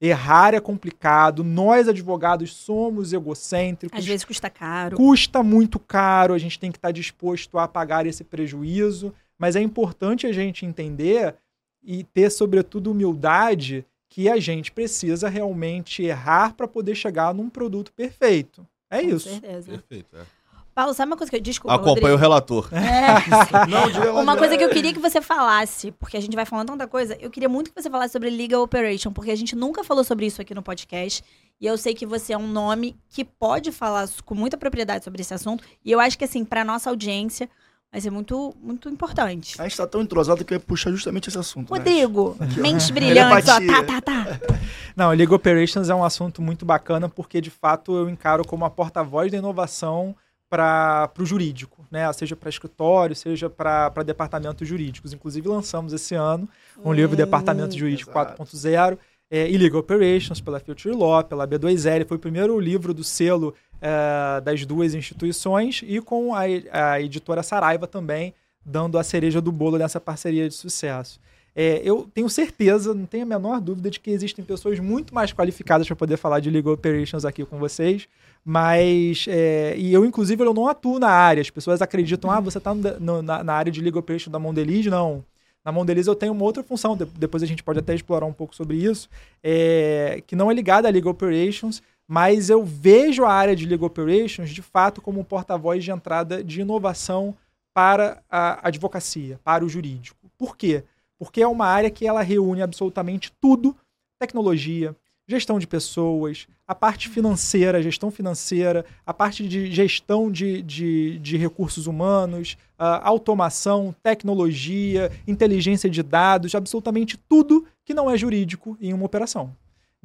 Errar 0.00 0.54
é 0.54 0.60
complicado, 0.60 1.42
nós 1.42 1.88
advogados 1.88 2.52
somos 2.52 3.12
egocêntricos, 3.12 3.98
Às 3.98 4.04
vezes 4.04 4.24
custa 4.24 4.50
caro. 4.50 4.96
custa 4.96 5.42
muito 5.42 5.78
caro, 5.78 6.34
a 6.34 6.38
gente 6.38 6.58
tem 6.58 6.70
que 6.70 6.76
estar 6.78 6.92
disposto 6.92 7.58
a 7.58 7.66
pagar 7.66 8.06
esse 8.06 8.22
prejuízo, 8.22 9.12
mas 9.38 9.56
é 9.56 9.60
importante 9.60 10.26
a 10.26 10.32
gente 10.32 10.66
entender 10.66 11.34
e 11.82 12.04
ter, 12.04 12.30
sobretudo, 12.30 12.90
humildade 12.90 13.86
que 14.08 14.28
a 14.28 14.38
gente 14.38 14.70
precisa 14.70 15.28
realmente 15.28 16.02
errar 16.02 16.54
para 16.54 16.68
poder 16.68 16.94
chegar 16.94 17.34
num 17.34 17.48
produto 17.48 17.92
perfeito. 17.92 18.66
É 18.90 19.02
Com 19.02 19.08
isso. 19.08 19.28
certeza. 19.28 19.70
Perfeito. 19.70 20.16
é. 20.16 20.36
Paulo, 20.74 20.92
sabe 20.92 21.10
uma 21.10 21.16
coisa 21.16 21.30
que 21.30 21.36
eu. 21.36 21.40
Desculpa. 21.40 21.74
Acompanha 21.74 22.14
o 22.14 22.18
relator. 22.18 22.68
É. 22.70 23.16
Não, 23.66 23.90
diga 23.90 24.12
lá, 24.12 24.20
Uma 24.20 24.36
coisa 24.36 24.58
que 24.58 24.62
eu 24.62 24.68
queria 24.68 24.92
que 24.92 24.98
você 24.98 25.22
falasse, 25.22 25.90
porque 25.92 26.18
a 26.18 26.20
gente 26.20 26.36
vai 26.36 26.44
falando 26.44 26.68
tanta 26.68 26.86
coisa, 26.86 27.16
eu 27.18 27.30
queria 27.30 27.48
muito 27.48 27.72
que 27.72 27.82
você 27.82 27.88
falasse 27.88 28.12
sobre 28.12 28.28
Legal 28.28 28.62
Operation, 28.62 29.10
porque 29.10 29.30
a 29.30 29.34
gente 29.34 29.56
nunca 29.56 29.82
falou 29.82 30.04
sobre 30.04 30.26
isso 30.26 30.42
aqui 30.42 30.54
no 30.54 30.62
podcast. 30.62 31.24
E 31.58 31.64
eu 31.66 31.78
sei 31.78 31.94
que 31.94 32.04
você 32.04 32.34
é 32.34 32.38
um 32.38 32.46
nome 32.46 32.94
que 33.08 33.24
pode 33.24 33.72
falar 33.72 34.06
com 34.26 34.34
muita 34.34 34.58
propriedade 34.58 35.02
sobre 35.02 35.22
esse 35.22 35.32
assunto. 35.32 35.64
E 35.82 35.90
eu 35.90 35.98
acho 35.98 36.18
que, 36.18 36.24
assim, 36.24 36.44
para 36.44 36.62
nossa 36.62 36.90
audiência, 36.90 37.48
vai 37.92 38.00
ser 38.00 38.10
muito, 38.10 38.54
muito 38.62 38.88
importante. 38.88 39.60
A 39.60 39.64
gente 39.64 39.76
tá 39.76 39.86
tão 39.86 40.02
entrosado 40.02 40.44
que 40.44 40.52
eu 40.52 40.56
ia 40.56 40.60
puxar 40.60 40.90
justamente 40.90 41.28
esse 41.28 41.38
assunto. 41.38 41.72
né? 41.72 41.78
Rodrigo, 41.78 42.36
mentes 42.56 42.90
brilhantes, 42.90 43.48
ó. 43.48 43.60
Tá, 43.60 43.82
tá, 43.82 44.00
tá. 44.00 44.40
Não, 44.94 45.10
League 45.10 45.32
Operations 45.32 45.88
é 45.88 45.94
um 45.94 46.04
assunto 46.04 46.40
muito 46.40 46.64
bacana 46.64 47.08
porque, 47.08 47.40
de 47.40 47.50
fato, 47.50 47.94
eu 47.94 48.08
encaro 48.08 48.46
como 48.46 48.64
a 48.64 48.70
porta-voz 48.70 49.30
da 49.30 49.38
inovação 49.38 50.14
para 50.48 51.10
o 51.18 51.26
jurídico, 51.26 51.84
né? 51.90 52.10
seja 52.12 52.36
para 52.36 52.48
escritório, 52.48 53.16
seja 53.16 53.50
para 53.50 53.90
departamentos 54.04 54.66
jurídicos. 54.66 55.12
Inclusive, 55.12 55.48
lançamos 55.48 55.92
esse 55.92 56.14
ano 56.14 56.48
um 56.84 56.92
livro 56.92 57.16
Departamento 57.16 57.76
Jurídico 57.76 58.10
exato. 58.10 58.42
4.0 58.42 58.98
é, 59.30 59.50
e 59.50 59.58
Legal 59.58 59.80
Operations 59.80 60.40
pela 60.40 60.60
Future 60.60 60.94
Law, 60.94 61.24
pela 61.24 61.46
B2L. 61.46 62.06
Foi 62.06 62.16
o 62.16 62.20
primeiro 62.20 62.58
livro 62.60 62.94
do 62.94 63.02
selo 63.02 63.54
é, 63.80 64.40
das 64.40 64.64
duas 64.64 64.94
instituições 64.94 65.82
e 65.86 66.00
com 66.00 66.34
a, 66.34 66.42
a 66.72 67.00
editora 67.00 67.42
Saraiva 67.42 67.86
também, 67.86 68.34
dando 68.64 68.98
a 68.98 69.04
cereja 69.04 69.40
do 69.40 69.52
bolo 69.52 69.78
nessa 69.78 70.00
parceria 70.00 70.48
de 70.48 70.54
sucesso. 70.54 71.20
É, 71.58 71.80
eu 71.82 72.06
tenho 72.12 72.28
certeza, 72.28 72.92
não 72.92 73.06
tenho 73.06 73.22
a 73.22 73.26
menor 73.26 73.60
dúvida 73.60 73.88
de 73.88 73.98
que 73.98 74.10
existem 74.10 74.44
pessoas 74.44 74.78
muito 74.78 75.14
mais 75.14 75.32
qualificadas 75.32 75.86
para 75.86 75.96
poder 75.96 76.18
falar 76.18 76.38
de 76.40 76.50
legal 76.50 76.74
operations 76.74 77.24
aqui 77.24 77.46
com 77.46 77.58
vocês, 77.58 78.06
mas 78.44 79.24
é, 79.26 79.74
e 79.76 79.92
eu 79.92 80.04
inclusive 80.04 80.42
eu 80.42 80.52
não 80.52 80.68
atuo 80.68 80.98
na 80.98 81.08
área. 81.08 81.40
As 81.40 81.48
pessoas 81.48 81.80
acreditam, 81.80 82.30
ah, 82.30 82.40
você 82.40 82.58
está 82.58 82.74
na, 82.74 83.42
na 83.42 83.54
área 83.54 83.72
de 83.72 83.80
legal 83.80 84.00
operations 84.00 84.30
da 84.30 84.38
Mondeliz? 84.38 84.84
Não. 84.86 85.24
Na 85.64 85.72
Mondeliz 85.72 86.06
eu 86.06 86.14
tenho 86.14 86.32
uma 86.32 86.44
outra 86.44 86.62
função, 86.62 86.94
de- 86.94 87.06
depois 87.06 87.42
a 87.42 87.46
gente 87.46 87.62
pode 87.62 87.78
até 87.78 87.94
explorar 87.94 88.26
um 88.26 88.32
pouco 88.32 88.54
sobre 88.54 88.76
isso, 88.76 89.08
é, 89.42 90.22
que 90.26 90.36
não 90.36 90.50
é 90.50 90.54
ligada 90.54 90.86
a 90.86 90.90
legal 90.90 91.10
operations, 91.12 91.82
mas 92.08 92.50
eu 92.50 92.64
vejo 92.64 93.24
a 93.24 93.32
área 93.32 93.56
de 93.56 93.66
legal 93.66 93.86
operations 93.86 94.50
de 94.50 94.62
fato 94.62 95.00
como 95.00 95.20
um 95.20 95.24
porta-voz 95.24 95.82
de 95.82 95.90
entrada 95.90 96.42
de 96.42 96.60
inovação 96.60 97.34
para 97.74 98.22
a 98.30 98.66
advocacia, 98.68 99.40
para 99.44 99.64
o 99.64 99.68
jurídico. 99.68 100.30
Por 100.38 100.56
quê? 100.56 100.84
Porque 101.18 101.42
é 101.42 101.48
uma 101.48 101.66
área 101.66 101.90
que 101.90 102.06
ela 102.06 102.22
reúne 102.22 102.62
absolutamente 102.62 103.32
tudo 103.40 103.76
tecnologia, 104.18 104.94
gestão 105.28 105.58
de 105.58 105.66
pessoas, 105.66 106.46
a 106.66 106.74
parte 106.74 107.08
financeira, 107.08 107.82
gestão 107.82 108.10
financeira, 108.10 108.84
a 109.04 109.12
parte 109.12 109.46
de 109.46 109.70
gestão 109.72 110.30
de, 110.30 110.62
de, 110.62 111.18
de 111.18 111.36
recursos 111.36 111.86
humanos, 111.86 112.56
automação, 112.78 113.94
tecnologia, 114.02 115.10
inteligência 115.26 115.90
de 115.90 116.02
dados, 116.02 116.54
absolutamente 116.54 117.16
tudo 117.16 117.66
que 117.84 117.94
não 117.94 118.10
é 118.10 118.16
jurídico 118.16 118.76
em 118.80 118.92
uma 118.92 119.04
operação. 119.04 119.54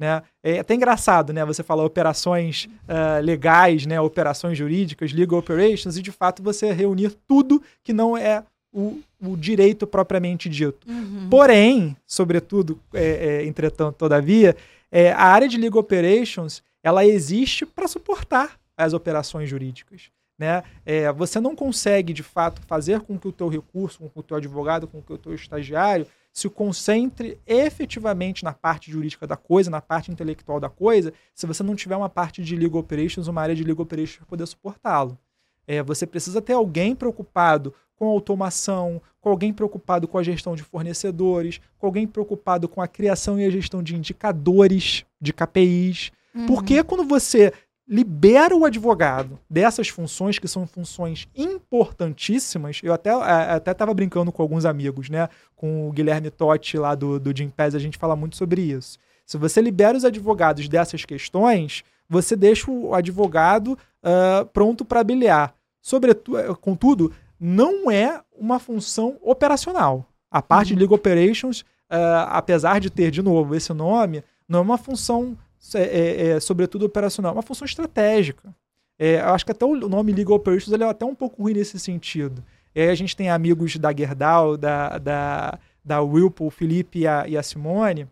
Né? 0.02 0.20
É 0.42 0.58
até 0.58 0.74
engraçado, 0.74 1.32
né? 1.32 1.44
Você 1.44 1.62
fala 1.62 1.84
operações 1.84 2.64
uh, 2.88 3.22
legais, 3.22 3.86
né? 3.86 4.00
operações 4.00 4.58
jurídicas, 4.58 5.12
legal 5.12 5.38
operations, 5.38 5.96
e 5.96 6.02
de 6.02 6.10
fato 6.10 6.42
você 6.42 6.72
reunir 6.72 7.16
tudo 7.28 7.62
que 7.84 7.92
não 7.92 8.16
é 8.16 8.42
o, 8.72 9.00
o 9.22 9.36
direito 9.36 9.86
propriamente 9.86 10.48
dito. 10.48 10.88
Uhum. 10.88 11.28
Porém, 11.30 11.96
sobretudo, 12.04 12.80
é, 12.92 13.04
é, 13.42 13.46
entretanto, 13.46 13.94
todavia, 13.94 14.56
é, 14.90 15.12
a 15.12 15.22
área 15.22 15.46
de 15.46 15.56
legal 15.56 15.78
operations 15.78 16.64
ela 16.82 17.06
existe 17.06 17.64
para 17.64 17.86
suportar 17.86 18.58
as 18.76 18.92
operações 18.94 19.48
jurídicas. 19.48 20.10
Né? 20.36 20.64
É, 20.84 21.12
você 21.12 21.38
não 21.38 21.54
consegue, 21.54 22.12
de 22.12 22.24
fato, 22.24 22.60
fazer 22.66 23.02
com 23.02 23.16
que 23.16 23.28
o 23.28 23.32
teu 23.32 23.46
recurso, 23.46 24.00
com 24.00 24.08
que 24.08 24.18
o 24.18 24.22
teu 24.24 24.36
advogado, 24.36 24.88
com 24.88 25.00
que 25.00 25.12
o 25.12 25.18
teu 25.18 25.32
estagiário 25.32 26.08
se 26.32 26.48
concentre 26.48 27.38
efetivamente 27.46 28.42
na 28.42 28.52
parte 28.52 28.90
jurídica 28.90 29.26
da 29.26 29.36
coisa, 29.36 29.70
na 29.70 29.80
parte 29.80 30.10
intelectual 30.10 30.58
da 30.58 30.70
coisa, 30.70 31.12
se 31.34 31.46
você 31.46 31.62
não 31.62 31.76
tiver 31.76 31.96
uma 31.96 32.08
parte 32.08 32.42
de 32.42 32.56
legal 32.56 32.80
operations, 32.80 33.28
uma 33.28 33.42
área 33.42 33.54
de 33.54 33.62
legal 33.62 33.82
operations 33.82 34.16
para 34.16 34.26
poder 34.26 34.46
suportá-lo. 34.46 35.18
É, 35.66 35.82
você 35.82 36.06
precisa 36.06 36.40
ter 36.40 36.54
alguém 36.54 36.94
preocupado 36.94 37.74
com 37.94 38.06
automação, 38.06 39.00
com 39.20 39.30
alguém 39.30 39.52
preocupado 39.52 40.08
com 40.08 40.18
a 40.18 40.22
gestão 40.22 40.56
de 40.56 40.62
fornecedores, 40.62 41.60
com 41.78 41.86
alguém 41.86 42.06
preocupado 42.06 42.68
com 42.68 42.80
a 42.80 42.88
criação 42.88 43.38
e 43.38 43.44
a 43.44 43.50
gestão 43.50 43.82
de 43.82 43.94
indicadores, 43.94 45.04
de 45.20 45.32
KPIs. 45.32 46.10
Uhum. 46.34 46.46
Porque 46.46 46.82
quando 46.82 47.04
você 47.04 47.52
libera 47.92 48.56
o 48.56 48.64
advogado 48.64 49.38
dessas 49.50 49.88
funções, 49.88 50.38
que 50.38 50.48
são 50.48 50.66
funções 50.66 51.28
importantíssimas, 51.36 52.80
eu 52.82 52.90
até 52.90 53.10
até 53.10 53.72
estava 53.72 53.92
brincando 53.92 54.32
com 54.32 54.40
alguns 54.40 54.64
amigos, 54.64 55.10
né? 55.10 55.28
Com 55.54 55.86
o 55.86 55.92
Guilherme 55.92 56.30
Totti 56.30 56.78
lá 56.78 56.94
do, 56.94 57.20
do 57.20 57.36
Jim 57.36 57.50
Pez, 57.50 57.74
a 57.74 57.78
gente 57.78 57.98
fala 57.98 58.16
muito 58.16 58.34
sobre 58.34 58.62
isso. 58.62 58.98
Se 59.26 59.36
você 59.36 59.60
libera 59.60 59.94
os 59.94 60.06
advogados 60.06 60.70
dessas 60.70 61.04
questões, 61.04 61.84
você 62.08 62.34
deixa 62.34 62.70
o 62.70 62.94
advogado 62.94 63.78
uh, 64.02 64.46
pronto 64.54 64.86
para 64.86 65.04
bilhar. 65.04 65.54
Sobretudo, 65.82 66.56
contudo, 66.56 67.12
não 67.38 67.90
é 67.90 68.22
uma 68.34 68.58
função 68.58 69.18
operacional. 69.20 70.06
A 70.30 70.40
parte 70.40 70.72
uhum. 70.72 70.78
de 70.78 70.82
Legal 70.82 70.96
Operations, 70.96 71.60
uh, 71.60 72.24
apesar 72.28 72.80
de 72.80 72.88
ter, 72.88 73.10
de 73.10 73.20
novo, 73.20 73.54
esse 73.54 73.70
nome, 73.74 74.24
não 74.48 74.60
é 74.60 74.62
uma 74.62 74.78
função, 74.78 75.36
é, 75.74 75.82
é, 75.82 76.26
é, 76.28 76.40
sobretudo, 76.40 76.86
operacional, 76.86 77.32
é 77.32 77.36
uma 77.36 77.42
função 77.42 77.64
estratégica. 77.64 78.54
É, 78.98 79.20
acho 79.20 79.44
que 79.44 79.52
até 79.52 79.64
o 79.64 79.74
nome 79.88 80.12
Legal 80.12 80.36
Operations 80.36 80.72
é 80.72 80.84
até 80.84 81.04
um 81.04 81.14
pouco 81.14 81.42
ruim 81.42 81.54
nesse 81.54 81.78
sentido. 81.78 82.44
Aí 82.74 82.88
a 82.88 82.94
gente 82.94 83.16
tem 83.16 83.30
amigos 83.30 83.76
da 83.76 83.94
Gerdau, 83.94 84.56
da, 84.56 84.98
da, 84.98 85.58
da 85.84 86.00
Whirlpool, 86.00 86.48
o 86.48 86.50
Felipe 86.50 87.00
e 87.00 87.06
a, 87.06 87.26
e 87.26 87.36
a 87.36 87.42
Simone, 87.42 88.08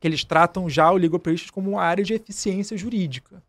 que 0.00 0.06
eles 0.06 0.24
tratam 0.24 0.68
já 0.68 0.90
o 0.90 0.96
Legal 0.96 1.16
Operations 1.16 1.50
como 1.50 1.70
uma 1.70 1.82
área 1.82 2.04
de 2.04 2.14
eficiência 2.14 2.76
jurídica. 2.76 3.42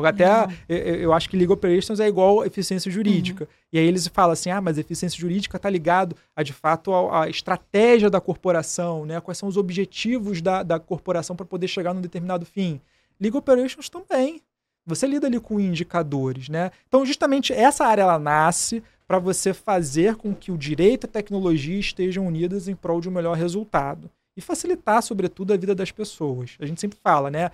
Eu 0.00 0.06
até 0.06 0.46
eu, 0.68 0.76
eu, 0.76 1.12
acho 1.12 1.28
que 1.28 1.36
Legal 1.36 1.54
Operations 1.54 2.00
é 2.00 2.08
igual 2.08 2.44
eficiência 2.44 2.90
jurídica. 2.90 3.44
Uhum. 3.44 3.50
E 3.72 3.78
aí 3.78 3.86
eles 3.86 4.06
falam 4.08 4.32
assim: 4.32 4.50
ah, 4.50 4.60
mas 4.60 4.78
eficiência 4.78 5.18
jurídica 5.18 5.56
está 5.56 5.68
ligado 5.68 6.16
a 6.34 6.42
de 6.42 6.52
fato 6.52 6.92
a, 6.92 7.24
a, 7.24 7.28
estratégia 7.28 8.08
da 8.10 8.20
corporação, 8.20 9.04
né? 9.04 9.20
Quais 9.20 9.38
são 9.38 9.48
os 9.48 9.56
objetivos 9.56 10.40
da, 10.40 10.62
da 10.62 10.78
corporação 10.78 11.36
para 11.36 11.46
poder 11.46 11.68
chegar 11.68 11.94
num 11.94 12.00
determinado 12.00 12.46
fim. 12.46 12.80
Legal 13.20 13.38
Operations 13.38 13.88
também. 13.88 14.40
Você 14.84 15.06
lida 15.06 15.28
ali 15.28 15.38
com 15.38 15.60
indicadores, 15.60 16.48
né? 16.48 16.72
Então, 16.88 17.06
justamente 17.06 17.52
essa 17.52 17.84
área 17.84 18.02
ela 18.02 18.18
nasce 18.18 18.82
para 19.06 19.18
você 19.18 19.52
fazer 19.52 20.16
com 20.16 20.34
que 20.34 20.50
o 20.50 20.58
direito 20.58 21.04
e 21.04 21.06
a 21.06 21.10
tecnologia 21.10 21.78
estejam 21.78 22.26
unidas 22.26 22.66
em 22.66 22.74
prol 22.74 23.00
de 23.00 23.08
um 23.08 23.12
melhor 23.12 23.36
resultado 23.36 24.10
e 24.36 24.40
facilitar, 24.40 25.02
sobretudo, 25.02 25.52
a 25.52 25.56
vida 25.56 25.74
das 25.74 25.92
pessoas. 25.92 26.56
A 26.58 26.66
gente 26.66 26.80
sempre 26.80 26.98
fala, 27.02 27.30
né? 27.30 27.50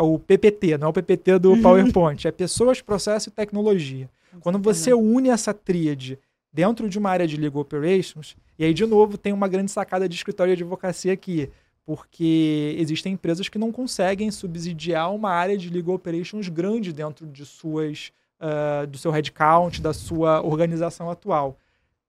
O 0.00 0.18
PPT, 0.18 0.78
não 0.78 0.88
é 0.88 0.90
o 0.90 0.92
PPT 0.92 1.38
do 1.38 1.50
uhum. 1.52 1.62
PowerPoint, 1.62 2.26
é 2.26 2.32
pessoas, 2.32 2.80
processo 2.80 3.28
e 3.28 3.32
tecnologia. 3.32 4.08
Quando 4.40 4.58
você 4.58 4.92
une 4.92 5.28
essa 5.28 5.54
tríade 5.54 6.18
dentro 6.52 6.88
de 6.88 6.98
uma 6.98 7.10
área 7.10 7.26
de 7.26 7.36
legal 7.36 7.62
operations, 7.62 8.36
e 8.58 8.64
aí 8.64 8.74
de 8.74 8.86
novo 8.86 9.16
tem 9.16 9.32
uma 9.32 9.48
grande 9.48 9.70
sacada 9.70 10.08
de 10.08 10.14
escritório 10.14 10.54
de 10.56 10.62
advocacia 10.62 11.12
aqui, 11.12 11.50
porque 11.84 12.74
existem 12.78 13.12
empresas 13.12 13.48
que 13.48 13.58
não 13.58 13.70
conseguem 13.70 14.30
subsidiar 14.30 15.12
uma 15.12 15.30
área 15.30 15.56
de 15.56 15.68
legal 15.68 15.94
operations 15.94 16.48
grande 16.48 16.92
dentro 16.92 17.26
de 17.26 17.44
suas 17.44 18.12
uh, 18.40 18.86
do 18.86 18.98
seu 18.98 19.10
headcount, 19.10 19.80
da 19.80 19.92
sua 19.92 20.42
organização 20.42 21.10
atual. 21.10 21.58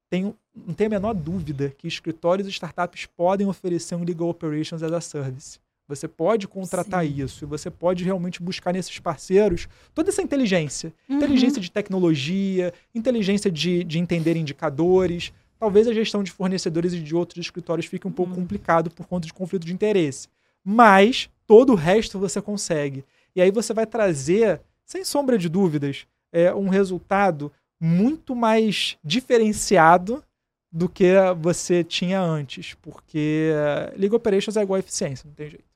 Tenho, 0.10 0.36
não 0.56 0.74
tenho 0.74 0.90
a 0.90 0.92
menor 0.92 1.14
dúvida 1.14 1.74
que 1.78 1.88
escritórios 1.88 2.48
e 2.48 2.52
startups 2.52 3.06
podem 3.06 3.48
oferecer 3.48 3.96
um 3.96 4.04
legal 4.04 4.30
operations 4.30 4.84
as 4.84 4.92
a 4.92 5.02
service. 5.02 5.60
Você 5.88 6.08
pode 6.08 6.48
contratar 6.48 7.06
Sim. 7.06 7.24
isso 7.24 7.46
e 7.46 7.48
você 7.48 7.70
pode 7.70 8.04
realmente 8.04 8.42
buscar 8.42 8.74
nesses 8.74 8.98
parceiros 8.98 9.68
toda 9.94 10.10
essa 10.10 10.22
inteligência. 10.22 10.92
Uhum. 11.08 11.18
Inteligência 11.18 11.62
de 11.62 11.72
tecnologia, 11.72 12.74
inteligência 12.94 13.52
de, 13.52 13.84
de 13.84 14.00
entender 14.00 14.36
indicadores. 14.36 15.32
Talvez 15.60 15.88
a 15.88 15.94
gestão 15.94 16.24
de 16.24 16.32
fornecedores 16.32 16.94
e 16.94 17.00
de 17.00 17.16
outros 17.16 17.46
escritórios 17.46 17.86
fique 17.86 18.08
um 18.08 18.12
pouco 18.12 18.32
uhum. 18.32 18.42
complicado 18.42 18.90
por 18.90 19.06
conta 19.06 19.28
de 19.28 19.34
conflito 19.34 19.66
de 19.66 19.74
interesse. 19.74 20.28
Mas 20.64 21.30
todo 21.46 21.74
o 21.74 21.76
resto 21.76 22.18
você 22.18 22.42
consegue. 22.42 23.06
E 23.36 23.42
aí 23.42 23.52
você 23.52 23.74
vai 23.74 23.86
trazer, 23.86 24.62
sem 24.84 25.04
sombra 25.04 25.38
de 25.38 25.48
dúvidas, 25.48 26.08
é, 26.34 26.54
um 26.54 26.68
resultado 26.68 27.52
muito 27.80 28.36
mais 28.36 28.98
diferenciado 29.04 30.24
do 30.72 30.90
que 30.90 31.14
você 31.40 31.84
tinha 31.84 32.20
antes. 32.20 32.74
Porque 32.82 33.52
Legal 33.96 34.18
Operations 34.18 34.58
é 34.58 34.62
igual 34.64 34.78
a 34.78 34.80
eficiência, 34.80 35.28
não 35.28 35.34
tem 35.36 35.50
jeito. 35.50 35.75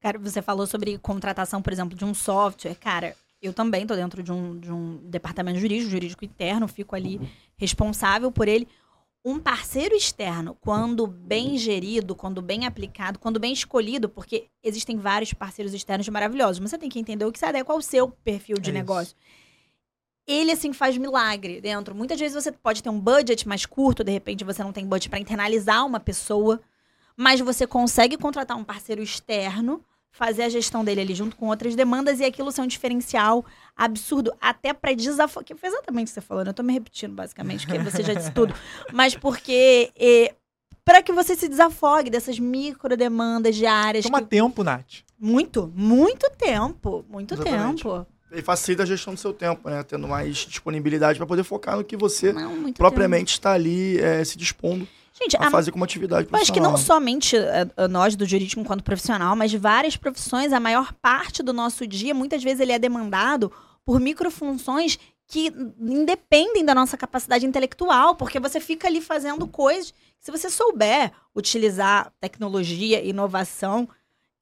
Cara, 0.00 0.18
você 0.18 0.40
falou 0.40 0.66
sobre 0.66 0.96
contratação, 0.98 1.60
por 1.60 1.72
exemplo, 1.72 1.96
de 1.96 2.04
um 2.04 2.14
software. 2.14 2.74
Cara, 2.74 3.14
eu 3.40 3.52
também 3.52 3.82
estou 3.82 3.96
dentro 3.96 4.22
de 4.22 4.32
um, 4.32 4.58
de 4.58 4.72
um 4.72 4.96
departamento 5.04 5.58
jurídico, 5.58 5.90
jurídico 5.90 6.24
interno, 6.24 6.66
fico 6.68 6.94
ali 6.94 7.18
uhum. 7.18 7.28
responsável 7.56 8.32
por 8.32 8.48
ele. 8.48 8.66
Um 9.22 9.38
parceiro 9.38 9.94
externo, 9.94 10.56
quando 10.62 11.06
bem 11.06 11.58
gerido, 11.58 12.14
quando 12.14 12.40
bem 12.40 12.64
aplicado, 12.64 13.18
quando 13.18 13.38
bem 13.38 13.52
escolhido, 13.52 14.08
porque 14.08 14.46
existem 14.62 14.96
vários 14.96 15.34
parceiros 15.34 15.74
externos 15.74 16.08
maravilhosos, 16.08 16.58
mas 16.58 16.70
você 16.70 16.78
tem 16.78 16.88
que 16.88 16.98
entender 16.98 17.26
o 17.26 17.32
que 17.32 17.38
se 17.38 17.44
adequa 17.44 17.72
ao 17.72 17.82
seu 17.82 18.08
perfil 18.08 18.56
de 18.56 18.70
é 18.70 18.72
negócio. 18.72 19.14
Ele, 20.26 20.52
assim, 20.52 20.72
faz 20.72 20.96
milagre 20.96 21.60
dentro. 21.60 21.94
Muitas 21.94 22.18
vezes 22.18 22.42
você 22.42 22.50
pode 22.50 22.82
ter 22.82 22.88
um 22.88 23.00
budget 23.00 23.46
mais 23.46 23.66
curto, 23.66 24.02
de 24.02 24.12
repente 24.12 24.44
você 24.44 24.62
não 24.62 24.72
tem 24.72 24.86
budget 24.86 25.10
para 25.10 25.18
internalizar 25.18 25.84
uma 25.84 26.00
pessoa, 26.00 26.58
mas 27.14 27.40
você 27.40 27.66
consegue 27.66 28.16
contratar 28.16 28.56
um 28.56 28.64
parceiro 28.64 29.02
externo 29.02 29.84
fazer 30.12 30.42
a 30.42 30.48
gestão 30.48 30.84
dele 30.84 31.00
ali 31.00 31.14
junto 31.14 31.36
com 31.36 31.48
outras 31.48 31.74
demandas 31.74 32.20
e 32.20 32.24
aquilo 32.24 32.50
ser 32.50 32.62
um 32.62 32.66
diferencial 32.66 33.44
absurdo, 33.76 34.32
até 34.40 34.72
para 34.72 34.92
desafogar. 34.94 35.44
Que 35.44 35.54
foi 35.54 35.68
exatamente 35.68 36.08
o 36.08 36.08
que 36.08 36.14
você 36.14 36.20
falou, 36.20 36.44
né? 36.44 36.50
Eu 36.50 36.54
tô 36.54 36.62
me 36.62 36.72
repetindo, 36.72 37.14
basicamente, 37.14 37.66
porque 37.66 37.82
você 37.82 38.02
já 38.02 38.14
disse 38.14 38.30
tudo. 38.32 38.54
Mas 38.92 39.14
porque. 39.14 39.90
É, 39.96 40.34
para 40.84 41.02
que 41.02 41.12
você 41.12 41.36
se 41.36 41.48
desafogue 41.48 42.10
dessas 42.10 42.38
micro 42.38 42.96
demandas 42.96 43.54
diárias. 43.54 44.04
Toma 44.04 44.22
que... 44.22 44.28
tempo, 44.28 44.64
Nath. 44.64 45.04
Muito, 45.18 45.70
muito 45.74 46.28
tempo. 46.36 47.04
Muito 47.08 47.34
exatamente. 47.34 47.82
tempo. 47.82 48.06
E 48.32 48.42
facilita 48.42 48.84
a 48.84 48.86
gestão 48.86 49.14
do 49.14 49.20
seu 49.20 49.32
tempo, 49.32 49.68
né? 49.68 49.82
Tendo 49.82 50.08
mais 50.08 50.36
disponibilidade 50.36 51.18
para 51.18 51.26
poder 51.26 51.44
focar 51.44 51.76
no 51.76 51.84
que 51.84 51.96
você 51.96 52.32
Não, 52.32 52.72
propriamente 52.72 53.32
tempo. 53.34 53.38
está 53.38 53.52
ali 53.52 53.98
é, 53.98 54.24
se 54.24 54.38
dispondo 54.38 54.86
Gente, 55.22 55.36
a, 55.36 55.48
a 55.48 55.50
fazer 55.50 55.70
como 55.70 55.84
atividade 55.84 56.26
profissional. 56.26 56.42
Acho 56.42 56.52
que 56.52 56.60
não 56.60 56.76
somente 56.76 57.36
eh, 57.36 57.88
nós 57.88 58.16
do 58.16 58.24
jurídico 58.24 58.60
enquanto 58.60 58.82
profissional, 58.82 59.36
mas 59.36 59.52
várias 59.52 59.96
profissões, 59.96 60.52
a 60.52 60.60
maior 60.60 60.92
parte 60.94 61.42
do 61.42 61.52
nosso 61.52 61.86
dia, 61.86 62.14
muitas 62.14 62.42
vezes 62.42 62.60
ele 62.60 62.72
é 62.72 62.78
demandado 62.78 63.52
por 63.84 64.00
microfunções 64.00 64.98
que 65.26 65.52
independem 65.78 66.64
da 66.64 66.74
nossa 66.74 66.96
capacidade 66.96 67.46
intelectual, 67.46 68.16
porque 68.16 68.40
você 68.40 68.58
fica 68.58 68.88
ali 68.88 69.00
fazendo 69.00 69.46
coisas. 69.46 69.94
Se 70.18 70.30
você 70.30 70.50
souber 70.50 71.12
utilizar 71.34 72.12
tecnologia, 72.20 73.02
inovação 73.02 73.88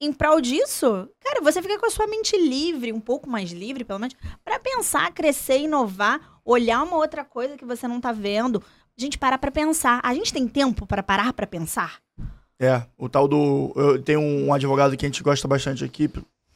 em 0.01 0.13
prol 0.13 0.39
disso, 0.41 1.09
cara, 1.19 1.41
você 1.41 1.61
fica 1.61 1.77
com 1.77 1.85
a 1.85 1.91
sua 1.91 2.07
mente 2.07 2.35
livre, 2.37 2.93
um 2.93 3.01
pouco 3.01 3.29
mais 3.29 3.51
livre, 3.51 3.83
pelo 3.83 3.99
menos, 3.99 4.15
para 4.43 4.57
pensar, 4.57 5.11
crescer, 5.13 5.59
inovar, 5.59 6.39
olhar 6.43 6.81
uma 6.83 6.95
outra 6.95 7.23
coisa 7.23 7.57
que 7.57 7.65
você 7.65 7.87
não 7.87 7.97
está 7.97 8.11
vendo, 8.11 8.63
a 8.99 9.05
gente 9.05 9.17
para 9.17 9.37
pra 9.37 9.49
pensar. 9.51 9.99
A 10.03 10.13
gente 10.13 10.33
tem 10.33 10.47
tempo 10.47 10.85
para 10.85 11.01
parar 11.01 11.31
para 11.33 11.47
pensar? 11.47 11.99
É, 12.59 12.83
o 12.97 13.07
tal 13.07 13.27
do. 13.27 13.71
Eu 13.75 14.01
tenho 14.01 14.19
um 14.19 14.53
advogado 14.53 14.95
que 14.97 15.05
a 15.05 15.09
gente 15.09 15.23
gosta 15.23 15.47
bastante 15.47 15.83
aqui, 15.85 16.09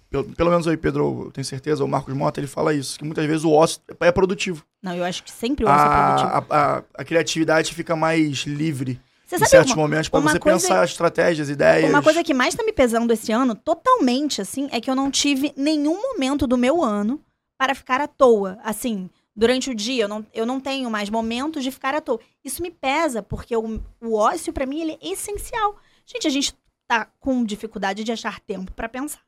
pelo, 0.10 0.26
pelo 0.36 0.50
menos 0.52 0.68
aí, 0.68 0.76
Pedro, 0.76 1.24
eu 1.28 1.32
tenho 1.32 1.46
certeza, 1.46 1.84
o 1.84 1.88
Marcos 1.88 2.14
Mota, 2.14 2.40
ele 2.40 2.48
fala 2.48 2.74
isso, 2.74 3.00
que 3.00 3.06
muitas 3.06 3.26
vezes 3.26 3.44
o 3.46 3.52
ócio 3.52 3.82
é 4.02 4.12
produtivo. 4.12 4.64
Não, 4.82 4.94
eu 4.94 5.04
acho 5.04 5.24
que 5.24 5.32
sempre 5.32 5.64
o 5.66 5.68
ócio 5.68 5.80
a, 5.82 5.86
é 5.86 6.06
produtivo. 6.06 6.54
A, 6.54 6.78
a, 6.78 6.84
a 6.96 7.04
criatividade 7.06 7.74
fica 7.74 7.96
mais 7.96 8.40
livre 8.46 9.00
Você 9.26 9.38
em 9.38 9.46
certos 9.48 9.72
uma, 9.72 9.78
momentos 9.78 10.10
para 10.10 10.20
você 10.20 10.38
coisa- 10.40 10.60
pensar 10.68 10.84
estratégias, 10.84 11.50
ideias. 11.50 11.90
uma 11.90 12.04
coisa 12.04 12.22
que 12.24 12.34
mais 12.34 12.54
tá 12.54 12.64
me 12.64 12.74
pesando 12.74 13.12
esse 13.14 13.32
ano, 13.32 13.56
totalmente, 13.56 14.42
assim, 14.42 14.68
é 14.72 14.82
que 14.82 14.90
eu 14.92 14.96
não 14.96 15.10
tive 15.10 15.54
nenhum 15.56 16.00
momento 16.00 16.46
do 16.46 16.58
meu 16.58 16.84
ano 16.84 17.20
para 17.58 17.74
ficar 17.74 18.02
à 18.02 18.08
toa. 18.08 18.60
Assim, 18.64 19.10
durante 19.36 19.70
o 19.70 19.76
dia, 19.76 20.04
eu 20.04 20.08
não, 20.08 20.26
eu 20.34 20.46
não 20.46 20.60
tenho 20.60 20.90
mais 20.90 21.10
momentos 21.10 21.64
de 21.64 21.72
ficar 21.72 21.96
à 21.96 22.02
toa. 22.02 22.20
Isso 22.44 22.62
me 22.62 22.72
pesa, 22.72 23.22
porque 23.24 23.56
o, 23.56 23.82
o 24.02 24.16
ócio, 24.16 24.54
pra 24.54 24.66
mim, 24.66 24.82
ele 24.82 24.98
é 25.02 25.08
essencial. 25.12 25.78
Gente, 26.06 26.28
a 26.28 26.30
gente 26.30 26.54
tá 26.88 27.06
com 27.20 27.44
dificuldade 27.44 28.04
de 28.04 28.12
achar 28.12 28.40
tempo 28.40 28.72
pra 28.74 28.90
pensar. 28.90 29.22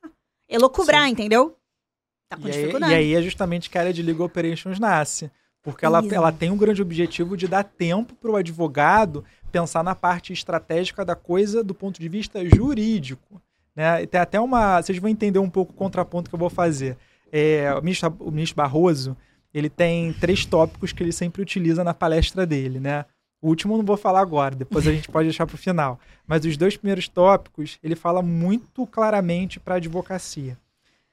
Elocubrar, 0.48 1.08
entendeu? 1.08 1.56
Tá 2.28 2.36
com 2.36 2.46
E 2.46 2.50
aí, 2.50 2.58
dificuldade. 2.58 2.92
e 2.92 2.96
aí 2.96 3.14
é 3.14 3.22
justamente 3.22 3.70
que 3.70 3.78
a 3.78 3.80
área 3.82 3.92
de 3.92 4.02
Legal 4.02 4.26
Operations 4.26 4.78
nasce. 4.78 5.30
Porque 5.62 5.84
ela, 5.84 6.00
Isso. 6.00 6.14
ela 6.14 6.30
tem 6.30 6.50
um 6.50 6.56
grande 6.56 6.80
objetivo 6.80 7.36
de 7.36 7.48
dar 7.48 7.64
tempo 7.64 8.14
para 8.14 8.30
o 8.30 8.36
advogado 8.36 9.24
pensar 9.50 9.82
na 9.82 9.96
parte 9.96 10.32
estratégica 10.32 11.04
da 11.04 11.16
coisa 11.16 11.64
do 11.64 11.74
ponto 11.74 11.98
de 12.00 12.08
vista 12.08 12.44
jurídico. 12.48 13.42
Né? 13.74 14.02
E 14.02 14.06
tem 14.06 14.20
até 14.20 14.38
uma. 14.40 14.80
Vocês 14.80 14.98
vão 14.98 15.10
entender 15.10 15.40
um 15.40 15.50
pouco 15.50 15.72
o 15.72 15.76
contraponto 15.76 16.30
que 16.30 16.34
eu 16.34 16.38
vou 16.38 16.50
fazer. 16.50 16.96
É, 17.32 17.74
o, 17.74 17.82
ministro, 17.82 18.16
o 18.20 18.30
ministro 18.30 18.56
Barroso 18.56 19.16
ele 19.56 19.70
tem 19.70 20.12
três 20.12 20.44
tópicos 20.44 20.92
que 20.92 21.02
ele 21.02 21.12
sempre 21.12 21.40
utiliza 21.40 21.82
na 21.82 21.94
palestra 21.94 22.44
dele. 22.44 22.78
Né? 22.78 23.06
O 23.40 23.48
último 23.48 23.72
eu 23.72 23.78
não 23.78 23.84
vou 23.86 23.96
falar 23.96 24.20
agora, 24.20 24.54
depois 24.54 24.86
a 24.86 24.92
gente 24.92 25.08
pode 25.08 25.28
deixar 25.28 25.46
para 25.46 25.54
o 25.54 25.58
final. 25.58 25.98
Mas 26.26 26.44
os 26.44 26.58
dois 26.58 26.76
primeiros 26.76 27.08
tópicos 27.08 27.78
ele 27.82 27.96
fala 27.96 28.20
muito 28.20 28.86
claramente 28.86 29.58
para 29.58 29.74
a 29.74 29.76
advocacia. 29.78 30.58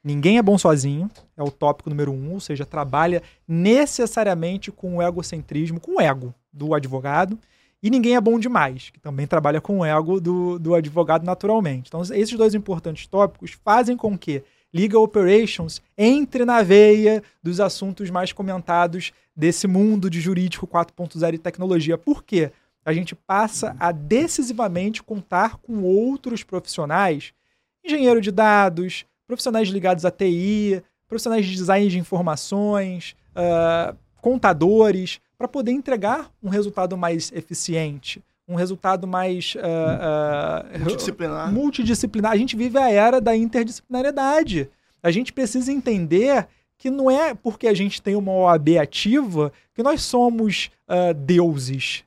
Ninguém 0.03 0.37
é 0.37 0.41
bom 0.41 0.57
sozinho, 0.57 1.09
é 1.37 1.41
o 1.41 1.49
tópico 1.49 1.89
número 1.89 2.11
um, 2.11 2.33
ou 2.33 2.39
seja, 2.41 2.65
trabalha 2.65 3.23
necessariamente 3.47 4.73
com 4.73 4.97
o 4.97 5.01
egocentrismo, 5.01 5.79
com 5.79 5.95
o 5.95 6.01
ego 6.01 6.35
do 6.51 6.73
advogado. 6.73 7.39
E 7.81 7.89
ninguém 7.89 8.17
é 8.17 8.21
bom 8.21 8.37
demais, 8.37 8.89
que 8.89 8.99
também 8.99 9.25
trabalha 9.25 9.61
com 9.61 9.79
o 9.79 9.85
ego 9.85 10.19
do, 10.19 10.59
do 10.59 10.75
advogado 10.75 11.23
naturalmente. 11.23 11.87
Então, 11.87 12.01
esses 12.01 12.37
dois 12.37 12.53
importantes 12.53 13.07
tópicos 13.07 13.57
fazem 13.63 13.95
com 13.95 14.17
que 14.17 14.43
Legal 14.73 15.03
Operations 15.03 15.81
entre 15.97 16.43
na 16.45 16.63
veia 16.63 17.21
dos 17.41 17.59
assuntos 17.59 18.09
mais 18.09 18.33
comentados 18.33 19.11
desse 19.35 19.67
mundo 19.67 20.09
de 20.09 20.19
jurídico 20.19 20.65
4.0 20.65 21.35
e 21.35 21.37
tecnologia. 21.37 21.97
Por 21.97 22.23
quê? 22.23 22.51
A 22.85 22.91
gente 22.91 23.15
passa 23.15 23.75
a 23.79 23.91
decisivamente 23.91 25.03
contar 25.03 25.57
com 25.57 25.83
outros 25.83 26.43
profissionais, 26.43 27.33
engenheiro 27.85 28.19
de 28.19 28.31
dados, 28.31 29.05
profissionais 29.27 29.69
ligados 29.69 30.05
à 30.05 30.11
TI, 30.11 30.83
profissionais 31.07 31.45
de 31.45 31.53
design 31.53 31.87
de 31.87 31.99
informações, 31.99 33.15
ah, 33.35 33.95
contadores, 34.19 35.21
para 35.37 35.47
poder 35.47 35.71
entregar 35.71 36.31
um 36.41 36.49
resultado 36.49 36.97
mais 36.97 37.31
eficiente, 37.33 38.23
um 38.53 38.57
resultado 38.57 39.07
mais 39.07 39.55
ah, 39.61 40.65
ah, 40.73 40.77
multidisciplinar. 40.77 41.51
multidisciplinar. 41.51 42.31
A 42.31 42.37
gente 42.37 42.55
vive 42.55 42.77
a 42.77 42.89
era 42.89 43.19
da 43.19 43.35
interdisciplinariedade. 43.35 44.69
A 45.01 45.11
gente 45.11 45.33
precisa 45.33 45.71
entender 45.71 46.47
que 46.77 46.89
não 46.89 47.09
é 47.09 47.33
porque 47.33 47.67
a 47.67 47.73
gente 47.73 48.01
tem 48.01 48.15
uma 48.15 48.31
OAB 48.31 48.77
ativa 48.81 49.51
que 49.73 49.83
nós 49.83 50.01
somos 50.01 50.69
ah, 50.87 51.13
deuses. 51.13 52.03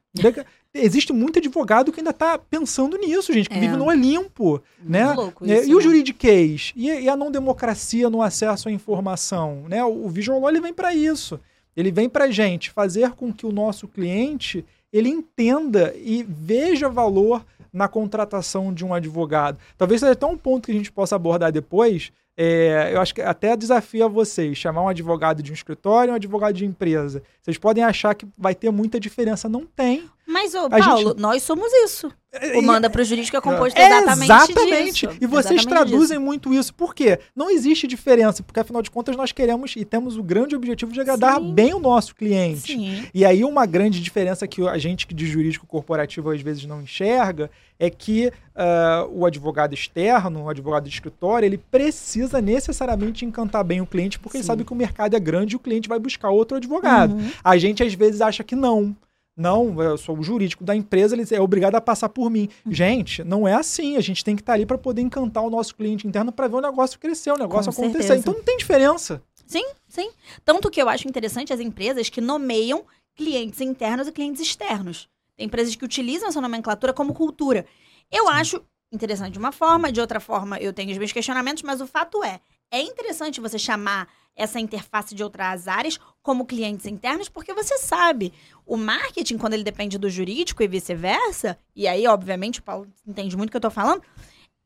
Existe 0.79 1.13
muito 1.13 1.39
advogado 1.39 1.91
que 1.91 2.01
ainda 2.01 2.11
está 2.11 2.37
pensando 2.39 2.99
nisso, 2.99 3.33
gente, 3.33 3.49
que 3.49 3.57
É. 3.57 3.61
vive 3.61 3.77
no 3.77 3.87
Olimpo, 3.87 4.63
né? 4.83 5.11
Louco 5.13 5.45
isso, 5.47 5.71
e 5.71 5.75
o 5.75 5.79
né? 5.79 5.83
juridiquês? 5.83 6.73
E, 6.77 6.91
e 6.91 7.09
a 7.09 7.17
não 7.17 7.31
democracia 7.31 8.11
no 8.11 8.21
acesso 8.21 8.69
à 8.69 8.73
informação? 8.73 9.65
Né? 9.69 9.83
O, 9.83 10.05
o 10.05 10.09
Vision 10.09 10.39
Law 10.39 10.51
ele 10.51 10.61
vem 10.61 10.75
para 10.75 10.95
isso. 10.95 11.41
Ele 11.75 11.91
vem 11.91 12.09
para 12.09 12.31
gente 12.31 12.71
fazer 12.71 13.11
com 13.13 13.33
que 13.33 13.47
o 13.47 13.53
nosso 13.53 13.87
cliente 13.89 14.65
ele 14.97 15.09
entenda 15.09 15.95
e 15.97 16.23
veja 16.23 16.89
valor 16.89 17.45
na 17.73 17.89
contratação 17.89 18.73
de 18.73 18.85
um 18.85 18.95
advogado. 18.95 19.59
Talvez 19.77 20.01
seja 20.01 20.13
até 20.13 20.27
um 20.27 20.39
ponto 20.39 20.67
que 20.67 20.73
a 20.73 20.75
gente 20.75 20.91
possa 20.91 21.17
abordar 21.17 21.53
depois. 21.53 22.11
É, 22.37 22.91
eu 22.93 23.01
acho 23.01 23.15
que 23.15 23.23
até 23.23 23.57
desafio 23.57 24.05
a 24.05 24.09
vocês 24.09 24.57
chamar 24.59 24.83
um 24.83 24.89
advogado 24.89 25.43
de 25.43 25.51
um 25.51 25.55
escritório 25.55 26.11
e 26.11 26.13
um 26.13 26.17
advogado 26.17 26.55
de 26.55 26.65
empresa. 26.65 27.23
Vocês 27.41 27.59
podem 27.59 27.85
achar 27.85 28.15
que 28.15 28.27
vai 28.37 28.55
ter 28.55 28.71
muita 28.71 28.99
diferença. 28.99 29.49
Não 29.49 29.67
tem. 29.67 30.05
Mas, 30.37 30.55
ô, 30.55 30.67
A 30.67 30.69
Paulo, 30.69 31.09
gente- 31.11 31.19
nós 31.21 31.43
somos 31.43 31.73
isso. 31.85 32.13
O 32.55 32.61
Manda 32.61 32.91
pro 32.91 33.03
Jurídico 33.03 33.35
é 33.35 33.41
composto 33.41 33.81
É, 33.81 33.87
exatamente, 33.87 34.25
exatamente. 34.31 35.07
disso. 35.07 35.19
E 35.19 35.27
vocês 35.27 35.63
Exatamente 35.63 35.69
traduzem 35.69 36.19
disso. 36.19 36.21
muito 36.21 36.53
isso. 36.53 36.75
Por 36.75 36.95
quê? 36.95 37.19
Não 37.35 37.49
existe 37.49 37.87
diferença, 37.87 38.43
porque 38.43 38.61
afinal 38.61 38.83
de 38.83 38.91
contas 38.91 39.17
nós 39.17 39.33
queremos 39.33 39.73
e 39.75 39.83
temos 39.87 40.19
o 40.19 40.23
grande 40.23 40.55
objetivo 40.55 40.93
de 40.93 41.01
agradar 41.01 41.41
Sim. 41.41 41.55
bem 41.55 41.73
o 41.73 41.79
nosso 41.79 42.15
cliente. 42.15 42.75
Sim. 42.75 43.07
E 43.15 43.25
aí 43.25 43.43
uma 43.43 43.65
grande 43.65 44.03
diferença 44.03 44.47
que 44.47 44.61
a 44.69 44.77
gente 44.77 45.07
de 45.15 45.27
jurídico 45.27 45.67
corporativo 45.67 46.29
às 46.31 46.43
vezes 46.43 46.67
não 46.67 46.83
enxerga 46.83 47.51
é 47.79 47.89
que 47.89 48.31
ah, 48.55 49.07
o 49.11 49.25
advogado 49.25 49.73
externo, 49.73 50.43
o 50.45 50.51
advogado 50.51 50.85
de 50.85 50.91
escritório, 50.91 51.47
ele 51.47 51.57
precisa 51.57 52.43
necessariamente 52.43 53.25
encantar 53.25 53.65
bem 53.65 53.81
o 53.81 53.87
cliente 53.87 54.19
porque 54.19 54.37
ele 54.37 54.45
Sim. 54.45 54.49
sabe 54.49 54.63
que 54.65 54.73
o 54.75 54.77
mercado 54.77 55.17
é 55.17 55.21
grande 55.21 55.55
e 55.55 55.57
o 55.57 55.61
cliente 55.61 55.89
vai 55.89 55.99
buscar 55.99 56.29
outro 56.29 56.59
advogado. 56.59 57.15
Uhum. 57.15 57.31
A 57.43 57.57
gente 57.57 57.83
às 57.83 57.95
vezes 57.95 58.21
acha 58.21 58.45
que 58.45 58.55
não. 58.55 58.95
Não, 59.37 59.83
eu 59.83 59.99
sou 59.99 60.19
o 60.19 60.23
jurídico 60.23 60.65
da 60.65 60.75
empresa, 60.75 61.15
ele 61.15 61.27
é 61.31 61.41
obrigado 61.41 61.75
a 61.75 61.81
passar 61.81 62.09
por 62.09 62.31
mim. 62.31 62.49
Uhum. 62.65 62.73
Gente, 62.73 63.23
não 63.23 63.47
é 63.47 63.53
assim. 63.53 63.97
A 63.97 64.01
gente 64.01 64.25
tem 64.25 64.35
que 64.35 64.41
estar 64.41 64.55
ali 64.55 64.65
para 64.65 64.79
poder 64.79 65.03
encantar 65.03 65.45
o 65.45 65.51
nosso 65.51 65.75
cliente 65.75 66.07
interno 66.07 66.33
para 66.33 66.49
ver 66.49 66.57
o 66.57 66.61
negócio 66.61 66.99
crescer, 66.99 67.31
o 67.33 67.37
negócio 67.37 67.71
Com 67.73 67.83
acontecer. 67.83 68.03
certeza. 68.05 68.21
Então 68.21 68.35
não 68.35 68.43
tem 68.43 68.57
diferença. 68.57 69.23
Sim, 69.47 69.65
sim. 69.87 70.11
Tanto 70.45 70.71
que 70.71 70.81
eu 70.81 70.89
acho 70.89 71.07
interessante 71.07 71.53
as 71.53 71.61
empresas 71.61 72.09
que 72.09 72.21
nomeiam 72.21 72.85
clientes 73.15 73.61
internos 73.61 74.09
e 74.09 74.13
clientes 74.13 74.41
externos. 74.41 75.09
Tem 75.37 75.47
empresas 75.47 75.75
que 75.75 75.85
utilizam 75.85 76.29
essa 76.29 76.41
nomenclatura 76.41 76.95
como 76.95 77.13
cultura. 77.13 77.67
Eu 78.11 78.29
acho 78.29 78.63
interessante 78.91 79.33
de 79.33 79.39
uma 79.39 79.53
forma, 79.53 79.93
de 79.93 80.01
outra 80.01 80.19
forma 80.19 80.59
eu 80.59 80.73
tenho 80.73 80.91
os 80.91 80.99
meus 80.99 81.13
questionamentos, 81.13 81.63
mas 81.63 81.81
o 81.81 81.87
fato 81.87 82.25
é, 82.25 82.41
é 82.71 82.81
interessante 82.81 83.41
você 83.41 83.59
chamar 83.59 84.09
essa 84.35 84.61
interface 84.61 85.15
de 85.15 85.23
outras 85.23 85.67
áreas 85.67 85.99
como 86.23 86.45
clientes 86.45 86.85
internos, 86.87 87.29
porque 87.29 87.55
você 87.55 87.79
sabe, 87.79 88.33
o 88.67 88.77
marketing, 88.77 89.39
quando 89.39 89.55
ele 89.55 89.65
depende 89.65 89.97
do 89.97 90.11
jurídico 90.11 90.63
e 90.63 90.69
vice-versa, 90.69 91.59
e 91.75 91.89
aí, 91.89 92.07
obviamente, 92.07 92.61
o 92.61 92.63
Paulo 92.63 92.87
entende 93.07 93.37
muito 93.37 93.49
o 93.49 93.51
que 93.53 93.57
eu 93.57 93.63
tô 93.63 93.71
falando, 93.71 94.03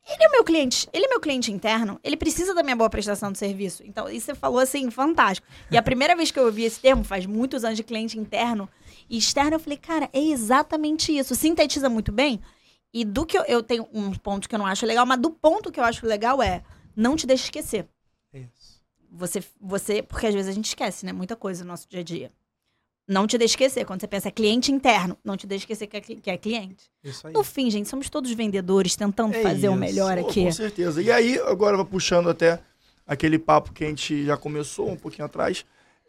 ele 0.03 0.23
é 0.23 0.29
meu 0.29 0.43
cliente, 0.43 0.89
ele 0.91 1.05
é 1.05 1.07
meu 1.07 1.19
cliente 1.19 1.51
interno, 1.51 1.99
ele 2.03 2.17
precisa 2.17 2.53
da 2.53 2.63
minha 2.63 2.75
boa 2.75 2.89
prestação 2.89 3.31
de 3.31 3.37
serviço. 3.37 3.83
Então, 3.85 4.09
isso 4.09 4.25
você 4.25 4.35
falou 4.35 4.59
assim, 4.59 4.89
fantástico. 4.89 5.47
E 5.69 5.77
a 5.77 5.81
primeira 5.81 6.15
vez 6.15 6.31
que 6.31 6.39
eu 6.39 6.45
ouvi 6.45 6.63
esse 6.63 6.79
termo, 6.79 7.03
faz 7.03 7.25
muitos 7.25 7.63
anos 7.63 7.77
de 7.77 7.83
cliente 7.83 8.17
interno 8.17 8.67
e 9.09 9.17
externo, 9.17 9.53
eu 9.53 9.59
falei, 9.59 9.77
cara, 9.77 10.09
é 10.11 10.19
exatamente 10.19 11.15
isso. 11.15 11.35
Sintetiza 11.35 11.87
muito 11.87 12.11
bem. 12.11 12.41
E 12.93 13.05
do 13.05 13.25
que 13.25 13.37
eu, 13.37 13.43
eu 13.43 13.63
tenho 13.63 13.87
um 13.93 14.11
ponto 14.11 14.49
que 14.49 14.55
eu 14.55 14.59
não 14.59 14.65
acho 14.65 14.85
legal, 14.85 15.05
mas 15.05 15.19
do 15.19 15.29
ponto 15.29 15.71
que 15.71 15.79
eu 15.79 15.83
acho 15.83 16.05
legal 16.05 16.41
é 16.41 16.63
não 16.95 17.15
te 17.15 17.25
deixe 17.27 17.45
esquecer. 17.45 17.87
Isso. 18.33 18.81
Você, 19.11 19.43
você, 19.59 20.01
porque 20.01 20.27
às 20.27 20.33
vezes 20.33 20.49
a 20.49 20.53
gente 20.53 20.67
esquece, 20.67 21.05
né? 21.05 21.11
Muita 21.11 21.35
coisa 21.35 21.63
no 21.63 21.69
nosso 21.69 21.87
dia 21.89 21.99
a 21.99 22.03
dia. 22.03 22.31
Não 23.07 23.27
te 23.27 23.37
deixe 23.37 23.53
esquecer. 23.53 23.85
Quando 23.85 23.99
você 23.99 24.07
pensa 24.07 24.29
é 24.29 24.31
cliente 24.31 24.71
interno, 24.71 25.17
não 25.23 25.35
te 25.35 25.45
deixe 25.45 25.63
esquecer 25.63 25.87
que 25.87 25.97
é, 25.97 26.01
que 26.01 26.29
é 26.29 26.37
cliente. 26.37 26.89
Isso 27.03 27.27
aí. 27.27 27.33
No 27.33 27.43
fim, 27.43 27.69
gente, 27.69 27.89
somos 27.89 28.09
todos 28.09 28.31
vendedores 28.31 28.95
tentando 28.95 29.35
É 29.35 29.41
fazer 29.41 29.67
o 29.67 29.71
isso. 29.71 29.79
melhor 29.79 30.17
Pô, 30.17 30.29
aqui. 30.29 30.43
Com 30.45 30.51
certeza. 30.51 31.01
E 31.01 31.11
aí, 31.11 31.37
agora 31.39 31.83
puxando 31.83 32.29
até 32.29 32.61
aquele 33.05 33.37
papo 33.37 33.73
que 33.73 33.83
a 33.83 33.87
gente 33.87 34.25
já 34.25 34.37
começou 34.37 34.89
um 34.89 34.95
pouquinho 34.95 35.25
atrás. 35.25 35.65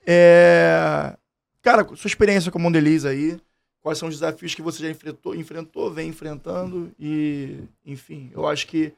É... 0.07 1.17
Cara, 1.61 1.85
sua 1.97 2.09
experiência 2.09 2.53
com 2.53 2.59
a 2.59 2.63
Mondeliz 2.63 3.05
aí, 3.05 3.41
quais 3.81 3.99
são 3.99 4.09
os 4.09 4.15
desafios 4.15 4.55
que 4.55 4.63
você 4.63 4.83
já 4.83 4.91
enfrentou, 4.91 5.35
enfrentou, 5.35 5.91
vem 5.91 6.09
enfrentando 6.09 6.93
e, 6.99 7.59
enfim, 7.85 8.31
eu 8.33 8.47
acho 8.47 8.67
que 8.67 8.93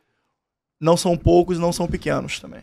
não 0.85 0.97
são 0.97 1.17
poucos 1.17 1.57
e 1.57 1.61
não 1.61 1.73
são 1.73 1.89
pequenos 1.89 2.39
também. 2.39 2.61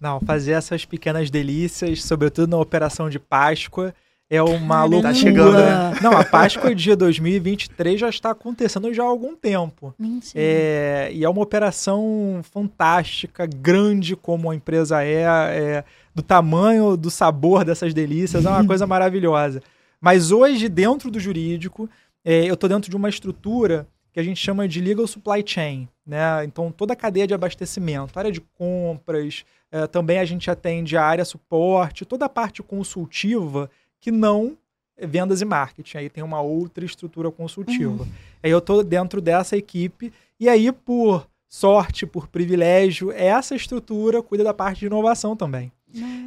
Não, 0.00 0.20
fazer 0.20 0.52
essas 0.52 0.84
pequenas 0.84 1.28
delícias, 1.28 2.04
sobretudo 2.04 2.48
na 2.48 2.56
operação 2.56 3.10
de 3.10 3.18
Páscoa, 3.18 3.92
é 4.30 4.40
uma 4.40 4.84
loucura. 4.84 5.12
Tá 5.12 5.14
chegando, 5.14 5.58
né? 5.58 5.98
Não, 6.00 6.12
a 6.12 6.24
Páscoa 6.24 6.72
de 6.72 6.94
2023 6.94 7.98
já 7.98 8.08
está 8.08 8.30
acontecendo 8.30 8.94
já 8.94 9.02
há 9.02 9.06
algum 9.06 9.34
tempo. 9.34 9.92
Mentira. 9.98 10.40
É, 10.40 11.10
e 11.12 11.24
é 11.24 11.28
uma 11.28 11.42
operação 11.42 12.40
fantástica, 12.44 13.44
grande 13.44 14.14
como 14.14 14.50
a 14.50 14.54
empresa 14.54 15.02
é, 15.02 15.22
é, 15.22 15.84
do 16.14 16.22
tamanho, 16.22 16.96
do 16.96 17.10
sabor 17.10 17.64
dessas 17.64 17.92
delícias, 17.92 18.46
é 18.46 18.48
uma 18.48 18.64
coisa 18.68 18.86
maravilhosa. 18.86 19.60
Mas 20.00 20.30
hoje, 20.30 20.68
dentro 20.68 21.10
do 21.10 21.18
jurídico, 21.18 21.90
é, 22.24 22.44
eu 22.44 22.54
estou 22.54 22.68
dentro 22.68 22.88
de 22.88 22.96
uma 22.96 23.08
estrutura 23.08 23.88
que 24.18 24.20
a 24.20 24.24
gente 24.24 24.40
chama 24.40 24.66
de 24.66 24.80
legal 24.80 25.06
supply 25.06 25.44
chain. 25.46 25.88
Né? 26.04 26.44
Então, 26.44 26.72
toda 26.72 26.92
a 26.92 26.96
cadeia 26.96 27.24
de 27.24 27.34
abastecimento, 27.34 28.18
área 28.18 28.32
de 28.32 28.40
compras, 28.40 29.44
é, 29.70 29.86
também 29.86 30.18
a 30.18 30.24
gente 30.24 30.50
atende 30.50 30.96
a 30.96 31.04
área 31.04 31.24
suporte, 31.24 32.04
toda 32.04 32.24
a 32.24 32.28
parte 32.28 32.60
consultiva 32.60 33.70
que 34.00 34.10
não 34.10 34.58
é 34.96 35.06
vendas 35.06 35.40
e 35.40 35.44
marketing. 35.44 35.98
Aí 35.98 36.10
tem 36.10 36.24
uma 36.24 36.40
outra 36.40 36.84
estrutura 36.84 37.30
consultiva. 37.30 38.08
Aí 38.42 38.50
eu 38.50 38.60
tô 38.60 38.82
dentro 38.82 39.20
dessa 39.20 39.56
equipe 39.56 40.12
e 40.40 40.48
aí 40.48 40.72
por 40.72 41.28
sorte, 41.48 42.04
por 42.04 42.26
privilégio, 42.26 43.12
essa 43.12 43.54
estrutura 43.54 44.20
cuida 44.20 44.42
da 44.42 44.52
parte 44.52 44.80
de 44.80 44.86
inovação 44.86 45.36
também. 45.36 45.70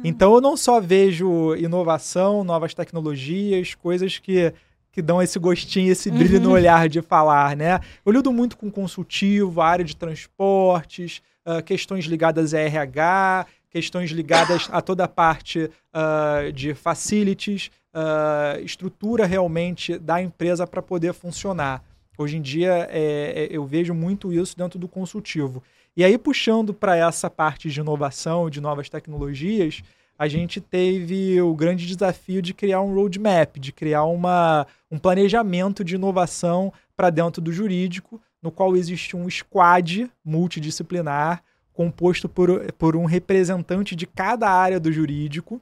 Então 0.02 0.34
eu 0.34 0.40
não 0.40 0.56
só 0.56 0.80
vejo 0.80 1.54
inovação, 1.56 2.42
novas 2.42 2.72
tecnologias, 2.72 3.74
coisas 3.74 4.18
que 4.18 4.54
que 4.92 5.00
dão 5.00 5.22
esse 5.22 5.38
gostinho, 5.38 5.90
esse 5.90 6.10
brilho 6.10 6.38
no 6.38 6.50
olhar 6.52 6.88
de 6.88 7.00
falar, 7.00 7.56
né? 7.56 7.80
Eu 8.04 8.12
lido 8.12 8.30
muito 8.30 8.58
com 8.58 8.70
consultivo, 8.70 9.62
área 9.62 9.84
de 9.84 9.96
transportes, 9.96 11.22
uh, 11.46 11.62
questões 11.62 12.04
ligadas 12.04 12.52
a 12.52 12.60
RH, 12.60 13.46
questões 13.70 14.10
ligadas 14.10 14.68
a 14.70 14.82
toda 14.82 15.04
a 15.04 15.08
parte 15.08 15.70
uh, 15.94 16.52
de 16.52 16.74
facilities, 16.74 17.70
uh, 17.94 18.60
estrutura 18.62 19.24
realmente 19.24 19.98
da 19.98 20.20
empresa 20.22 20.66
para 20.66 20.82
poder 20.82 21.14
funcionar. 21.14 21.82
Hoje 22.18 22.36
em 22.36 22.42
dia 22.42 22.86
é, 22.90 23.32
é, 23.34 23.48
eu 23.50 23.64
vejo 23.64 23.94
muito 23.94 24.30
isso 24.30 24.56
dentro 24.56 24.78
do 24.78 24.86
consultivo. 24.86 25.62
E 25.96 26.04
aí, 26.04 26.16
puxando 26.16 26.72
para 26.72 26.96
essa 26.96 27.28
parte 27.28 27.70
de 27.70 27.80
inovação, 27.80 28.48
de 28.48 28.60
novas 28.60 28.88
tecnologias, 28.88 29.82
a 30.18 30.28
gente 30.28 30.60
teve 30.60 31.40
o 31.40 31.54
grande 31.54 31.86
desafio 31.86 32.40
de 32.40 32.54
criar 32.54 32.80
um 32.80 32.94
roadmap, 32.94 33.58
de 33.58 33.72
criar 33.72 34.04
uma, 34.04 34.66
um 34.90 34.98
planejamento 34.98 35.82
de 35.82 35.94
inovação 35.94 36.72
para 36.96 37.10
dentro 37.10 37.42
do 37.42 37.52
jurídico, 37.52 38.20
no 38.40 38.50
qual 38.50 38.76
existe 38.76 39.16
um 39.16 39.28
squad 39.28 40.10
multidisciplinar 40.24 41.42
composto 41.72 42.28
por, 42.28 42.72
por 42.72 42.96
um 42.96 43.04
representante 43.04 43.96
de 43.96 44.06
cada 44.06 44.48
área 44.48 44.78
do 44.78 44.92
jurídico. 44.92 45.60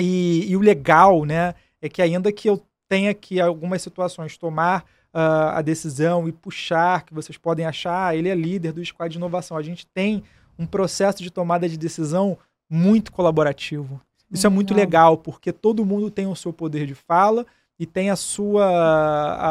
E, 0.00 0.44
e 0.48 0.56
o 0.56 0.60
legal 0.60 1.24
né, 1.24 1.54
é 1.80 1.88
que, 1.88 2.02
ainda 2.02 2.32
que 2.32 2.48
eu 2.48 2.62
tenha 2.88 3.14
que, 3.14 3.40
algumas 3.40 3.82
situações, 3.82 4.36
tomar 4.36 4.84
uh, 5.14 5.54
a 5.54 5.62
decisão 5.62 6.28
e 6.28 6.32
puxar, 6.32 7.04
que 7.04 7.14
vocês 7.14 7.36
podem 7.36 7.66
achar, 7.66 8.16
ele 8.16 8.28
é 8.28 8.34
líder 8.34 8.72
do 8.72 8.84
squad 8.84 9.10
de 9.10 9.18
inovação. 9.18 9.56
A 9.56 9.62
gente 9.62 9.86
tem 9.86 10.22
um 10.58 10.66
processo 10.66 11.22
de 11.22 11.30
tomada 11.30 11.68
de 11.68 11.78
decisão 11.78 12.36
muito 12.70 13.12
colaborativo. 13.12 14.00
Isso 14.30 14.46
é 14.46 14.50
muito 14.50 14.74
legal, 14.74 15.16
porque 15.16 15.52
todo 15.52 15.84
mundo 15.86 16.10
tem 16.10 16.26
o 16.26 16.36
seu 16.36 16.52
poder 16.52 16.86
de 16.86 16.94
fala 16.94 17.46
e 17.78 17.86
tem 17.86 18.10
a 18.10 18.16
sua, 18.16 18.66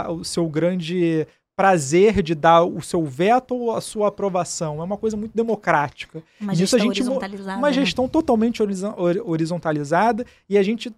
a, 0.05 0.11
o 0.11 0.23
seu 0.23 0.47
grande 0.47 1.25
prazer 1.55 2.21
de 2.21 2.35
dar 2.35 2.63
o 2.63 2.79
seu 2.81 3.03
veto 3.03 3.55
ou 3.55 3.75
a 3.75 3.81
sua 3.81 4.09
aprovação. 4.09 4.79
É 4.79 4.83
uma 4.83 4.97
coisa 4.97 5.17
muito 5.17 5.35
democrática. 5.35 6.21
Uma 6.39 6.51
Nisso 6.51 6.59
gestão 6.59 6.79
a 6.79 6.81
gente, 6.83 7.01
horizontalizada. 7.01 7.57
Uma 7.57 7.67
né? 7.69 7.73
gestão 7.73 8.07
totalmente 8.07 8.61
horizo- 8.61 8.93
hor- 8.95 9.23
horizontalizada 9.25 10.23
e 10.47 10.55
a 10.57 10.61
gente 10.61 10.93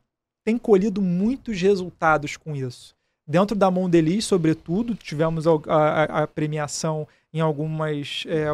tem 0.46 0.58
colhido 0.58 1.02
muitos 1.02 1.62
resultados 1.62 2.36
com 2.36 2.54
isso. 2.54 2.94
Dentro 3.26 3.56
da 3.56 3.72
Mondelez, 3.72 4.26
sobretudo, 4.26 4.96
tivemos 4.96 5.48
a, 5.48 5.52
a- 5.68 6.24
a 6.24 6.28
premiação 6.28 7.08
em 7.34 7.40
algumas, 7.40 8.24
é, 8.28 8.48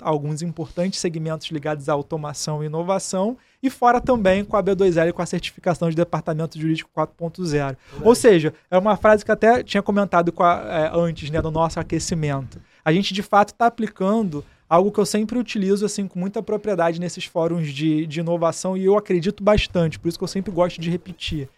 alguns 0.00 0.42
importantes 0.42 1.00
segmentos 1.00 1.46
ligados 1.48 1.88
à 1.88 1.92
automação 1.94 2.62
e 2.62 2.66
inovação, 2.66 3.36
e 3.62 3.70
fora 3.70 4.00
também 4.00 4.44
com 4.44 4.56
a 4.56 4.62
B2L, 4.62 5.12
com 5.12 5.22
a 5.22 5.26
certificação 5.26 5.88
de 5.88 5.96
Departamento 5.96 6.58
Jurídico 6.58 6.90
4.0. 6.94 7.76
Ou 8.02 8.14
seja, 8.14 8.52
é 8.70 8.76
uma 8.76 8.96
frase 8.96 9.24
que 9.24 9.32
até 9.32 9.62
tinha 9.62 9.82
comentado 9.82 10.32
com 10.32 10.42
a- 10.42 10.60
é, 10.68 10.90
antes 10.98 11.30
né, 11.30 11.40
do 11.40 11.50
nosso 11.50 11.80
aquecimento. 11.80 12.60
A 12.84 12.92
gente, 12.92 13.14
de 13.14 13.22
fato, 13.22 13.50
está 13.54 13.66
aplicando 13.66 14.44
algo 14.68 14.92
que 14.92 15.00
eu 15.00 15.06
sempre 15.06 15.38
utilizo 15.38 15.84
assim 15.84 16.06
com 16.06 16.18
muita 16.18 16.42
propriedade 16.42 17.00
nesses 17.00 17.24
fóruns 17.24 17.68
de, 17.72 18.06
de 18.06 18.20
inovação 18.20 18.76
e 18.76 18.84
eu 18.84 18.96
acredito 18.96 19.42
bastante, 19.42 19.98
por 19.98 20.08
isso 20.08 20.18
que 20.18 20.24
eu 20.24 20.28
sempre 20.28 20.52
gosto 20.52 20.80
de 20.80 20.90
repetir. 20.90 21.48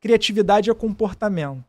Criatividade 0.00 0.70
é 0.70 0.74
comportamento. 0.74 1.64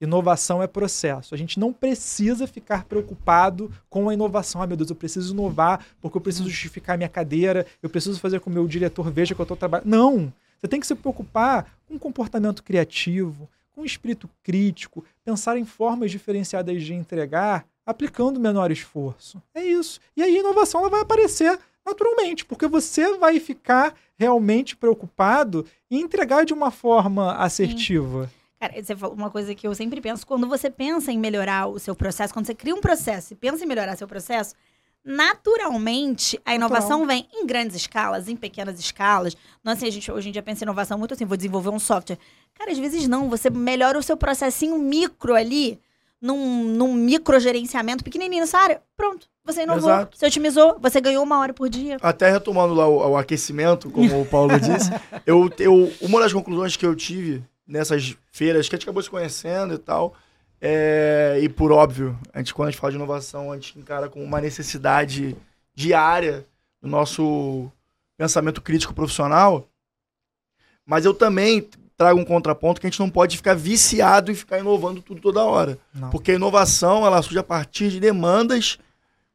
Inovação 0.00 0.62
é 0.62 0.66
processo. 0.66 1.34
A 1.34 1.38
gente 1.38 1.58
não 1.58 1.72
precisa 1.72 2.46
ficar 2.46 2.84
preocupado 2.84 3.70
com 3.88 4.08
a 4.08 4.14
inovação. 4.14 4.60
Ah, 4.60 4.66
meu 4.66 4.76
Deus, 4.76 4.90
eu 4.90 4.96
preciso 4.96 5.32
inovar 5.32 5.84
porque 6.00 6.16
eu 6.16 6.20
preciso 6.20 6.48
justificar 6.48 6.96
minha 6.96 7.08
cadeira, 7.08 7.66
eu 7.82 7.88
preciso 7.88 8.18
fazer 8.20 8.40
com 8.40 8.44
que 8.44 8.50
o 8.50 8.52
meu 8.52 8.66
diretor 8.66 9.10
veja 9.10 9.34
que 9.34 9.40
eu 9.40 9.44
estou 9.44 9.56
trabalhando. 9.56 9.88
Não! 9.88 10.32
Você 10.58 10.68
tem 10.68 10.80
que 10.80 10.86
se 10.86 10.94
preocupar 10.94 11.66
com 11.86 11.94
um 11.94 11.98
comportamento 11.98 12.62
criativo, 12.62 13.48
com 13.74 13.82
um 13.82 13.84
espírito 13.84 14.28
crítico, 14.42 15.04
pensar 15.24 15.56
em 15.58 15.64
formas 15.64 16.10
diferenciadas 16.10 16.82
de 16.82 16.94
entregar, 16.94 17.66
aplicando 17.84 18.40
menor 18.40 18.70
esforço. 18.70 19.42
É 19.54 19.62
isso. 19.62 20.00
E 20.16 20.22
aí 20.22 20.36
a 20.36 20.40
inovação 20.40 20.80
ela 20.80 20.90
vai 20.90 21.00
aparecer 21.00 21.58
naturalmente, 21.84 22.44
porque 22.44 22.66
você 22.66 23.16
vai 23.18 23.38
ficar 23.38 23.94
realmente 24.16 24.74
preocupado 24.74 25.66
em 25.90 26.00
entregar 26.00 26.44
de 26.44 26.54
uma 26.54 26.70
forma 26.70 27.34
assertiva. 27.34 28.30
Cara, 28.64 28.82
você 28.82 28.96
falou 28.96 29.14
uma 29.14 29.28
coisa 29.28 29.54
que 29.54 29.68
eu 29.68 29.74
sempre 29.74 30.00
penso. 30.00 30.26
Quando 30.26 30.48
você 30.48 30.70
pensa 30.70 31.12
em 31.12 31.18
melhorar 31.18 31.66
o 31.66 31.78
seu 31.78 31.94
processo, 31.94 32.32
quando 32.32 32.46
você 32.46 32.54
cria 32.54 32.74
um 32.74 32.80
processo 32.80 33.34
e 33.34 33.36
pensa 33.36 33.62
em 33.62 33.66
melhorar 33.66 33.94
seu 33.94 34.08
processo, 34.08 34.54
naturalmente 35.04 36.40
a 36.46 36.54
inovação 36.54 37.06
vem 37.06 37.28
em 37.30 37.44
grandes 37.44 37.76
escalas, 37.76 38.26
em 38.26 38.34
pequenas 38.34 38.80
escalas. 38.80 39.36
Não 39.62 39.74
assim, 39.74 39.86
a 39.86 39.90
gente 39.90 40.10
hoje 40.10 40.30
em 40.30 40.32
dia 40.32 40.42
pensa 40.42 40.64
em 40.64 40.66
inovação 40.66 40.96
muito 40.96 41.12
assim, 41.12 41.26
vou 41.26 41.36
desenvolver 41.36 41.68
um 41.68 41.78
software. 41.78 42.18
Cara, 42.54 42.72
às 42.72 42.78
vezes 42.78 43.06
não. 43.06 43.28
Você 43.28 43.50
melhora 43.50 43.98
o 43.98 44.02
seu 44.02 44.16
processinho 44.16 44.78
micro 44.78 45.34
ali, 45.34 45.78
num, 46.18 46.64
num 46.64 46.94
micro 46.94 47.38
gerenciamento 47.38 48.02
pequenininho 48.02 48.40
nessa 48.40 48.56
área. 48.56 48.82
Pronto. 48.96 49.28
Você 49.44 49.64
inovou, 49.64 49.90
Exato. 49.90 50.16
você 50.16 50.24
otimizou, 50.24 50.78
você 50.80 51.02
ganhou 51.02 51.22
uma 51.22 51.38
hora 51.38 51.52
por 51.52 51.68
dia. 51.68 51.98
Até 52.00 52.30
retomando 52.30 52.72
lá 52.72 52.88
o, 52.88 53.10
o 53.10 53.16
aquecimento, 53.18 53.90
como 53.90 54.22
o 54.22 54.24
Paulo 54.24 54.58
disse, 54.58 54.90
eu, 55.26 55.50
eu, 55.58 55.92
uma 56.00 56.18
das 56.20 56.32
conclusões 56.32 56.78
que 56.78 56.86
eu 56.86 56.96
tive 56.96 57.44
nessas 57.66 58.16
feiras, 58.32 58.68
que 58.68 58.74
a 58.74 58.76
gente 58.76 58.84
acabou 58.84 59.02
se 59.02 59.10
conhecendo 59.10 59.74
e 59.74 59.78
tal, 59.78 60.14
é, 60.60 61.38
e 61.42 61.48
por 61.48 61.72
óbvio, 61.72 62.18
a 62.32 62.38
gente, 62.38 62.54
quando 62.54 62.68
a 62.68 62.70
gente 62.70 62.80
fala 62.80 62.92
de 62.92 62.96
inovação, 62.96 63.52
a 63.52 63.54
gente 63.54 63.78
encara 63.78 64.08
como 64.08 64.24
uma 64.24 64.40
necessidade 64.40 65.36
diária 65.74 66.46
do 66.80 66.88
nosso 66.88 67.70
pensamento 68.16 68.62
crítico 68.62 68.94
profissional, 68.94 69.68
mas 70.86 71.04
eu 71.04 71.14
também 71.14 71.68
trago 71.96 72.18
um 72.18 72.24
contraponto 72.24 72.80
que 72.80 72.86
a 72.86 72.90
gente 72.90 73.00
não 73.00 73.10
pode 73.10 73.36
ficar 73.36 73.54
viciado 73.54 74.30
e 74.30 74.34
ficar 74.34 74.58
inovando 74.58 75.00
tudo 75.00 75.20
toda 75.20 75.44
hora. 75.44 75.78
Não. 75.94 76.10
Porque 76.10 76.32
a 76.32 76.34
inovação, 76.34 77.06
ela 77.06 77.22
surge 77.22 77.38
a 77.38 77.44
partir 77.44 77.90
de 77.90 78.00
demandas 78.00 78.78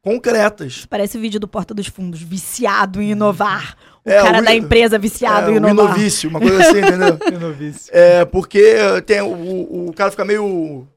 concretas. 0.01 0.85
Parece 0.85 1.17
o 1.17 1.21
vídeo 1.21 1.39
do 1.39 1.47
Porta 1.47 1.73
dos 1.73 1.87
Fundos, 1.87 2.21
viciado 2.21 3.01
em 3.01 3.11
inovar. 3.11 3.77
O 4.05 4.09
É, 4.09 4.21
cara 4.21 4.39
o 4.39 4.43
da 4.43 4.53
empresa 4.55 4.97
viciado 4.97 5.49
é, 5.49 5.53
em 5.53 5.57
inovar. 5.57 5.85
inovício, 5.85 6.29
uma 6.29 6.39
coisa 6.39 6.59
assim, 6.61 6.79
entendeu? 6.79 7.17
Inovício. 7.33 7.91
É, 7.93 8.25
porque 8.25 8.75
tem, 9.05 9.21
o, 9.21 9.87
o 9.89 9.93
cara 9.93 10.09
fica 10.11 10.25
meio 10.25 10.87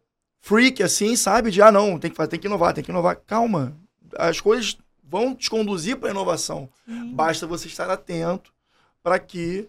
freak, 0.40 0.82
assim, 0.82 1.14
sabe? 1.16 1.50
De, 1.50 1.60
ah, 1.62 1.70
não, 1.72 1.98
tem 1.98 2.10
que, 2.10 2.16
fazer, 2.16 2.28
tem 2.30 2.40
que 2.40 2.46
inovar, 2.46 2.72
tem 2.74 2.82
que 2.84 2.90
inovar. 2.90 3.16
Calma, 3.26 3.76
as 4.18 4.40
coisas 4.40 4.76
vão 5.02 5.34
te 5.34 5.50
conduzir 5.50 5.96
para 5.96 6.08
a 6.08 6.12
inovação. 6.12 6.68
Basta 7.12 7.46
você 7.46 7.66
estar 7.68 7.90
atento 7.90 8.52
para 9.02 9.18
que 9.18 9.68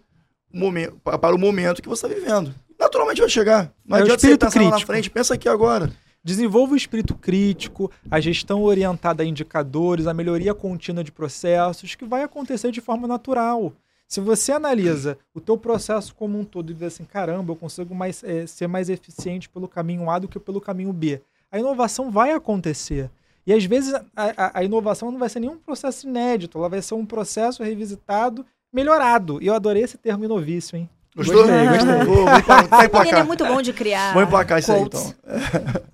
o 0.54 0.58
momento, 0.58 0.98
pa- 1.04 1.18
para 1.18 1.36
o 1.36 1.40
momento 1.40 1.82
que 1.82 1.90
você 1.90 2.06
está 2.06 2.20
vivendo. 2.20 2.54
Naturalmente 2.80 3.20
vai 3.22 3.30
chegar. 3.30 3.72
Não 3.86 3.98
É 3.98 4.02
adianta 4.02 4.20
você 4.22 4.38
pensar 4.38 4.62
lá 4.62 4.70
na 4.72 4.80
frente, 4.86 5.10
pensa 5.10 5.34
aqui 5.34 5.48
agora. 5.50 5.92
Desenvolva 6.24 6.74
o 6.74 6.78
espírito 6.78 7.16
crítico, 7.16 7.92
a 8.10 8.20
gestão 8.20 8.64
orientada 8.64 9.24
a 9.24 9.26
indicadores, 9.26 10.08
a 10.08 10.14
melhoria 10.14 10.54
contínua 10.54 11.04
de 11.04 11.12
processos, 11.12 11.96
que 11.96 12.06
vai 12.06 12.24
acontecer 12.24 12.72
de 12.72 12.80
forma 12.80 13.08
natural. 13.08 13.74
Se 14.08 14.22
você 14.22 14.52
analisa 14.54 15.18
o 15.34 15.42
teu 15.42 15.58
processo 15.58 16.16
como 16.16 16.40
um 16.40 16.46
todo 16.46 16.70
e 16.72 16.74
vê 16.74 16.86
assim, 16.86 17.04
caramba, 17.04 17.52
eu 17.52 17.56
consigo 17.58 17.94
mais, 17.94 18.24
eh, 18.24 18.48
ser 18.48 18.68
mais 18.68 18.90
eficiente 18.90 19.50
pelo 19.50 19.68
caminho 19.68 20.10
A 20.10 20.18
do 20.20 20.28
que 20.28 20.40
pelo 20.40 20.62
caminho 20.62 20.94
B, 20.94 21.22
a 21.52 21.60
inovação 21.60 22.10
vai 22.10 22.32
acontecer. 22.32 23.10
E 23.46 23.52
às 23.52 23.66
vezes 23.66 23.94
a, 23.94 24.04
a- 24.16 24.60
a 24.60 24.64
inovação 24.64 25.12
não 25.12 25.20
vai 25.20 25.28
ser 25.30 25.40
nenhum 25.42 25.58
processo 25.58 26.08
inédito, 26.08 26.58
ela 26.58 26.70
vai 26.70 26.82
ser 26.82 26.94
um 26.94 27.06
processo 27.06 27.64
revisitado, 27.64 28.46
melhorado. 28.72 29.42
E 29.42 29.48
eu 29.48 29.54
adorei 29.56 29.84
esse 29.84 29.98
termo 29.98 30.24
inovício, 30.24 30.78
hein? 30.78 30.90
Gostou? 31.16 31.46
Gostei, 31.48 31.68
gostei. 31.68 32.06
Vou, 32.06 32.16
vou, 32.26 32.38
empla- 32.38 32.64
tá 32.68 32.76
Ele 32.78 32.84
é 32.84 32.86
emplacar. 32.86 33.26
muito 33.26 33.46
bom 33.46 33.62
de 33.62 33.74
criar. 33.74 34.14
Vou 34.14 34.24
emplacar 34.24 34.60
isso 34.60 34.72
aí, 34.72 34.82
então. 34.82 35.14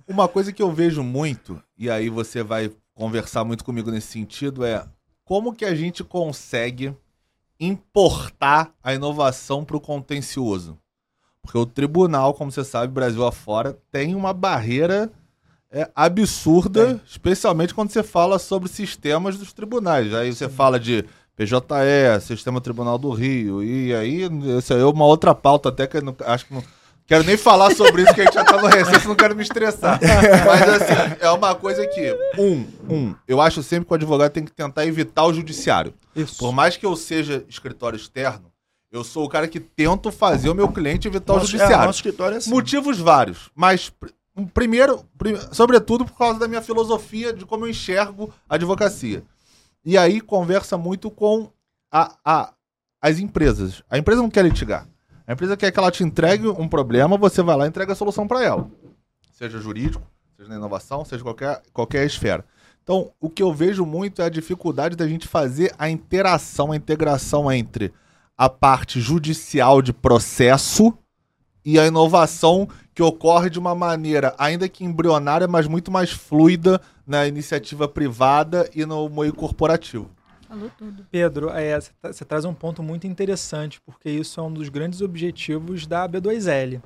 Uma 0.08 0.26
coisa 0.28 0.52
que 0.52 0.62
eu 0.62 0.72
vejo 0.72 1.02
muito, 1.02 1.62
e 1.78 1.90
aí 1.90 2.08
você 2.08 2.42
vai 2.42 2.70
conversar 2.94 3.44
muito 3.44 3.64
comigo 3.64 3.90
nesse 3.90 4.08
sentido, 4.08 4.64
é 4.64 4.84
como 5.24 5.54
que 5.54 5.64
a 5.64 5.74
gente 5.74 6.02
consegue 6.02 6.94
importar 7.58 8.72
a 8.82 8.94
inovação 8.94 9.64
para 9.64 9.76
o 9.76 9.80
contencioso. 9.80 10.78
Porque 11.42 11.56
o 11.56 11.66
tribunal, 11.66 12.34
como 12.34 12.50
você 12.50 12.64
sabe, 12.64 12.92
Brasil 12.92 13.24
afora, 13.26 13.78
tem 13.90 14.14
uma 14.14 14.32
barreira 14.32 15.10
é, 15.70 15.88
absurda, 15.94 17.00
especialmente 17.06 17.74
quando 17.74 17.90
você 17.90 18.02
fala 18.02 18.38
sobre 18.38 18.68
sistemas 18.68 19.36
dos 19.38 19.52
tribunais. 19.52 20.12
Aí 20.14 20.32
você 20.34 20.48
fala 20.48 20.78
de 20.80 21.04
PJE, 21.44 22.20
Sistema 22.20 22.60
Tribunal 22.60 22.98
do 22.98 23.10
Rio, 23.10 23.62
e 23.62 23.94
aí 23.94 24.28
isso 24.58 24.74
aí 24.74 24.80
é 24.80 24.84
uma 24.84 25.06
outra 25.06 25.34
pauta 25.34 25.68
até 25.70 25.86
que 25.86 25.96
eu 25.96 26.02
não- 26.02 26.14
acho 26.26 26.46
que 26.46 26.52
não 26.54 26.62
quero 27.06 27.24
nem 27.24 27.36
falar 27.36 27.74
sobre 27.74 28.02
isso, 28.02 28.14
que 28.14 28.20
a 28.20 28.24
gente 28.24 28.34
já 28.34 28.44
tá 28.44 28.60
no 28.60 28.68
recesso, 28.68 29.08
não 29.08 29.14
quero 29.14 29.34
me 29.34 29.42
estressar. 29.42 29.98
Mas 30.46 30.68
assim, 30.82 31.16
é 31.20 31.30
uma 31.30 31.54
coisa 31.54 31.86
que, 31.86 32.14
um, 32.38 32.66
um, 32.88 33.14
eu 33.26 33.40
acho 33.40 33.62
sempre 33.62 33.86
que 33.86 33.92
o 33.92 33.94
advogado 33.94 34.30
tem 34.32 34.44
que 34.44 34.52
tentar 34.52 34.84
evitar 34.86 35.24
o 35.24 35.32
judiciário. 35.32 35.94
Isso. 36.14 36.36
Por 36.38 36.52
mais 36.52 36.76
que 36.76 36.84
eu 36.84 36.94
seja 36.94 37.44
escritório 37.48 37.96
externo, 37.96 38.50
eu 38.92 39.02
sou 39.02 39.24
o 39.24 39.28
cara 39.28 39.48
que 39.48 39.60
tento 39.60 40.10
fazer 40.12 40.50
o 40.50 40.54
meu 40.54 40.68
cliente 40.68 41.08
evitar 41.08 41.32
o 41.32 41.36
Nosso, 41.36 41.48
é, 41.48 41.50
judiciário. 41.52 41.86
nosso 41.86 41.98
escritório 41.98 42.34
é 42.34 42.38
assim. 42.38 42.50
Motivos 42.50 42.98
vários, 42.98 43.48
mas 43.54 43.88
pr- 43.88 44.08
primeiro, 44.52 45.04
prim- 45.16 45.38
sobretudo 45.52 46.04
por 46.04 46.16
causa 46.18 46.38
da 46.38 46.48
minha 46.48 46.60
filosofia 46.62 47.32
de 47.32 47.44
como 47.46 47.64
eu 47.66 47.70
enxergo 47.70 48.32
a 48.48 48.56
advocacia. 48.56 49.22
E 49.84 49.96
aí 49.96 50.20
conversa 50.20 50.76
muito 50.76 51.10
com 51.10 51.50
a, 51.90 52.16
a- 52.24 52.54
as 53.00 53.18
empresas. 53.18 53.82
A 53.90 53.96
empresa 53.98 54.20
não 54.22 54.30
quer 54.30 54.44
litigar. 54.44 54.86
A 55.26 55.32
empresa 55.32 55.56
quer 55.56 55.70
que 55.70 55.78
ela 55.78 55.90
te 55.90 56.02
entregue 56.04 56.48
um 56.48 56.68
problema, 56.68 57.16
você 57.16 57.42
vai 57.42 57.56
lá 57.56 57.64
e 57.64 57.68
entrega 57.68 57.92
a 57.92 57.96
solução 57.96 58.26
para 58.26 58.42
ela. 58.44 58.68
Seja 59.32 59.58
jurídico, 59.58 60.04
seja 60.36 60.48
na 60.48 60.56
inovação, 60.56 61.04
seja 61.04 61.22
qualquer, 61.22 61.62
qualquer 61.72 62.04
esfera. 62.04 62.44
Então, 62.82 63.12
o 63.20 63.30
que 63.30 63.42
eu 63.42 63.52
vejo 63.54 63.86
muito 63.86 64.20
é 64.20 64.24
a 64.24 64.30
dificuldade 64.30 64.96
da 64.96 65.06
gente 65.06 65.28
fazer 65.28 65.72
a 65.78 65.88
interação, 65.88 66.72
a 66.72 66.76
integração 66.76 67.50
entre 67.50 67.92
a 68.36 68.48
parte 68.48 69.00
judicial 69.00 69.80
de 69.80 69.92
processo 69.92 70.92
e 71.64 71.78
a 71.78 71.86
inovação 71.86 72.68
que 72.94 73.02
ocorre 73.02 73.50
de 73.50 73.58
uma 73.58 73.74
maneira, 73.74 74.34
ainda 74.38 74.68
que 74.68 74.84
embrionária, 74.84 75.46
mas 75.46 75.66
muito 75.68 75.90
mais 75.90 76.10
fluida 76.10 76.80
na 77.10 77.26
iniciativa 77.26 77.88
privada 77.88 78.70
e 78.72 78.86
no 78.86 79.08
meio 79.08 79.34
corporativo. 79.34 80.08
Falou 80.46 80.70
tudo. 80.78 81.04
Pedro, 81.10 81.50
é, 81.50 81.80
você 81.80 81.90
é, 82.04 82.12
tra 82.12 82.24
traz 82.24 82.44
um 82.44 82.54
ponto 82.54 82.84
muito 82.84 83.04
interessante, 83.04 83.80
porque 83.80 84.08
isso 84.08 84.38
é 84.38 84.42
um 84.44 84.52
dos 84.52 84.68
grandes 84.68 85.00
objetivos 85.00 85.88
da 85.88 86.08
B2L. 86.08 86.80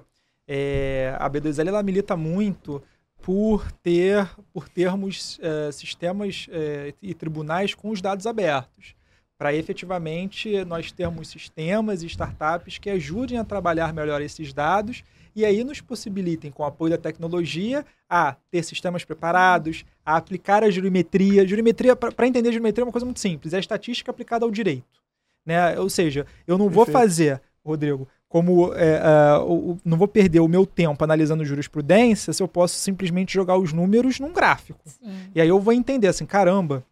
É, 0.49 1.15
a 1.21 1.29
B2L 1.29 1.69
ela 1.69 1.83
milita 1.83 2.17
muito 2.17 2.83
por 3.21 3.71
ter 3.83 4.27
por 4.51 4.67
termos 4.67 5.39
é, 5.43 5.71
sistemas 5.71 6.47
é, 6.51 6.95
e 7.03 7.13
tribunais 7.13 7.75
com 7.75 7.91
os 7.91 8.01
dados 8.01 8.27
abertos 8.27 8.95
para 9.39 9.55
efetivamente 9.55 10.65
nós 10.65 10.93
termos 10.93 11.29
sistemas 11.29 12.03
e 12.03 12.07
startups 12.07 12.79
que 12.79 12.91
ajudem 12.91 13.39
a 13.39 13.45
trabalhar 13.45 13.93
melhor 13.93 14.23
esses 14.23 14.53
dados 14.53 15.03
e 15.37 15.45
aí 15.45 15.65
nos 15.65 15.81
possibilitem, 15.81 16.51
com 16.51 16.63
o 16.63 16.67
apoio 16.67 16.93
da 16.93 16.99
tecnologia, 16.99 17.85
a 18.09 18.37
ter 18.51 18.63
sistemas 18.63 19.05
preparados, 19.05 19.85
a 20.07 20.17
aplicar 20.17 20.63
a 20.63 20.71
jurimetria. 20.71 21.47
Jurimetria, 21.47 21.97
para 21.97 22.27
entender 22.27 22.51
a 22.51 22.53
jurimetria, 22.53 22.83
é 22.83 22.87
uma 22.87 22.93
coisa 22.93 23.05
muito 23.05 23.21
simples, 23.21 23.53
é 23.53 23.57
a 23.57 23.61
estatística 23.61 24.11
aplicada 24.11 24.45
ao 24.45 24.51
direito. 24.51 25.03
Né? 25.45 25.79
Ou 25.79 25.91
seja, 25.91 26.27
eu 26.47 26.57
não 26.57 26.67
Perfeito. 26.67 26.93
vou 26.93 27.01
fazer, 27.01 27.43
Rodrigo, 27.65 28.09
como 28.29 28.73
é, 28.75 29.01
uh, 29.41 29.79
não 29.85 29.97
vou 29.97 30.09
perder 30.09 30.41
o 30.41 30.49
meu 30.49 30.67
tempo 30.67 31.05
analisando 31.05 31.45
jurisprudência 31.45 32.33
se 32.33 32.43
eu 32.43 32.49
posso 32.49 32.77
simplesmente 32.77 33.33
jogar 33.33 33.57
os 33.57 33.73
números 33.73 34.19
num 34.19 34.33
gráfico. 34.33 34.81
Sim. 34.87 35.31
E 35.35 35.41
aí 35.41 35.49
eu 35.49 35.61
vou 35.61 35.73
entender 35.73 36.09
assim, 36.09 36.27
caramba, 36.27 36.85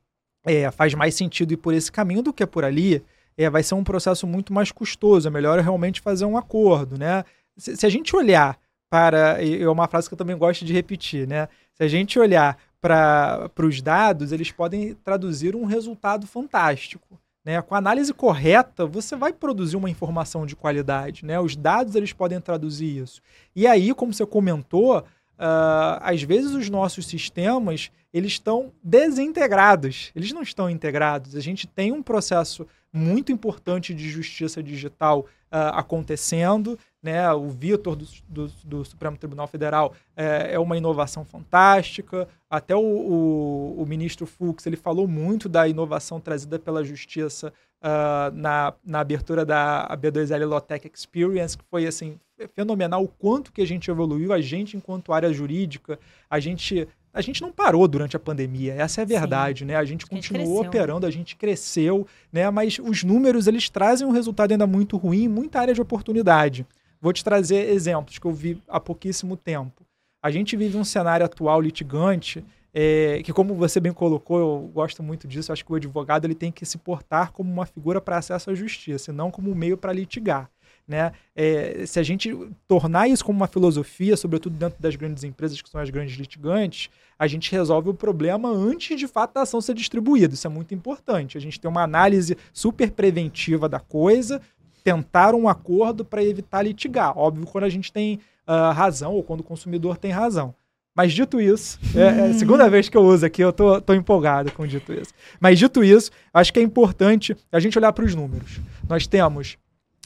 é, 0.45 0.71
faz 0.71 0.95
mais 0.95 1.15
sentido 1.15 1.53
ir 1.53 1.57
por 1.57 1.75
esse 1.75 1.91
caminho 1.91 2.23
do 2.23 2.33
que 2.33 2.47
por 2.47 2.65
ali. 2.65 3.03
É, 3.37 3.49
vai 3.49 3.63
ser 3.63 3.75
um 3.75 3.85
processo 3.85 4.27
muito 4.27 4.53
mais 4.53 4.71
custoso. 4.71 5.27
É 5.27 5.31
melhor 5.31 5.59
realmente 5.61 6.01
fazer 6.01 6.25
um 6.25 6.37
acordo, 6.37 6.99
né? 6.99 7.25
se, 7.57 7.77
se 7.77 7.87
a 7.87 7.89
gente 7.89 8.15
olhar 8.15 8.59
para. 8.91 9.43
É 9.43 9.69
uma 9.69 9.89
frase 9.89 10.09
que 10.09 10.15
eu 10.15 10.19
também 10.19 10.37
gosto 10.37 10.65
de 10.65 10.73
repetir, 10.73 11.27
né? 11.27 11.49
Se 11.75 11.83
a 11.83 11.89
gente 11.89 12.19
olhar 12.19 12.59
para 12.81 13.51
os 13.61 13.81
dados, 13.81 14.33
eles 14.33 14.51
podem 14.51 14.95
traduzir 14.95 15.55
um 15.55 15.65
resultado 15.65 16.27
fantástico. 16.27 17.19
Né? 17.45 17.61
Com 17.63 17.75
a 17.75 17.79
análise 17.79 18.13
correta, 18.13 18.87
você 18.87 19.17
vai 19.17 19.33
produzir 19.33 19.77
uma 19.77 19.91
informação 19.91 20.45
de 20.45 20.55
qualidade. 20.55 21.25
Né? 21.25 21.39
Os 21.41 21.57
dados 21.57 21.95
eles 21.95 22.13
podem 22.13 22.41
traduzir 22.41 23.03
isso. 23.03 23.21
E 23.55 23.67
aí, 23.67 23.95
como 23.95 24.13
você 24.13 24.27
comentou, 24.27 25.05
uh, 25.43 25.99
às 26.01 26.23
vezes 26.23 26.55
os 26.55 26.71
nossos 26.71 27.07
sistemas 27.07 27.91
eles 28.15 28.33
estão 28.33 28.73
desintegrados, 28.83 30.13
eles 30.15 30.33
não 30.33 30.43
estão 30.43 30.71
integrados. 30.71 31.35
A 31.35 31.41
gente 31.41 31.67
tem 31.67 31.91
um 31.91 32.03
processo 32.03 32.67
muito 32.93 33.33
importante 33.33 33.95
de 33.95 34.09
justiça 34.11 34.63
digital 34.63 35.21
uh, 35.21 35.73
acontecendo. 35.73 36.79
Né? 37.03 37.33
O 37.33 37.49
Vitor 37.49 37.97
do, 37.97 38.07
do, 38.29 38.49
do, 38.65 38.85
Supremo 38.85 39.17
Tribunal 39.17 39.47
Federal 39.49 39.95
é, 40.15 40.53
é, 40.53 40.59
uma 40.59 40.77
inovação 40.77 41.25
fantástica. 41.25 42.29
Até 42.51 42.77
o, 42.77 42.81
o, 42.81 43.83
o, 43.83 43.87
ministro 43.87 44.27
Fux 44.27 44.67
ele 44.67 44.77
falou 44.77 45.09
muito 45.09 45.49
da 45.49 45.67
inovação 45.67 46.21
trazida 46.21 46.59
pela 46.59 46.85
justiça 46.85 47.53
uh, 47.83 48.31
na, 48.35 48.75
na 48.85 49.01
abertura 49.01 49.45
da 49.45 49.89
B2L 49.99 50.45
Lotec 50.45 50.91
Experience, 50.95 51.57
que 51.57 51.65
foi 51.71 51.87
assim 51.87 52.21
fenomenal 52.49 53.03
o 53.03 53.09
quanto 53.09 53.53
que 53.53 53.63
a 53.63 53.67
gente 53.67 53.91
evoluiu, 53.91 54.33
a 54.33 54.41
gente 54.41 54.77
enquanto 54.77 55.13
área 55.13 55.33
jurídica, 55.33 55.99
a 56.29 56.39
gente 56.41 56.87
a 57.15 57.21
gente 57.21 57.43
não 57.43 57.53
parou 57.53 57.87
durante 57.87 58.17
a 58.17 58.21
pandemia, 58.21 58.73
essa 58.73 59.01
é 59.01 59.03
a 59.03 59.07
verdade, 59.07 59.61
Sim. 59.61 59.65
né? 59.67 59.77
A 59.77 59.85
gente 59.85 60.07
continuou 60.07 60.61
a 60.61 60.65
gente 60.65 60.69
operando, 60.69 61.07
a 61.07 61.11
gente 61.11 61.37
cresceu, 61.37 62.07
né? 62.33 62.49
Mas 62.51 62.79
os 62.79 63.05
números 63.05 63.47
eles 63.47 63.69
trazem 63.69 64.07
um 64.07 64.13
resultado 64.13 64.53
ainda 64.53 64.67
muito 64.67 64.97
ruim, 64.97 65.29
muita 65.29 65.61
área 65.61 65.75
de 65.75 65.81
oportunidade. 65.81 66.67
Vou 67.01 67.13
te 67.13 67.23
trazer 67.23 67.69
exemplos 67.69 68.19
que 68.19 68.27
eu 68.27 68.33
vi 68.33 68.63
há 68.67 68.81
pouquíssimo 68.81 69.37
tempo. 69.37 69.83
A 70.23 70.31
gente 70.31 70.57
vive 70.57 70.77
um 70.79 70.85
cenário 70.85 71.27
atual 71.27 71.61
litigante 71.61 72.43
é, 72.73 73.21
que, 73.23 73.33
como 73.33 73.55
você 73.55 73.79
bem 73.79 73.93
colocou, 73.93 74.39
eu 74.39 74.71
gosto 74.73 75.03
muito 75.03 75.29
disso. 75.29 75.53
Acho 75.53 75.65
que 75.65 75.73
o 75.73 75.77
advogado 75.77 76.25
ele 76.25 76.35
tem 76.35 76.51
que 76.51 76.65
se 76.65 76.79
portar 76.79 77.33
como 77.33 77.53
uma 77.53 77.67
figura 77.67 78.01
para 78.01 78.17
acesso 78.17 78.51
à 78.51 78.55
justiça, 78.55 79.11
e 79.11 79.15
não 79.15 79.31
como 79.31 79.51
um 79.51 79.55
meio 79.55 79.77
para 79.77 79.93
litigar. 79.93 80.49
Né? 80.93 81.11
É, 81.35 81.87
se 81.87 81.99
a 81.99 82.03
gente 82.03 82.37
tornar 82.69 83.09
isso 83.09 83.25
como 83.25 83.39
uma 83.39 83.47
filosofia, 83.47 84.15
sobretudo 84.15 84.55
dentro 84.55 84.79
das 84.79 84.95
grandes 84.95 85.25
empresas 85.25 85.63
que 85.63 85.71
são 85.71 85.81
as 85.81 85.89
grandes 85.89 86.19
litigantes, 86.19 86.91
a 87.19 87.27
gente 87.27 87.51
resolve 87.51 87.89
o 87.89 87.95
problema 87.95 88.51
antes 88.51 89.01
de 89.01 89.09
fato 89.09 89.33
da 89.33 89.41
ação 89.41 89.59
ser 89.63 89.75
distribuída. 89.75 90.35
Isso 90.35 90.47
é 90.47 90.51
muito 90.51 90.75
importante. 90.75 91.39
A 91.39 91.41
gente 91.41 91.59
tem 91.59 91.71
uma 91.71 91.83
análise 91.83 92.37
super 92.53 92.91
preventiva 92.91 93.71
da 93.71 93.81
coisa, 93.81 94.39
tentar 94.85 95.35
um 95.35 95.49
acordo 95.49 96.05
para 96.05 96.23
evitar 96.23 96.63
litigar. 96.63 97.17
Óbvio, 97.17 97.47
quando 97.47 97.65
a 97.65 97.71
gente 97.71 97.91
tem 97.91 98.21
uh, 98.47 98.75
razão 98.75 99.15
ou 99.15 99.23
quando 99.23 99.41
o 99.41 99.45
consumidor 99.45 99.97
tem 99.97 100.11
razão. 100.11 100.55
Mas 100.95 101.15
dito 101.15 101.41
isso, 101.41 101.81
é, 101.97 102.01
é, 102.01 102.31
a 102.31 102.35
segunda 102.37 102.69
vez 102.69 102.91
que 102.91 102.97
eu 102.99 103.03
uso 103.03 103.25
aqui, 103.25 103.43
eu 103.43 103.51
tô, 103.51 103.81
tô 103.81 103.95
empolgado 103.95 104.53
com 104.53 104.67
dito 104.67 104.93
isso. 104.93 105.15
Mas 105.41 105.59
dito 105.59 105.83
isso, 105.83 106.11
acho 106.35 106.53
que 106.53 106.59
é 106.59 106.63
importante 106.63 107.35
a 107.51 107.59
gente 107.59 107.79
olhar 107.79 107.95
para 107.95 108.05
os 108.05 108.15
números. 108.15 108.61
Nós 108.87 109.07
temos 109.07 109.57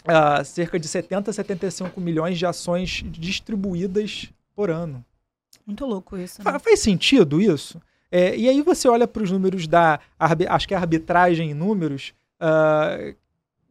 uh, 0.07 0.45
cerca 0.45 0.79
de 0.79 0.89
70 0.89 1.31
a 1.31 1.35
75 1.35 2.01
milhões 2.01 2.39
de 2.39 2.47
ações 2.47 3.05
distribuídas 3.07 4.31
por 4.55 4.71
ano. 4.71 5.05
Muito 5.67 5.85
louco 5.85 6.17
isso. 6.17 6.43
Né? 6.43 6.59
Faz 6.59 6.81
sentido 6.81 7.41
isso? 7.41 7.81
É, 8.11 8.37
e 8.37 8.49
aí 8.49 8.63
você 8.63 8.89
olha 8.89 9.07
para 9.07 9.23
os 9.23 9.31
números 9.31 9.67
da. 9.67 9.99
Acho 10.49 10.69
que 10.69 10.75
é 10.75 10.77
arbitragem 10.77 11.51
em 11.51 11.55
números. 11.55 12.15
Uh, 12.41 12.45
ah, 12.45 13.15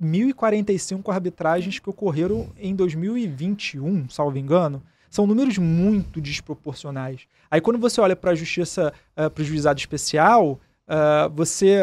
1.045 0.02 1.10
arbitragens 1.10 1.80
que 1.80 1.90
ocorreram 1.90 2.50
em 2.58 2.76
2021, 2.76 4.10
salvo 4.10 4.38
engano. 4.38 4.84
São 5.10 5.26
números 5.26 5.58
muito 5.58 6.20
desproporcionais. 6.20 7.22
Aí 7.50 7.62
quando 7.62 7.80
você 7.80 8.02
olha 8.02 8.16
para 8.16 8.32
a 8.32 8.36
justiça, 8.36 8.92
uh, 9.18 9.30
para 9.30 9.42
o 9.42 9.46
juizado 9.46 9.80
especial, 9.80 10.60
uh, 10.88 11.30
você 11.34 11.80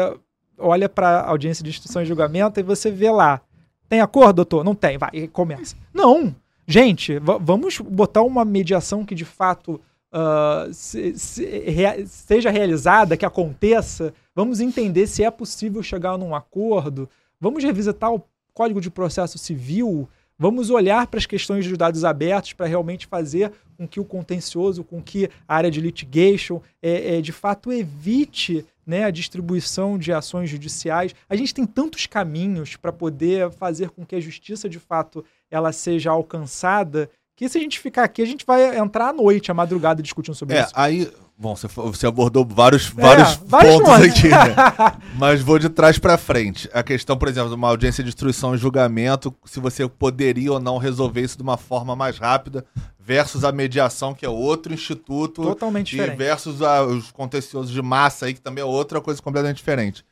olha 0.59 0.87
para 0.87 1.21
a 1.21 1.29
audiência 1.29 1.63
de 1.63 1.71
instrução 1.71 2.03
e 2.03 2.05
julgamento 2.05 2.59
e 2.59 2.63
você 2.63 2.91
vê 2.91 3.09
lá 3.09 3.41
tem 3.89 4.01
acordo, 4.01 4.37
doutor? 4.37 4.63
Não 4.63 4.75
tem, 4.75 4.97
vai, 4.97 5.27
começa. 5.31 5.75
Não! 5.93 6.35
Gente, 6.65 7.19
vamos 7.19 7.79
botar 7.79 8.21
uma 8.21 8.45
mediação 8.45 9.03
que 9.03 9.13
de 9.13 9.25
fato 9.25 9.81
uh, 10.13 10.73
se, 10.73 11.17
se, 11.17 11.45
rea 11.45 12.05
seja 12.05 12.49
realizada, 12.49 13.17
que 13.17 13.25
aconteça. 13.25 14.13
Vamos 14.33 14.61
entender 14.61 15.07
se 15.07 15.23
é 15.23 15.29
possível 15.29 15.83
chegar 15.83 16.17
num 16.17 16.33
acordo. 16.33 17.09
Vamos 17.39 17.63
revisitar 17.63 18.13
o 18.13 18.23
Código 18.53 18.79
de 18.79 18.89
Processo 18.89 19.37
Civil. 19.37 20.07
Vamos 20.37 20.69
olhar 20.69 21.05
para 21.07 21.19
as 21.19 21.25
questões 21.25 21.67
dos 21.67 21.77
dados 21.77 22.05
abertos 22.05 22.53
para 22.53 22.65
realmente 22.65 23.07
fazer 23.07 23.51
com 23.77 23.87
que 23.87 23.99
o 23.99 24.05
contencioso, 24.05 24.83
com 24.83 25.01
que 25.01 25.29
a 25.47 25.55
área 25.55 25.71
de 25.71 25.81
litigation, 25.81 26.61
é, 26.81 27.17
é 27.17 27.21
de 27.21 27.31
fato 27.31 27.71
evite 27.71 28.65
né, 28.85 29.05
a 29.05 29.11
distribuição 29.11 29.97
de 29.97 30.11
ações 30.11 30.49
judiciais. 30.49 31.13
A 31.29 31.35
gente 31.35 31.53
tem 31.53 31.65
tantos 31.65 32.05
caminhos 32.05 32.75
para 32.75 32.91
poder 32.91 33.51
fazer 33.51 33.89
com 33.89 34.05
que 34.05 34.15
a 34.15 34.19
justiça, 34.19 34.69
de 34.69 34.79
fato, 34.79 35.23
ela 35.49 35.71
seja 35.71 36.11
alcançada, 36.11 37.09
que 37.35 37.49
se 37.49 37.57
a 37.57 37.61
gente 37.61 37.79
ficar 37.79 38.03
aqui, 38.03 38.21
a 38.21 38.25
gente 38.25 38.45
vai 38.45 38.77
entrar 38.77 39.09
à 39.09 39.13
noite, 39.13 39.49
à 39.49 39.53
madrugada, 39.53 40.03
discutindo 40.03 40.35
sobre 40.35 40.55
é, 40.55 40.61
isso. 40.63 40.71
Aí, 40.75 41.11
bom, 41.37 41.55
você, 41.55 41.67
você 41.67 42.05
abordou 42.05 42.45
vários, 42.45 42.91
é, 42.95 43.01
vários, 43.01 43.35
vários 43.43 43.75
pontos, 43.77 44.03
aqui, 44.03 44.29
né? 44.29 44.55
mas 45.17 45.41
vou 45.41 45.57
de 45.57 45.67
trás 45.67 45.97
para 45.97 46.17
frente. 46.17 46.69
A 46.71 46.83
questão, 46.83 47.17
por 47.17 47.27
exemplo, 47.27 47.49
de 47.49 47.55
uma 47.55 47.69
audiência 47.69 48.03
de 48.03 48.09
instrução 48.09 48.53
e 48.53 48.57
julgamento, 48.57 49.33
se 49.45 49.59
você 49.59 49.87
poderia 49.87 50.53
ou 50.53 50.59
não 50.59 50.77
resolver 50.77 51.21
isso 51.21 51.35
de 51.35 51.43
uma 51.43 51.57
forma 51.57 51.95
mais 51.95 52.19
rápida, 52.19 52.63
versus 53.05 53.43
a 53.43 53.51
mediação, 53.51 54.13
que 54.13 54.25
é 54.25 54.29
outro 54.29 54.73
instituto. 54.73 55.41
Totalmente 55.43 55.89
e 55.89 55.91
diferente. 55.97 56.17
versus 56.17 56.61
a, 56.61 56.83
os 56.83 57.11
contenciosos 57.11 57.71
de 57.71 57.81
massa 57.81 58.25
aí, 58.25 58.33
que 58.33 58.41
também 58.41 58.61
é 58.61 58.65
outra 58.65 59.01
coisa 59.01 59.21
completamente 59.21 59.57
diferente. 59.57 60.05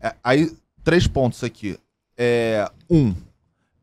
É, 0.00 0.14
aí, 0.22 0.52
três 0.84 1.06
pontos 1.06 1.42
aqui. 1.42 1.76
É, 2.16 2.70
um, 2.88 3.14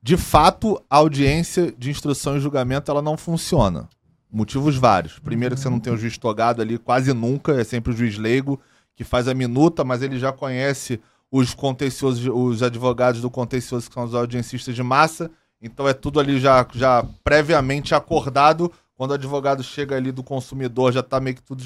de 0.02 0.16
fato, 0.16 0.82
a 0.90 0.98
audiência 0.98 1.74
de 1.78 1.90
instrução 1.90 2.38
e 2.38 2.40
julgamento 2.40 2.90
ela 2.90 3.02
não 3.02 3.18
funciona. 3.18 3.90
Motivos 4.32 4.78
vários. 4.78 5.20
Primeiro, 5.20 5.56
que 5.56 5.62
você 5.62 5.70
não 5.70 5.80
tem 5.80 5.92
o 5.92 5.98
juiz 5.98 6.18
togado 6.18 6.62
ali 6.62 6.78
quase 6.78 7.14
nunca, 7.14 7.60
é 7.60 7.64
sempre 7.64 7.94
o 7.94 7.96
juiz 7.96 8.18
leigo 8.18 8.60
que 8.96 9.04
faz 9.04 9.28
a 9.28 9.34
minuta, 9.34 9.84
mas 9.84 10.02
ele 10.02 10.18
já 10.18 10.32
conhece 10.32 11.02
os 11.30 11.54
contenciosos, 11.54 12.26
os 12.34 12.64
advogados 12.64 13.20
do 13.20 13.30
contencioso, 13.30 13.90
que 13.90 13.94
são 13.94 14.06
os 14.06 14.16
audiencistas 14.16 14.74
de 14.74 14.82
massa, 14.82 15.30
então 15.66 15.88
é 15.88 15.94
tudo 15.94 16.20
ali 16.20 16.40
já, 16.40 16.66
já 16.74 17.04
previamente 17.24 17.96
acordado. 17.96 18.72
Quando 18.96 19.12
o 19.12 19.16
advogado 19.16 19.64
chega 19.64 19.96
ali 19.96 20.12
do 20.12 20.24
consumidor, 20.24 20.94
já 20.94 21.00
está 21.02 21.20
meio 21.20 21.36
que 21.36 21.44
tudo 21.44 21.64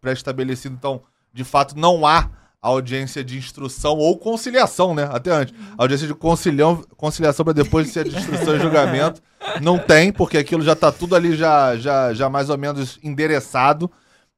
pré-estabelecido. 0.00 0.74
Então, 0.74 1.02
de 1.32 1.44
fato, 1.44 1.78
não 1.78 2.06
há 2.06 2.28
audiência 2.60 3.22
de 3.22 3.36
instrução 3.36 3.98
ou 3.98 4.16
conciliação, 4.16 4.94
né? 4.94 5.08
Até 5.12 5.30
antes. 5.30 5.54
A 5.76 5.82
audiência 5.82 6.06
de 6.06 6.14
concilião, 6.14 6.82
conciliação 6.96 7.44
para 7.44 7.52
depois 7.52 7.88
ser 7.90 8.08
de 8.08 8.16
instrução 8.16 8.56
e 8.56 8.60
julgamento. 8.60 9.20
Não 9.60 9.78
tem, 9.78 10.12
porque 10.12 10.38
aquilo 10.38 10.62
já 10.62 10.72
está 10.72 10.90
tudo 10.90 11.14
ali 11.14 11.36
já, 11.36 11.76
já, 11.76 12.14
já 12.14 12.28
mais 12.28 12.48
ou 12.48 12.56
menos 12.56 12.98
endereçado. 13.02 13.90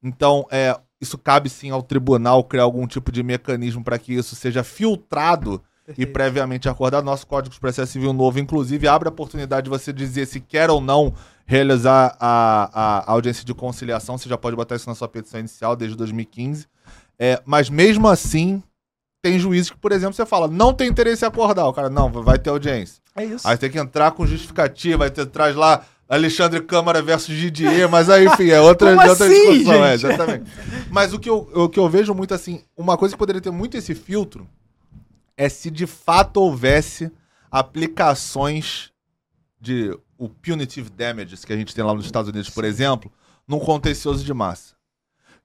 Então, 0.02 0.46
é, 0.50 0.78
isso 1.00 1.16
cabe 1.16 1.48
sim 1.48 1.70
ao 1.70 1.82
tribunal 1.82 2.42
criar 2.44 2.64
algum 2.64 2.86
tipo 2.86 3.12
de 3.12 3.22
mecanismo 3.22 3.84
para 3.84 3.98
que 3.98 4.12
isso 4.12 4.34
seja 4.34 4.64
filtrado 4.64 5.62
e 5.96 6.06
previamente 6.06 6.68
acordado. 6.68 7.04
Nosso 7.04 7.26
Código 7.26 7.54
de 7.54 7.60
Processo 7.60 7.92
Civil 7.92 8.12
novo, 8.12 8.38
inclusive, 8.38 8.88
abre 8.88 9.08
a 9.08 9.12
oportunidade 9.12 9.64
de 9.64 9.70
você 9.70 9.92
dizer 9.92 10.26
se 10.26 10.40
quer 10.40 10.70
ou 10.70 10.80
não 10.80 11.12
realizar 11.46 12.16
a, 12.18 12.70
a, 12.72 13.12
audiência 13.12 13.44
de 13.44 13.52
conciliação. 13.52 14.16
Você 14.16 14.28
já 14.28 14.38
pode 14.38 14.56
botar 14.56 14.76
isso 14.76 14.88
na 14.88 14.94
sua 14.94 15.08
petição 15.08 15.40
inicial 15.40 15.76
desde 15.76 15.96
2015. 15.96 16.66
É, 17.18 17.40
mas 17.44 17.68
mesmo 17.68 18.08
assim, 18.08 18.62
tem 19.22 19.38
juízes 19.38 19.70
que, 19.70 19.76
por 19.76 19.92
exemplo, 19.92 20.14
você 20.14 20.26
fala, 20.26 20.48
não 20.48 20.72
tem 20.72 20.88
interesse 20.88 21.24
em 21.24 21.28
acordar. 21.28 21.66
O 21.66 21.72
cara, 21.72 21.90
não, 21.90 22.10
vai 22.10 22.38
ter 22.38 22.50
audiência. 22.50 23.02
É 23.14 23.24
isso. 23.24 23.46
Aí 23.46 23.56
tem 23.56 23.70
que 23.70 23.78
entrar 23.78 24.10
com 24.12 24.26
justificativa, 24.26 25.04
aí 25.04 25.10
você 25.14 25.26
traz 25.26 25.54
lá 25.54 25.84
Alexandre 26.08 26.60
Câmara 26.60 27.00
versus 27.00 27.34
Didier, 27.34 27.88
mas 27.88 28.10
aí, 28.10 28.26
enfim, 28.26 28.50
é 28.50 28.60
outra, 28.60 28.94
Como 28.94 29.08
outra 29.08 29.26
assim, 29.26 29.52
discussão, 29.52 29.84
é, 29.84 29.94
exatamente. 29.94 30.44
Mas 30.90 31.12
o 31.12 31.18
que, 31.18 31.30
eu, 31.30 31.48
o 31.54 31.68
que 31.68 31.78
eu 31.78 31.88
vejo 31.88 32.14
muito 32.14 32.34
assim, 32.34 32.62
uma 32.76 32.96
coisa 32.96 33.14
que 33.14 33.18
poderia 33.18 33.40
ter 33.40 33.50
muito 33.50 33.76
esse 33.76 33.94
filtro 33.94 34.46
é 35.36 35.48
se 35.48 35.70
de 35.70 35.86
fato 35.86 36.38
houvesse 36.38 37.10
aplicações 37.50 38.92
de 39.60 39.96
o 40.18 40.28
punitive 40.28 40.90
damages 40.90 41.44
que 41.44 41.52
a 41.52 41.56
gente 41.56 41.74
tem 41.74 41.84
lá 41.84 41.94
nos 41.94 42.06
Estados 42.06 42.28
Unidos, 42.30 42.50
por 42.50 42.64
exemplo, 42.64 43.10
num 43.46 43.58
contencioso 43.58 44.24
de 44.24 44.32
massa. 44.32 44.74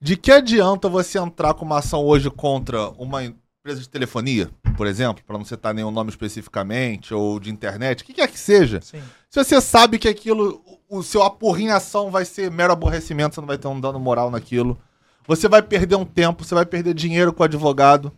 De 0.02 0.16
que 0.16 0.32
adianta 0.32 0.88
você 0.88 1.20
entrar 1.20 1.54
com 1.54 1.66
uma 1.66 1.80
ação 1.80 2.04
hoje 2.06 2.30
contra 2.30 2.90
uma 2.92 3.24
empresa 3.24 3.82
de 3.82 3.90
telefonia, 3.90 4.50
por 4.78 4.88
exemplo, 4.88 5.24
para 5.26 5.38
não 5.38 5.44
citar 5.44 5.74
nenhum 5.74 5.92
nome 5.92 6.10
especificamente, 6.10 7.14
ou 7.14 7.40
de 7.40 7.52
internet, 7.52 8.02
o 8.02 8.06
que 8.06 8.14
quer 8.14 8.30
que 8.30 8.40
seja, 8.40 8.80
Sim. 8.82 9.02
se 9.30 9.44
você 9.44 9.60
sabe 9.60 10.00
que 10.00 10.08
aquilo, 10.08 10.64
o 10.90 11.04
seu 11.04 11.22
apurrinhação 11.22 12.10
vai 12.10 12.24
ser 12.24 12.50
mero 12.50 12.72
aborrecimento, 12.72 13.36
você 13.36 13.42
não 13.42 13.48
vai 13.48 13.58
ter 13.58 13.68
um 13.68 13.80
dano 13.80 14.00
moral 14.00 14.32
naquilo, 14.32 14.80
você 15.28 15.48
vai 15.48 15.62
perder 15.62 15.96
um 15.96 16.06
tempo, 16.06 16.44
você 16.44 16.56
vai 16.56 16.66
perder 16.66 16.94
dinheiro 16.94 17.32
com 17.34 17.44
o 17.44 17.46
advogado. 17.46 18.12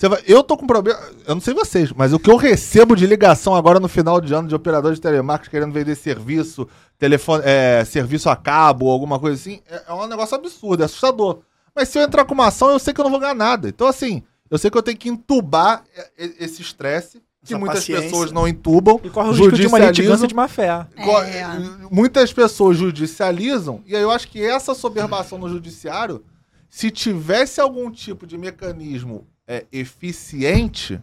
Você 0.00 0.08
vai- 0.08 0.22
eu 0.26 0.42
tô 0.42 0.56
com 0.56 0.66
problema, 0.66 0.98
eu 1.26 1.34
não 1.34 1.42
sei 1.42 1.52
vocês, 1.52 1.92
mas 1.92 2.14
o 2.14 2.18
que 2.18 2.30
eu 2.30 2.36
recebo 2.36 2.96
de 2.96 3.06
ligação 3.06 3.54
agora 3.54 3.78
no 3.78 3.86
final 3.86 4.18
de 4.18 4.32
ano 4.32 4.48
de 4.48 4.54
operador 4.54 4.94
de 4.94 5.00
telemarketing 5.00 5.50
querendo 5.50 5.72
vender 5.74 5.94
serviço, 5.94 6.66
telefone, 6.98 7.42
é, 7.44 7.84
serviço 7.84 8.30
a 8.30 8.34
cabo 8.34 8.86
ou 8.86 8.92
alguma 8.92 9.18
coisa 9.20 9.36
assim, 9.38 9.60
é, 9.70 9.82
é 9.88 9.92
um 9.92 10.06
negócio 10.06 10.34
absurdo, 10.34 10.82
é 10.82 10.86
assustador. 10.86 11.40
Mas 11.76 11.90
se 11.90 11.98
eu 11.98 12.02
entrar 12.02 12.24
com 12.24 12.32
uma 12.32 12.46
ação, 12.46 12.70
eu 12.70 12.78
sei 12.78 12.94
que 12.94 13.00
eu 13.00 13.04
não 13.04 13.10
vou 13.10 13.20
ganhar 13.20 13.34
nada. 13.34 13.68
Então, 13.68 13.86
assim, 13.86 14.22
eu 14.50 14.56
sei 14.56 14.70
que 14.70 14.78
eu 14.78 14.82
tenho 14.82 14.96
que 14.96 15.10
entubar 15.10 15.84
é, 15.94 16.08
é, 16.24 16.30
esse 16.44 16.62
estresse, 16.62 17.18
que 17.44 17.52
Essa 17.52 17.58
muitas 17.58 17.80
paciência. 17.80 18.04
pessoas 18.04 18.32
não 18.32 18.48
entubam. 18.48 18.98
E 19.04 19.10
corre 19.10 19.28
o 19.28 19.32
risco 19.32 19.52
de 19.52 19.66
uma 19.66 19.78
litigância 19.80 20.26
de 20.26 20.34
má 20.34 20.48
fé. 20.48 20.86
Co- 21.04 21.20
É. 21.24 21.46
Muitas 21.90 22.32
pessoas 22.32 22.78
judicializam, 22.78 23.82
e 23.86 23.94
aí 23.94 24.00
eu 24.00 24.10
acho 24.10 24.28
que 24.28 24.42
essa 24.42 24.74
soberbação 24.74 25.36
no 25.36 25.46
judiciário, 25.50 26.24
se 26.70 26.90
tivesse 26.90 27.60
algum 27.60 27.90
tipo 27.90 28.26
de 28.26 28.38
mecanismo 28.38 29.26
é, 29.50 29.66
eficiente, 29.72 31.02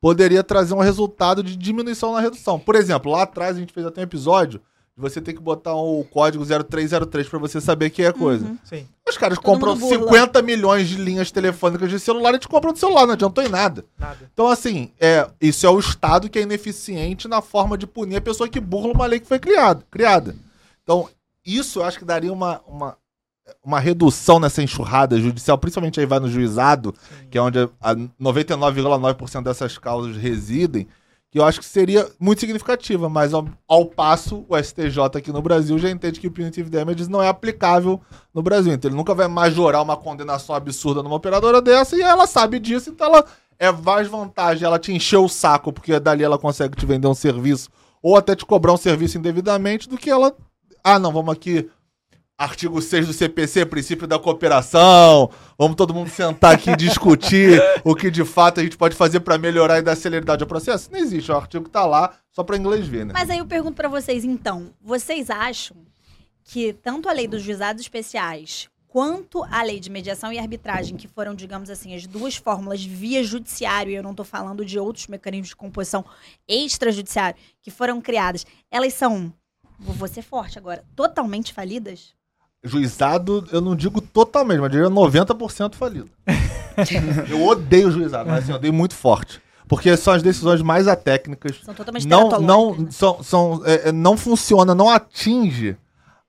poderia 0.00 0.42
trazer 0.42 0.72
um 0.72 0.80
resultado 0.80 1.42
de 1.42 1.54
diminuição 1.54 2.14
na 2.14 2.20
redução. 2.20 2.58
Por 2.58 2.74
exemplo, 2.74 3.12
lá 3.12 3.24
atrás 3.24 3.54
a 3.54 3.60
gente 3.60 3.74
fez 3.74 3.84
até 3.84 4.00
um 4.00 4.04
episódio 4.04 4.62
de 4.96 5.02
você 5.02 5.20
ter 5.20 5.34
que 5.34 5.42
botar 5.42 5.74
o 5.74 6.02
código 6.04 6.42
0303 6.42 7.28
para 7.28 7.38
você 7.38 7.60
saber 7.60 7.90
que 7.90 8.02
é 8.02 8.10
coisa. 8.10 8.56
Sim. 8.64 8.88
Os 9.06 9.18
caras 9.18 9.36
Todo 9.36 9.44
compram 9.44 9.76
mundo 9.76 9.98
burla. 9.98 10.10
50 10.10 10.40
milhões 10.40 10.88
de 10.88 10.96
linhas 10.96 11.30
telefônicas 11.30 11.90
de 11.90 12.00
celular 12.00 12.34
e 12.34 12.38
te 12.38 12.48
compram 12.48 12.72
do 12.72 12.78
celular, 12.78 13.04
não 13.04 13.12
adiantou 13.12 13.44
em 13.44 13.50
nada. 13.50 13.84
Nada. 13.98 14.30
Então, 14.32 14.48
assim, 14.48 14.90
é, 14.98 15.28
isso 15.38 15.66
é 15.66 15.70
o 15.70 15.78
Estado 15.78 16.30
que 16.30 16.38
é 16.38 16.42
ineficiente 16.42 17.28
na 17.28 17.42
forma 17.42 17.76
de 17.76 17.86
punir 17.86 18.16
a 18.16 18.22
pessoa 18.22 18.48
que 18.48 18.58
burla 18.58 18.94
uma 18.94 19.04
lei 19.04 19.20
que 19.20 19.28
foi 19.28 19.38
criada. 19.38 19.84
criada. 19.90 20.34
Então, 20.82 21.10
isso 21.44 21.80
eu 21.80 21.84
acho 21.84 21.98
que 21.98 22.06
daria 22.06 22.32
uma, 22.32 22.62
uma, 22.66 22.96
uma 23.64 23.80
redução 23.80 24.38
nessa 24.38 24.62
enxurrada 24.62 25.20
judicial, 25.20 25.58
principalmente 25.58 26.00
aí 26.00 26.06
vai 26.06 26.20
no 26.20 26.28
juizado, 26.28 26.94
que 27.30 27.38
é 27.38 27.42
onde 27.42 27.58
a 27.58 27.94
99,9% 28.20 29.42
dessas 29.42 29.78
causas 29.78 30.16
residem, 30.16 30.86
que 31.30 31.38
eu 31.38 31.44
acho 31.44 31.60
que 31.60 31.66
seria 31.66 32.06
muito 32.20 32.40
significativa, 32.40 33.08
mas 33.08 33.32
ao, 33.32 33.48
ao 33.66 33.86
passo, 33.86 34.44
o 34.48 34.56
STJ 34.56 35.16
aqui 35.16 35.32
no 35.32 35.40
Brasil 35.40 35.78
já 35.78 35.90
entende 35.90 36.20
que 36.20 36.26
o 36.26 36.30
punitive 36.30 36.68
damages 36.68 37.08
não 37.08 37.22
é 37.22 37.28
aplicável 37.28 38.00
no 38.34 38.42
Brasil. 38.42 38.72
Então 38.72 38.90
ele 38.90 38.96
nunca 38.96 39.14
vai 39.14 39.26
majorar 39.28 39.82
uma 39.82 39.96
condenação 39.96 40.54
absurda 40.54 41.02
numa 41.02 41.16
operadora 41.16 41.62
dessa 41.62 41.96
e 41.96 42.02
ela 42.02 42.26
sabe 42.26 42.58
disso, 42.58 42.90
então 42.90 43.06
ela 43.06 43.24
é 43.58 43.72
mais 43.72 44.08
vantagem 44.08 44.66
ela 44.66 44.78
te 44.78 44.92
encher 44.92 45.16
o 45.16 45.28
saco, 45.28 45.72
porque 45.72 45.98
dali 45.98 46.22
ela 46.22 46.38
consegue 46.38 46.76
te 46.76 46.84
vender 46.84 47.06
um 47.06 47.14
serviço 47.14 47.70
ou 48.02 48.16
até 48.16 48.34
te 48.34 48.44
cobrar 48.44 48.72
um 48.72 48.76
serviço 48.76 49.16
indevidamente, 49.16 49.88
do 49.88 49.96
que 49.96 50.10
ela. 50.10 50.34
Ah, 50.82 50.98
não, 50.98 51.12
vamos 51.12 51.32
aqui. 51.32 51.70
Artigo 52.42 52.82
6 52.82 53.06
do 53.06 53.12
CPC, 53.12 53.64
princípio 53.66 54.04
da 54.04 54.18
cooperação. 54.18 55.30
Vamos 55.56 55.76
todo 55.76 55.94
mundo 55.94 56.10
sentar 56.10 56.52
aqui 56.52 56.70
e 56.70 56.76
discutir 56.76 57.62
o 57.84 57.94
que 57.94 58.10
de 58.10 58.24
fato 58.24 58.58
a 58.58 58.64
gente 58.64 58.76
pode 58.76 58.96
fazer 58.96 59.20
para 59.20 59.38
melhorar 59.38 59.78
e 59.78 59.82
dar 59.82 59.94
celeridade 59.94 60.42
ao 60.42 60.48
processo. 60.48 60.90
Não 60.90 60.98
existe, 60.98 61.30
o 61.30 61.36
artigo 61.36 61.68
tá 61.68 61.86
lá 61.86 62.12
só 62.32 62.42
para 62.42 62.56
inglês 62.56 62.88
ver, 62.88 63.06
né? 63.06 63.12
Mas 63.14 63.30
aí 63.30 63.38
eu 63.38 63.46
pergunto 63.46 63.76
pra 63.76 63.88
vocês, 63.88 64.24
então, 64.24 64.74
vocês 64.80 65.30
acham 65.30 65.76
que 66.42 66.72
tanto 66.72 67.08
a 67.08 67.12
lei 67.12 67.28
dos 67.28 67.42
juizados 67.42 67.80
especiais 67.80 68.68
quanto 68.88 69.44
a 69.44 69.62
lei 69.62 69.78
de 69.78 69.88
mediação 69.88 70.32
e 70.32 70.38
arbitragem, 70.40 70.96
que 70.96 71.06
foram, 71.06 71.36
digamos 71.36 71.70
assim, 71.70 71.94
as 71.94 72.08
duas 72.08 72.34
fórmulas 72.34 72.84
via 72.84 73.22
judiciário, 73.22 73.92
e 73.92 73.94
eu 73.94 74.02
não 74.02 74.16
tô 74.16 74.24
falando 74.24 74.64
de 74.64 74.80
outros 74.80 75.06
mecanismos 75.06 75.50
de 75.50 75.56
composição 75.56 76.04
extrajudiciário, 76.48 77.38
que 77.62 77.70
foram 77.70 78.00
criadas, 78.00 78.44
elas 78.68 78.94
são, 78.94 79.32
vou 79.78 80.08
ser 80.08 80.22
forte 80.22 80.58
agora, 80.58 80.84
totalmente 80.96 81.52
falidas? 81.52 82.20
Juizado, 82.64 83.44
eu 83.50 83.60
não 83.60 83.74
digo 83.74 84.00
totalmente, 84.00 84.60
mas 84.60 84.72
eu 84.72 84.82
diria 84.84 84.90
90% 84.90 85.74
falido. 85.74 86.08
eu 87.28 87.44
odeio 87.44 87.90
juizado, 87.90 88.30
mas 88.30 88.44
assim, 88.44 88.52
eu 88.52 88.56
odeio 88.56 88.72
muito 88.72 88.94
forte. 88.94 89.42
Porque 89.66 89.96
são 89.96 90.12
as 90.12 90.22
decisões 90.22 90.62
mais 90.62 90.86
atécnicas. 90.86 91.60
São 91.64 91.74
totalmente 91.74 92.06
Não, 92.06 92.28
não, 92.40 92.76
né? 92.76 92.86
são, 92.90 93.22
são, 93.22 93.62
é, 93.64 93.88
é, 93.88 93.92
não 93.92 94.16
funciona, 94.16 94.74
não 94.74 94.88
atinge 94.88 95.76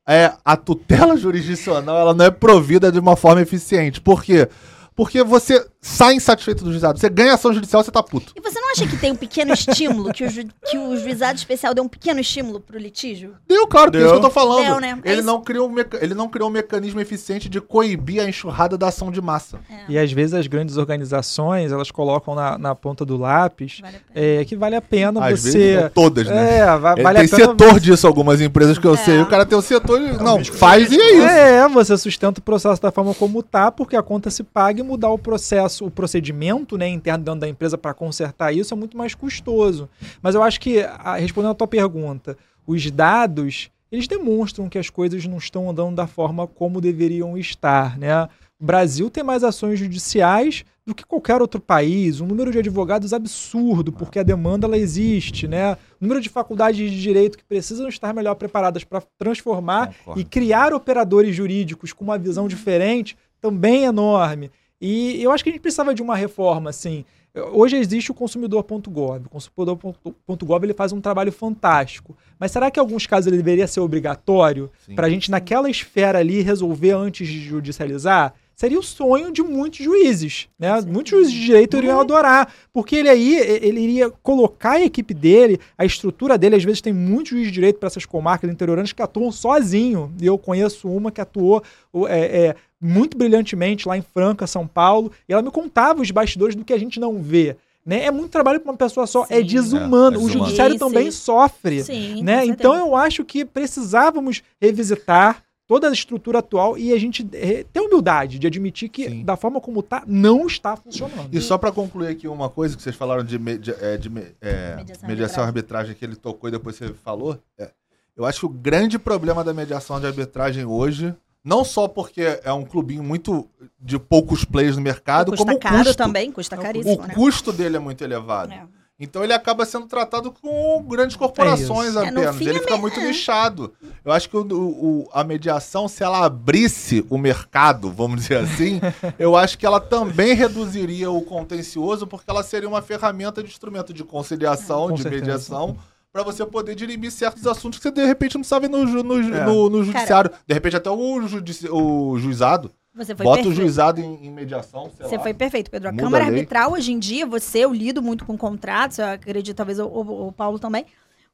é, 0.08 0.34
a 0.44 0.58
tutela 0.58 1.16
jurisdicional, 1.18 1.98
ela 1.98 2.14
não 2.14 2.26
é 2.26 2.32
provida 2.32 2.92
de 2.92 3.00
uma 3.00 3.16
forma 3.16 3.42
eficiente. 3.42 4.02
Por 4.02 4.24
quê? 4.24 4.48
Porque 4.96 5.24
você 5.24 5.66
sai 5.86 6.16
insatisfeito 6.16 6.64
do 6.64 6.72
juizado. 6.72 6.98
Você 6.98 7.10
ganha 7.10 7.34
ação 7.34 7.54
judicial, 7.54 7.84
você 7.84 7.92
tá 7.92 8.02
puto. 8.02 8.32
E 8.36 8.42
você 8.42 8.58
não 8.60 8.72
acha 8.72 8.88
que 8.88 8.96
tem 8.98 9.12
um 9.12 9.16
pequeno 9.16 9.54
estímulo, 9.54 10.14
que 10.14 10.24
o, 10.24 10.30
ju- 10.30 10.48
que 10.66 10.78
o 10.78 10.96
juizado 10.98 11.38
especial 11.38 11.74
deu 11.74 11.84
um 11.84 11.90
pequeno 11.90 12.22
estímulo 12.22 12.60
pro 12.62 12.80
litígio? 12.80 13.36
Deu, 13.48 13.68
claro, 13.68 13.92
que 13.92 13.98
é 13.98 14.00
Deu. 14.00 14.08
isso 14.10 14.20
que 14.20 14.26
eu 14.26 14.30
tô 14.30 14.34
falando. 14.34 14.66
Deu, 14.66 14.80
né? 14.80 14.98
É 15.04 15.12
ele, 15.12 15.20
isso. 15.20 15.28
não 15.28 15.42
criou 15.42 15.70
um 15.70 15.76
ele 16.02 16.14
não 16.14 16.30
criou 16.30 16.50
um 16.50 16.52
mecanismo 16.52 17.02
eficiente 17.02 17.50
de 17.50 17.60
coibir 17.60 18.22
a 18.24 18.30
enxurrada 18.30 18.78
da 18.78 18.88
ação 18.88 19.12
de 19.12 19.22
massa. 19.22 19.60
E 19.90 19.98
às 20.00 20.12
vezes 20.12 20.34
as 20.34 20.48
grandes 20.48 20.78
organizações, 20.78 21.72
elas 21.72 21.92
colocam 21.92 22.34
na, 22.34 22.58
na 22.58 22.74
ponta 22.76 23.04
do 23.06 23.18
lápis 23.18 23.80
Vale 23.82 23.98
a 23.98 24.00
pena. 24.14 24.26
é, 24.42 24.46
que 24.46 24.56
vale 24.56 24.76
a 24.76 24.82
pena 24.82 25.26
Às 25.26 25.42
você... 25.42 25.52
vezes, 25.58 25.82
não 25.84 25.90
todas, 25.90 26.28
né? 26.28 26.60
É, 26.60 26.78
va- 26.78 26.96
É, 26.98 27.04
vale 27.04 27.20
tem 27.20 27.26
a 27.28 27.30
pena 27.30 27.50
setor 27.52 27.80
disso, 27.80 28.08
algumas 28.08 28.40
empresas 28.40 28.78
que 28.78 28.88
eu 28.88 28.94
É. 28.94 28.98
sei. 28.98 29.20
O 29.22 29.26
cara 29.26 29.46
tem 29.46 29.58
o 29.58 29.62
setor 29.62 30.00
e. 30.02 30.14
Não, 30.24 30.44
faz 30.46 30.92
e 30.92 31.00
é 31.00 31.14
isso. 31.18 31.28
É, 31.28 31.68
você 31.70 31.98
sustenta 31.98 32.40
o 32.40 32.44
processo 32.44 32.82
da 32.82 32.92
forma 32.92 33.14
como 33.14 33.44
tá, 33.44 33.72
porque 33.72 33.96
a 33.96 34.02
conta 34.04 34.30
se 34.30 34.44
paga 34.44 34.80
e 34.80 34.84
mudar 34.84 35.10
o 35.10 35.18
processo, 35.18 35.73
o 35.82 35.90
procedimento 35.92 36.78
né, 36.78 36.88
interno 36.88 37.24
dentro 37.24 37.40
da 37.42 37.48
empresa 37.50 37.78
para 37.78 37.94
consertar 37.94 38.52
isso 38.54 38.74
é 38.74 38.78
muito 38.78 38.98
mais 38.98 39.14
custoso. 39.16 39.90
Mas 40.22 40.36
eu 40.36 40.44
acho 40.44 40.60
que, 40.60 40.80
a- 40.82 41.16
respondendo 41.16 41.52
a 41.52 41.56
tua 41.56 41.68
pergunta, 41.68 42.38
os 42.66 42.90
dados, 42.92 43.70
eles 43.92 44.08
demonstram 44.08 44.68
que 44.70 44.78
as 44.78 44.90
coisas 44.90 45.26
não 45.26 45.38
estão 45.38 45.70
andando 45.70 45.96
da 45.96 46.08
forma 46.08 46.48
como 46.48 46.82
deveriam 46.82 47.38
estar, 47.38 47.98
né? 47.98 48.28
O 48.60 48.66
Brasil 48.66 49.10
tem 49.10 49.24
mais 49.24 49.44
ações 49.44 49.78
judiciais 49.78 50.64
do 50.86 50.96
que 50.96 51.06
qualquer 51.06 51.42
outro 51.42 51.60
país, 51.62 52.20
um 52.22 52.26
número 52.26 52.52
de 52.52 52.60
advogados 52.60 53.14
absurdo, 53.14 53.92
porque 53.92 54.20
a 54.20 54.24
demanda 54.24 54.68
ela 54.68 54.78
existe, 54.78 55.48
né? 55.48 55.74
O 55.74 55.78
número 56.02 56.20
de 56.22 56.30
faculdades 56.30 56.90
de 56.92 57.02
direito 57.02 57.38
que 57.38 57.44
precisam 57.44 57.88
estar 57.88 58.14
melhor 58.14 58.36
preparadas 58.36 58.84
para 58.84 59.02
transformar 59.18 59.94
Concordo. 60.00 60.20
e 60.22 60.24
criar 60.26 60.74
operadores 60.74 61.36
jurídicos 61.36 61.92
com 61.94 62.04
uma 62.04 62.18
visão 62.18 62.48
diferente 62.48 63.18
também 63.42 63.84
é 63.84 63.88
enorme. 63.88 64.50
E 64.86 65.24
eu 65.24 65.32
acho 65.32 65.42
que 65.42 65.50
a 65.50 65.54
gente 65.54 65.62
precisava 65.62 65.96
de 65.96 66.02
uma 66.02 66.14
reforma, 66.14 66.70
assim. 66.70 67.06
Hoje 67.54 67.78
existe 67.78 68.12
o 68.12 68.14
consumidor.gov. 68.14 69.26
O 69.28 69.30
consumidor.gov 69.30 70.66
ele 70.66 70.74
faz 70.74 70.92
um 70.92 71.00
trabalho 71.00 71.32
fantástico. 71.32 72.14
Mas 72.38 72.52
será 72.52 72.70
que 72.70 72.78
em 72.78 72.82
alguns 72.82 73.08
casos 73.08 73.28
ele 73.28 73.38
deveria 73.38 73.66
ser 73.66 73.80
obrigatório 73.80 74.70
para 74.94 75.08
a 75.08 75.10
gente, 75.10 75.32
naquela 75.32 75.70
esfera 75.70 76.20
ali, 76.20 76.42
resolver 76.42 76.92
antes 76.92 77.26
de 77.26 77.40
judicializar? 77.40 78.34
Seria 78.64 78.80
o 78.80 78.84
sonho 78.84 79.30
de 79.30 79.44
muitos 79.44 79.84
juízes, 79.84 80.48
né? 80.58 80.70
Muitos 80.88 81.12
juízes 81.12 81.34
de 81.34 81.46
direito 81.48 81.76
iriam 81.76 82.00
adorar, 82.00 82.50
porque 82.72 82.96
ele 82.96 83.10
aí 83.10 83.36
ele 83.36 83.82
iria 83.82 84.10
colocar 84.10 84.74
a 84.74 84.82
equipe 84.82 85.14
dele, 85.14 85.60
a 85.78 85.84
estrutura 85.84 86.38
dele, 86.38 86.56
às 86.56 86.64
vezes 86.64 86.80
tem 86.80 86.94
muitos 86.94 87.32
juízes 87.32 87.50
de 87.50 87.56
direito 87.56 87.78
para 87.78 87.88
essas 87.88 88.06
comarcas 88.06 88.50
interioranas 88.50 88.94
que 88.94 89.02
atuam 89.02 89.34
sozinho. 89.34 90.14
E 90.22 90.26
eu 90.26 90.38
conheço 90.38 90.88
uma 90.88 91.12
que 91.12 91.20
atuou 91.20 91.62
é, 92.08 92.20
é, 92.20 92.56
muito 92.80 93.18
brilhantemente 93.18 93.86
lá 93.86 93.98
em 93.98 94.02
Franca, 94.02 94.48
São 94.48 94.66
Paulo, 94.66 95.12
e 95.28 95.34
ela 95.34 95.42
me 95.42 95.52
contava 95.52 96.02
os 96.02 96.10
bastidores 96.10 96.56
do 96.56 96.64
que 96.64 96.72
a 96.72 96.80
gente 96.80 97.02
não 97.02 97.22
vê. 97.22 97.58
Né? 97.86 98.06
É 98.06 98.12
muito 98.12 98.32
trabalho 98.32 98.62
para 98.62 98.72
uma 98.72 98.78
pessoa 98.78 99.06
só, 99.06 99.24
é 99.24 99.26
Sim. 99.26 99.34
é 99.34 99.42
desumano. 99.42 100.16
É, 100.16 100.22
é 100.22 100.24
o 100.24 100.26
desumano. 100.26 100.30
judiciário 100.30 100.74
Sim, 100.76 100.80
também 100.80 101.12
sim. 101.12 101.18
sofre. 101.18 101.84
Sim, 101.84 102.24
né? 102.24 102.46
Então 102.46 102.74
eu 102.78 102.96
acho 102.96 103.26
que 103.26 103.44
precisávamos 103.44 104.42
revisitar 104.62 105.44
toda 105.74 105.90
a 105.90 105.92
estrutura 105.92 106.38
atual 106.38 106.78
e 106.78 106.94
a 106.94 107.00
gente 107.00 107.28
eh, 107.34 107.66
ter 107.74 107.80
humildade 107.80 108.38
de 108.38 108.46
admitir 108.46 108.90
que 108.90 109.10
Sim. 109.10 109.24
da 109.26 109.36
forma 109.36 109.60
como 109.60 109.82
tá 109.82 110.04
não 110.06 110.46
está 110.46 110.76
funcionando. 110.76 111.30
E 111.32 111.42
só 111.42 111.58
pra 111.58 111.72
concluir 111.72 112.10
aqui 112.10 112.28
uma 112.28 112.48
coisa 112.48 112.78
que 112.78 112.84
vocês 112.84 112.96
falaram 112.96 113.24
de, 113.24 113.40
media- 113.40 113.76
é, 113.82 113.98
de 113.98 114.08
é, 114.40 114.76
Mediação 114.76 115.10
mediação, 115.10 115.44
arbitragem 115.44 115.96
que 115.96 116.06
ele 116.06 116.16
tocou 116.16 116.48
e 116.48 116.52
depois 116.52 116.76
você 116.76 116.94
falou. 116.94 117.40
é, 117.58 117.72
eu 118.16 118.24
acho 118.24 118.42
que 118.42 118.46
o 118.46 118.50
grande 118.50 119.00
problema 119.00 119.44
da 119.44 119.52
mediação 119.52 120.00
de 120.00 120.06
arbitragem 120.06 120.64
hoje, 120.64 121.16
não 121.44 121.66
só 121.66 121.88
porque 121.88 122.40
é 122.44 122.54
um 122.54 122.64
clubinho 122.64 123.02
muito 123.04 123.50
de 123.82 123.98
poucos 123.98 124.46
players 124.46 124.76
no 124.78 124.84
mercado, 124.84 125.32
custa 125.32 125.44
como 125.44 125.58
o 125.58 125.60
caro 125.60 125.78
custo, 125.78 125.96
também, 125.98 126.32
custa 126.32 126.56
o 126.56 126.62
caríssimo, 126.62 127.08
né? 127.08 127.16
custo 127.16 127.52
dele 127.52 127.78
é 127.78 127.80
muito 127.80 128.04
elevado. 128.04 128.54
É. 128.54 128.64
Então 129.00 129.24
ele 129.24 129.34
acaba 129.34 129.66
sendo 129.66 129.88
tratado 129.88 130.32
com 130.32 130.84
grandes 130.88 131.16
corporações 131.16 131.96
É. 131.96 132.00
É, 132.06 132.08
apenas. 132.10 132.36
fim 132.36 132.48
ele 132.48 132.60
é 132.60 132.62
fica 132.62 132.76
me- 132.76 132.82
muito 132.82 133.00
é. 133.00 133.08
nichado. 133.08 133.74
Eu 134.06 134.12
acho 134.12 134.30
que 134.30 134.38
o, 134.38 134.42
o- 134.52 135.10
a 135.12 135.24
mediação, 135.24 135.88
se 135.88 136.04
ela 136.04 136.24
abrisse 136.26 137.06
o 137.10 137.18
mercado, 137.18 137.92
vamos 137.92 138.22
dizer 138.22 138.38
assim, 138.38 138.80
eu 139.18 139.36
acho 139.36 139.58
que 139.58 139.66
ela 139.66 139.80
também 139.80 140.34
reduziria 140.36 141.10
o 141.10 141.22
contencioso, 141.22 142.06
porque 142.06 142.30
ela 142.30 142.44
seria 142.44 142.70
uma 142.70 142.82
ferramenta 142.82 143.42
de 143.42 143.50
instrumento 143.50 143.94
de 143.94 144.04
conciliação, 144.04 144.90
Com 144.90 144.94
de 144.94 145.02
certeza. 145.02 145.22
mediação. 145.26 145.78
Pra 146.12 146.22
você 146.22 146.46
poder 146.46 146.76
dirimir 146.76 147.12
certos 147.12 147.48
assuntos 147.48 147.80
que 147.80 147.84
você 147.84 147.92
de 147.92 148.06
repente 148.06 148.38
não 148.38 148.44
sabe 148.44 148.68
no, 148.68 148.86
no, 148.86 149.16
É. 149.36 149.46
no- 149.46 149.70
no 149.72 149.84
judiciário. 149.84 150.30
De 150.48 150.54
repente 150.54 150.76
até 150.78 150.92
o, 150.92 151.28
judici- 151.28 151.68
o 151.70 152.16
juizado. 152.20 152.72
Você 152.96 153.16
foi 153.16 153.24
Bota 153.24 153.38
perfeito. 153.38 153.58
o 153.58 153.62
juizado 153.62 154.00
em, 154.02 154.28
em 154.28 154.30
mediação. 154.32 154.92
sei 154.96 155.08
Você 155.10 155.18
lá. 155.18 155.24
foi 155.24 155.34
perfeito, 155.34 155.72
Pedro. 155.72 155.90
A 155.90 155.94
Câmara 155.94 156.26
a. 156.26 156.28
Arbitral, 156.28 156.74
hoje 156.74 156.92
em 156.92 157.00
dia, 157.00 157.26
você, 157.26 157.60
eu 157.60 157.74
lido 157.74 158.02
muito 158.04 158.24
com 158.26 158.38
contratos, 158.38 159.00
eu 159.00 159.06
acredito, 159.08 159.56
talvez 159.58 159.80
o, 159.80 159.86
o- 159.88 160.28
o 160.28 160.32
Paulo 160.32 160.60
também. 160.60 160.86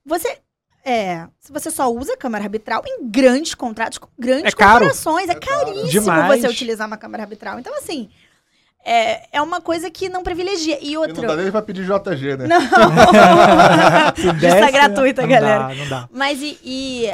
Você. 0.05 0.37
É, 0.85 1.27
se 1.41 1.51
você 1.51 1.69
só 1.69 1.91
usa 1.91 2.13
a 2.13 2.17
Câmara 2.17 2.45
Arbitral 2.45 2.81
em 2.87 3.05
grandes 3.09 3.53
contratos 3.53 3.97
com 3.97 4.07
grandes 4.17 4.53
É 4.53 4.55
corporações, 4.55 5.27
é, 5.27 5.33
É 5.33 5.35
caríssimo 5.35 5.87
Demais. 5.89 6.41
você 6.41 6.47
utilizar 6.47 6.87
uma 6.87 6.95
Câmara 6.97 7.23
Arbitral. 7.23 7.59
Então, 7.59 7.77
assim, 7.77 8.09
é, 8.85 9.27
é 9.37 9.41
uma 9.41 9.59
coisa 9.59 9.91
que 9.91 10.07
não 10.07 10.23
privilegia. 10.23 10.79
E 10.81 10.91
E 10.91 10.93
não 10.93 11.01
outra. 11.01 11.27
dá 11.27 11.35
nem 11.35 11.51
pra 11.51 11.61
pedir 11.61 11.83
JG, 11.85 12.37
né? 12.37 12.47
Não. 12.47 12.61
Justa 14.15 14.33
desse, 14.33 14.71
gratuita, 14.71 15.21
não 15.23 15.29
galera. 15.29 15.67
Dá, 15.67 15.75
não 15.75 15.87
dá. 15.89 16.09
Mas 16.11 16.41
e, 16.41 16.57
e 16.63 17.13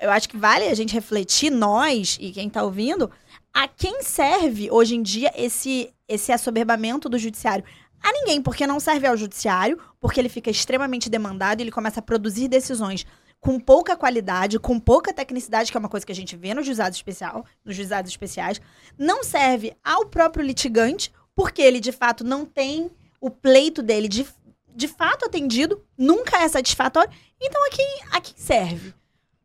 eu 0.00 0.10
acho 0.12 0.28
que 0.28 0.36
vale 0.36 0.64
a 0.68 0.74
gente 0.74 0.94
refletir, 0.94 1.50
nós 1.50 2.16
e 2.20 2.30
quem 2.30 2.48
tá 2.48 2.62
ouvindo, 2.62 3.10
a 3.54 3.68
quem 3.68 4.02
serve 4.02 4.68
hoje 4.70 4.96
em 4.96 5.02
dia 5.02 5.32
esse, 5.36 5.94
esse 6.08 6.32
assoberbamento 6.32 7.08
do 7.08 7.16
judiciário? 7.16 7.64
A 8.02 8.12
ninguém, 8.12 8.42
porque 8.42 8.66
não 8.66 8.80
serve 8.80 9.06
ao 9.06 9.16
judiciário, 9.16 9.78
porque 10.00 10.20
ele 10.20 10.28
fica 10.28 10.50
extremamente 10.50 11.08
demandado 11.08 11.60
ele 11.60 11.70
começa 11.70 12.00
a 12.00 12.02
produzir 12.02 12.48
decisões 12.48 13.06
com 13.40 13.60
pouca 13.60 13.96
qualidade, 13.96 14.58
com 14.58 14.80
pouca 14.80 15.12
tecnicidade, 15.12 15.70
que 15.70 15.76
é 15.76 15.80
uma 15.80 15.88
coisa 15.88 16.04
que 16.04 16.12
a 16.12 16.14
gente 16.14 16.34
vê 16.34 16.52
no 16.52 16.62
juizado 16.62 16.94
especial, 16.94 17.44
nos 17.64 17.76
juizados 17.76 18.10
especiais. 18.10 18.60
Não 18.98 19.22
serve 19.22 19.76
ao 19.84 20.06
próprio 20.06 20.44
litigante, 20.44 21.12
porque 21.34 21.62
ele 21.62 21.78
de 21.78 21.92
fato 21.92 22.24
não 22.24 22.44
tem 22.44 22.90
o 23.20 23.30
pleito 23.30 23.82
dele 23.82 24.08
de, 24.08 24.26
de 24.74 24.88
fato 24.88 25.26
atendido, 25.26 25.82
nunca 25.96 26.42
é 26.42 26.48
satisfatório. 26.48 27.12
Então 27.40 27.64
a 27.66 27.70
quem, 27.70 27.98
a 28.12 28.20
quem 28.20 28.34
serve? 28.36 28.94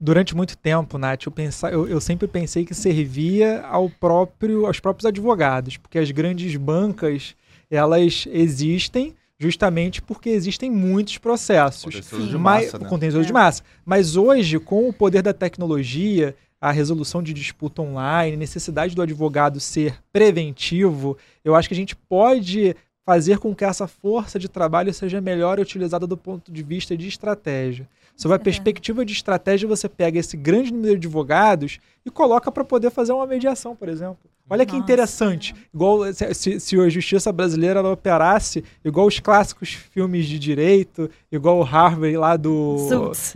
Durante 0.01 0.35
muito 0.35 0.57
tempo, 0.57 0.97
Nath, 0.97 1.25
eu, 1.25 1.31
pensa, 1.31 1.69
eu, 1.69 1.87
eu 1.87 1.99
sempre 1.99 2.25
pensei 2.27 2.63
que 2.65 2.73
servia 2.73 3.61
ao 3.63 3.89
próprio, 3.89 4.65
aos 4.65 4.79
próprios 4.79 5.05
advogados, 5.05 5.75
porque 5.75 5.99
as 5.99 6.09
grandes 6.11 6.55
bancas, 6.55 7.35
elas 7.69 8.25
existem 8.31 9.13
justamente 9.37 10.01
porque 10.01 10.29
existem 10.29 10.71
muitos 10.71 11.17
processos. 11.17 11.83
Contencioso 11.95 12.27
de 12.27 12.37
Mas- 12.37 12.65
massa, 12.65 12.79
né? 12.79 12.85
o 12.85 12.89
contencioso 12.89 13.25
de 13.25 13.31
É. 13.31 13.33
massa. 13.33 13.63
Mas 13.85 14.15
hoje, 14.15 14.57
com 14.59 14.87
o 14.87 14.93
poder 14.93 15.21
da 15.21 15.33
tecnologia, 15.33 16.35
a 16.61 16.71
resolução 16.71 17.21
de 17.23 17.33
disputa 17.33 17.81
online, 17.81 18.35
necessidade 18.37 18.95
do 18.95 19.01
advogado 19.01 19.59
ser 19.59 19.97
preventivo, 20.11 21.17
eu 21.43 21.55
acho 21.55 21.67
que 21.69 21.73
a 21.73 21.77
gente 21.77 21.95
pode 21.95 22.75
fazer 23.05 23.37
com 23.39 23.55
que 23.55 23.65
essa 23.65 23.87
força 23.87 24.37
de 24.37 24.47
trabalho 24.47 24.93
seja 24.93 25.19
melhor 25.19 25.59
utilizada 25.59 26.05
do 26.05 26.15
ponto 26.17 26.51
de 26.51 26.61
vista 26.63 26.95
de 26.95 27.07
estratégia. 27.07 27.87
Sob 28.19 28.33
a 28.33 28.37
certeza. 28.37 28.43
perspectiva 28.43 29.05
de 29.05 29.13
estratégia, 29.13 29.65
você 29.65 29.87
pega 29.87 30.19
esse 30.19 30.35
grande 30.35 30.73
número 30.73 30.99
de 30.99 31.07
advogados 31.07 31.79
e 32.05 32.09
coloca 32.09 32.51
para 32.51 32.65
poder 32.65 32.89
fazer 32.89 33.13
uma 33.13 33.25
mediação, 33.25 33.73
por 33.73 33.87
exemplo. 33.87 34.19
Olha 34.49 34.65
que 34.65 34.71
Nossa. 34.73 34.83
interessante. 34.83 35.53
Igual 35.73 36.11
se, 36.13 36.59
se- 36.59 36.79
a 36.79 36.89
justiça 36.89 37.31
brasileira 37.31 37.81
operasse 37.87 38.63
igual 38.83 39.05
os 39.07 39.19
clássicos 39.19 39.69
filmes 39.73 40.25
de 40.25 40.39
direito, 40.39 41.09
igual 41.31 41.59
o 41.59 41.63
Harvey 41.63 42.17
lá 42.17 42.35
do 42.35 42.75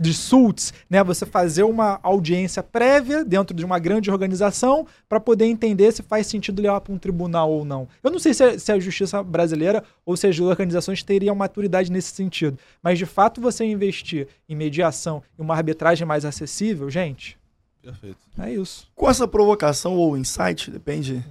de 0.00 0.12
Suits, 0.12 0.72
né? 0.90 1.02
Você 1.04 1.24
fazer 1.24 1.62
uma 1.62 2.00
audiência 2.02 2.62
prévia 2.62 3.24
dentro 3.24 3.54
de 3.56 3.64
uma 3.64 3.78
grande 3.78 4.10
organização 4.10 4.86
para 5.08 5.20
poder 5.20 5.44
entender 5.46 5.92
se 5.92 6.02
faz 6.02 6.26
sentido 6.26 6.60
levar 6.60 6.80
para 6.80 6.92
um 6.92 6.98
tribunal 6.98 7.50
ou 7.50 7.64
não. 7.64 7.86
Eu 8.02 8.10
não 8.10 8.18
sei 8.18 8.34
se 8.34 8.42
a, 8.42 8.58
se 8.58 8.72
a 8.72 8.78
justiça 8.78 9.22
brasileira 9.22 9.84
ou 10.04 10.16
se 10.16 10.26
as 10.26 10.38
organizações 10.40 11.02
teriam 11.02 11.34
maturidade 11.34 11.92
nesse 11.92 12.12
sentido, 12.12 12.58
mas 12.82 12.98
de 12.98 13.06
fato 13.06 13.40
você 13.40 13.64
investir 13.64 14.26
em 14.48 14.56
mediação 14.56 15.22
e 15.38 15.42
uma 15.42 15.54
arbitragem 15.54 16.06
mais 16.06 16.24
acessível, 16.24 16.90
gente, 16.90 17.38
Perfeito. 17.84 18.16
é 18.38 18.54
isso. 18.54 18.86
Com 18.94 19.10
essa 19.10 19.28
provocação 19.28 19.94
ou 19.96 20.16
insight, 20.16 20.70
depende 20.70 21.22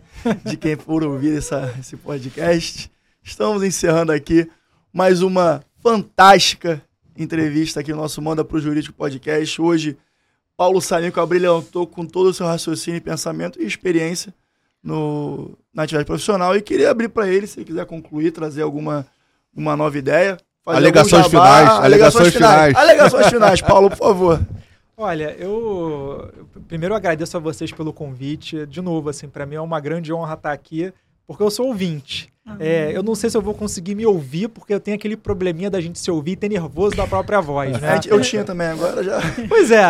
de 0.44 0.56
quem 0.58 0.76
for 0.76 1.02
ouvir 1.02 1.38
essa, 1.38 1.74
esse 1.80 1.96
podcast, 1.96 2.90
estamos 3.24 3.62
encerrando 3.62 4.12
aqui 4.12 4.48
mais 4.92 5.22
uma 5.22 5.62
fantástica 5.82 6.82
entrevista 7.16 7.80
aqui 7.80 7.92
no 7.92 7.96
nosso 7.98 8.20
Manda 8.20 8.44
pro 8.44 8.60
Jurídico 8.60 8.94
Podcast. 8.94 9.60
Hoje, 9.60 9.96
Paulo 10.54 10.82
Sanico 10.82 11.18
abrilhantou 11.18 11.86
com 11.86 12.04
todo 12.04 12.28
o 12.28 12.34
seu 12.34 12.46
raciocínio, 12.46 13.00
pensamento 13.00 13.60
e 13.60 13.64
experiência 13.64 14.34
no, 14.82 15.56
na 15.72 15.84
atividade 15.84 16.06
profissional 16.06 16.54
e 16.54 16.60
queria 16.60 16.90
abrir 16.90 17.08
para 17.08 17.26
ele, 17.26 17.46
se 17.46 17.58
ele 17.58 17.64
quiser 17.66 17.86
concluir, 17.86 18.32
trazer 18.32 18.62
alguma 18.62 19.06
uma 19.54 19.76
nova 19.76 19.96
ideia. 19.96 20.36
fazer 20.62 20.78
Alegações 20.78 21.26
jabá. 21.26 21.28
finais, 21.30 21.68
alegações 21.68 22.34
finais. 22.34 22.74
Alegações 22.74 23.26
finais, 23.28 23.60
Paulo, 23.62 23.88
por 23.88 23.98
favor. 23.98 24.40
Olha, 24.96 25.34
eu 25.38 26.30
primeiro 26.68 26.94
agradeço 26.94 27.36
a 27.36 27.40
vocês 27.40 27.72
pelo 27.72 27.92
convite. 27.92 28.66
De 28.66 28.80
novo, 28.80 29.08
assim, 29.08 29.28
para 29.28 29.46
mim 29.46 29.56
é 29.56 29.60
uma 29.60 29.80
grande 29.80 30.12
honra 30.12 30.34
estar 30.34 30.52
aqui, 30.52 30.92
porque 31.26 31.42
eu 31.42 31.50
sou 31.50 31.68
ouvinte. 31.68 32.32
É, 32.58 32.90
eu 32.94 33.02
não 33.02 33.14
sei 33.14 33.30
se 33.30 33.36
eu 33.36 33.42
vou 33.42 33.54
conseguir 33.54 33.94
me 33.94 34.04
ouvir, 34.04 34.48
porque 34.48 34.74
eu 34.74 34.80
tenho 34.80 34.96
aquele 34.96 35.16
probleminha 35.16 35.70
da 35.70 35.80
gente 35.80 35.98
se 35.98 36.10
ouvir 36.10 36.32
e 36.32 36.36
ter 36.36 36.48
nervoso 36.48 36.96
da 36.96 37.06
própria 37.06 37.40
voz, 37.40 37.80
né? 37.80 38.00
Eu 38.06 38.20
tinha 38.20 38.44
também, 38.44 38.66
agora 38.66 39.02
já. 39.02 39.20
Pois 39.48 39.70
é, 39.70 39.84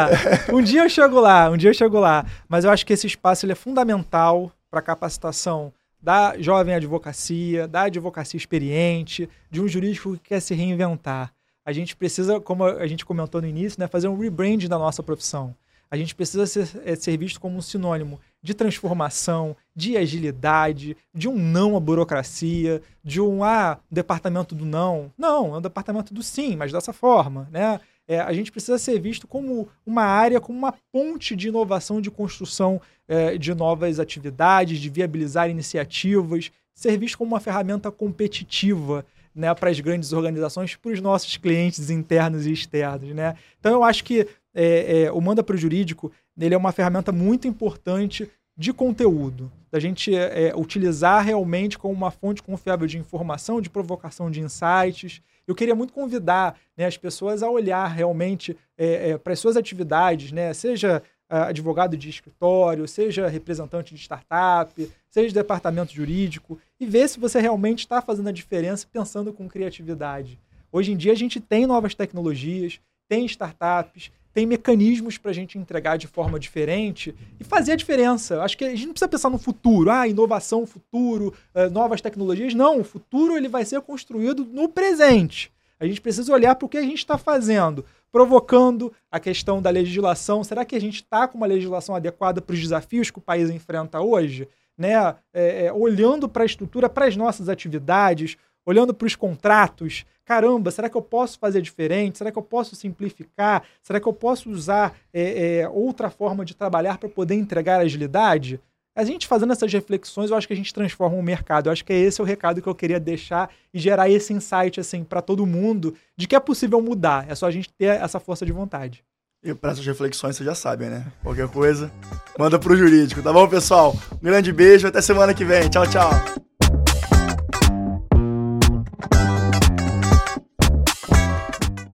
um 0.53 0.61
dia 0.61 0.85
eu 0.85 0.89
chego 0.89 1.19
lá, 1.19 1.49
um 1.51 1.57
dia 1.57 1.71
eu 1.71 1.75
chego 1.75 1.99
lá. 1.99 2.27
Mas 2.47 2.65
eu 2.65 2.71
acho 2.71 2.85
que 2.85 2.93
esse 2.93 3.07
espaço 3.07 3.47
ele 3.47 3.53
é 3.53 3.57
fundamental 3.57 4.53
para 4.71 4.81
a 4.81 4.83
capacitação 4.83 5.73
da 6.01 6.35
jovem 6.39 6.75
advocacia, 6.75 7.67
da 7.67 7.83
advocacia 7.83 8.37
experiente, 8.37 9.29
de 9.51 9.61
um 9.61 9.69
jurídico 9.69 10.13
que 10.15 10.31
quer 10.31 10.41
se 10.41 10.55
reinventar. 10.55 11.33
A 11.65 11.73
gente 11.73 11.95
precisa, 11.95 12.41
como 12.41 12.65
a 12.65 12.87
gente 12.87 13.05
comentou 13.05 13.41
no 13.41 13.47
início, 13.47 13.81
né, 13.81 13.87
fazer 13.87 14.09
um 14.09 14.19
rebrand 14.19 14.67
da 14.69 14.79
nossa 14.79 15.03
profissão. 15.03 15.55
A 15.91 15.97
gente 15.97 16.15
precisa 16.15 16.47
ser, 16.47 16.69
é, 16.87 16.97
ser 16.97 17.17
visto 17.19 17.39
como 17.39 17.57
um 17.57 17.61
sinônimo 17.61 18.19
de 18.43 18.55
transformação, 18.55 19.55
de 19.77 19.97
agilidade, 19.97 20.97
de 21.15 21.29
um 21.29 21.37
não 21.37 21.77
à 21.77 21.81
burocracia, 21.81 22.81
de 23.05 23.21
um 23.21 23.45
ah, 23.45 23.79
departamento 23.91 24.55
do 24.55 24.65
não. 24.65 25.13
Não, 25.19 25.55
é 25.55 25.59
um 25.59 25.61
departamento 25.61 26.15
do 26.15 26.23
sim, 26.23 26.57
mas 26.57 26.73
dessa 26.73 26.95
forma, 26.95 27.47
né? 27.53 27.79
É, 28.09 28.19
a 28.19 28.33
gente 28.33 28.51
precisa 28.51 28.79
ser 28.79 28.99
visto 28.99 29.29
como 29.29 29.69
uma 29.87 30.03
área, 30.03 30.41
como 30.41 30.59
uma 30.59 30.75
ponte 30.91 31.37
de 31.37 31.49
inovação, 31.49 32.01
de 32.01 32.11
construção 32.11 32.81
é, 33.07 33.37
de 33.37 33.55
novas 33.55 34.01
atividades, 34.01 34.81
de 34.81 34.91
viabilizar 34.91 35.49
iniciativas, 35.49 36.51
ser 36.75 36.99
visto 36.99 37.19
como 37.19 37.33
uma 37.33 37.41
ferramenta 37.41 37.93
competitiva 37.93 39.05
né, 39.35 39.55
para 39.55 39.71
as 39.71 39.81
grandes 39.81 40.13
organizações, 40.13 40.77
para 40.77 40.93
os 40.93 41.01
nossos 41.01 41.37
clientes 41.37 41.91
internos 41.91 42.47
e 42.47 42.53
externos. 42.53 43.15
Né? 43.15 43.37
Então, 43.59 43.73
eu 43.73 43.85
acho 43.85 44.05
que 44.05 44.27
é, 44.55 45.05
é, 45.05 45.13
o 45.13 45.21
Manda 45.21 45.43
para 45.43 45.55
o 45.55 45.59
Jurídico 45.59 46.13
ele 46.39 46.55
é 46.55 46.59
uma 46.59 46.73
ferramenta 46.73 47.13
muito 47.13 47.47
importante 47.47 48.31
de 48.57 48.73
conteúdo, 48.73 49.51
da 49.71 49.81
gente 49.81 50.15
é, 50.15 50.53
utilizar 50.55 51.25
realmente 51.25 51.79
como 51.79 51.95
uma 51.95 52.11
fonte 52.11 52.43
confiável 52.43 52.87
de 52.87 52.99
informação, 52.99 53.61
de 53.61 53.71
provocação 53.71 54.31
de 54.31 54.41
insights. 54.41 55.23
Eu 55.47 55.55
queria 55.55 55.75
muito 55.75 55.93
convidar 55.93 56.59
né, 56.77 56.85
as 56.85 56.97
pessoas 56.97 57.43
a 57.43 57.51
olhar 57.51 57.87
realmente 57.87 58.57
é, 58.77 59.11
é, 59.11 59.19
para 59.19 59.33
as 59.33 59.39
suas 59.39 59.57
atividades, 59.57 60.33
né, 60.33 60.53
seja 60.53 61.03
uh, 61.31 61.49
advogado 61.49 61.97
de 61.97 62.11
escritório, 62.11 62.87
seja 62.87 63.27
representante 63.27 63.95
de 63.95 64.01
startup, 64.01 64.91
seja 65.09 65.35
departamento 65.35 65.93
jurídico, 65.95 66.59
e 66.83 66.87
ver 66.87 67.09
se 67.09 67.21
você 67.21 67.41
realmente 67.41 67.81
está 67.81 68.03
fazendo 68.03 68.29
a 68.29 68.33
diferença 68.33 68.87
pensando 68.93 69.33
com 69.33 69.49
criatividade. 69.49 70.39
Hoje 70.73 70.91
em 70.91 70.97
dia 70.97 71.13
a 71.13 71.17
gente 71.17 71.41
tem 71.41 71.65
novas 71.65 71.95
tecnologias, 71.95 72.81
tem 73.09 73.25
startups, 73.25 74.11
tem 74.33 74.47
mecanismos 74.47 75.19
para 75.19 75.31
a 75.31 75.35
gente 75.35 75.59
entregar 75.59 75.97
de 75.97 76.09
forma 76.09 76.41
diferente 76.41 77.15
e 77.39 77.45
fazer 77.45 77.73
a 77.73 77.77
diferença. 77.77 78.43
Acho 78.43 78.57
que 78.57 78.65
a 78.65 78.71
gente 78.71 78.87
não 78.87 78.93
precisa 78.95 79.09
pensar 79.09 79.31
no 79.31 79.39
futuro, 79.39 79.91
ah, 79.91 80.09
inovação, 80.09 80.67
futuro, 80.67 81.33
uh, 81.55 81.71
novas 81.71 82.01
tecnologias. 82.01 82.55
Não, 82.55 82.81
o 82.81 82.85
futuro 82.85 83.37
ele 83.37 83.49
vai 83.49 83.65
ser 83.65 83.81
construído 83.83 84.45
no 84.45 84.69
presente. 84.69 85.53
A 85.79 85.87
gente 85.87 86.01
precisa 86.01 86.33
olhar 86.33 86.55
para 86.57 86.67
o 86.67 86.69
que 86.69 86.79
a 86.79 86.83
gente 86.83 86.99
está 86.99 87.19
fazendo, 87.19 87.85
provocando 88.11 88.93
a 89.11 89.21
questão 89.21 89.61
da 89.61 89.69
legislação. 89.69 90.43
Será 90.43 90.65
que 90.65 90.75
a 90.75 90.81
gente 90.81 90.97
está 90.97 91.29
com 91.29 91.37
uma 91.37 91.47
legislação 91.47 91.95
adequada 91.95 92.41
para 92.41 92.55
os 92.55 92.61
desafios 92.61 93.11
que 93.11 93.19
o 93.19 93.23
país 93.23 93.51
enfrenta 93.51 94.01
hoje? 94.01 94.49
Né? 94.77 94.95
É, 95.33 95.67
é, 95.67 95.73
olhando 95.73 96.29
para 96.29 96.43
a 96.43 96.47
estrutura, 96.47 96.89
para 96.89 97.07
as 97.07 97.17
nossas 97.17 97.49
atividades, 97.49 98.37
olhando 98.65 98.95
para 98.95 99.07
os 99.07 99.17
contratos, 99.17 100.05
caramba, 100.25 100.71
será 100.71 100.89
que 100.89 100.97
eu 100.97 101.03
posso 101.03 101.39
fazer 101.39 101.61
diferente? 101.61 102.19
Será 102.19 102.31
que 102.31 102.39
eu 102.39 102.43
posso 102.43 102.75
simplificar? 102.77 103.65
Será 103.83 104.01
que 104.01 104.07
eu 104.07 104.13
posso 104.13 104.51
usar 104.51 104.97
é, 105.13 105.61
é, 105.61 105.69
outra 105.69 106.11
forma 106.11 106.45
de 106.45 106.55
trabalhar 106.55 106.99
para 106.99 107.09
poder 107.09 107.35
entregar 107.35 107.81
agilidade? 107.81 108.61
A 108.95 109.05
gente 109.05 109.27
fazendo 109.27 109.53
essas 109.53 109.73
reflexões, 109.73 110.31
eu 110.31 110.37
acho 110.37 110.47
que 110.47 110.53
a 110.53 110.57
gente 110.57 110.73
transforma 110.73 111.17
o 111.17 111.23
mercado. 111.23 111.67
Eu 111.67 111.73
acho 111.73 111.85
que 111.85 111.93
é 111.93 111.99
esse 111.99 112.21
o 112.21 112.25
recado 112.25 112.61
que 112.61 112.69
eu 112.69 112.75
queria 112.75 113.01
deixar 113.01 113.51
e 113.73 113.79
gerar 113.79 114.11
esse 114.11 114.35
insight 114.35 114.79
assim 114.79 115.03
para 115.03 115.23
todo 115.23 115.47
mundo 115.47 115.95
de 116.15 116.27
que 116.27 116.37
é 116.37 116.41
possível 116.41 116.81
mudar. 116.81 117.27
É 117.29 117.35
só 117.35 117.47
a 117.47 117.51
gente 117.51 117.73
ter 117.73 117.87
essa 117.87 118.21
força 118.21 118.45
de 118.45 118.53
vontade. 118.53 119.03
E 119.45 119.53
para 119.53 119.73
essas 119.73 119.85
reflexões, 119.85 120.37
vocês 120.37 120.47
já 120.47 120.55
sabem, 120.55 120.89
né? 120.89 121.05
Qualquer 121.21 121.49
coisa, 121.49 121.91
manda 122.39 122.61
pro 122.61 122.77
jurídico, 122.77 123.21
tá 123.21 123.33
bom, 123.33 123.49
pessoal? 123.49 123.93
Um 124.13 124.25
grande 124.25 124.53
beijo, 124.53 124.87
até 124.87 125.01
semana 125.01 125.35
que 125.35 125.45
vem. 125.45 125.69
Tchau, 125.69 125.85
tchau. 125.85 126.11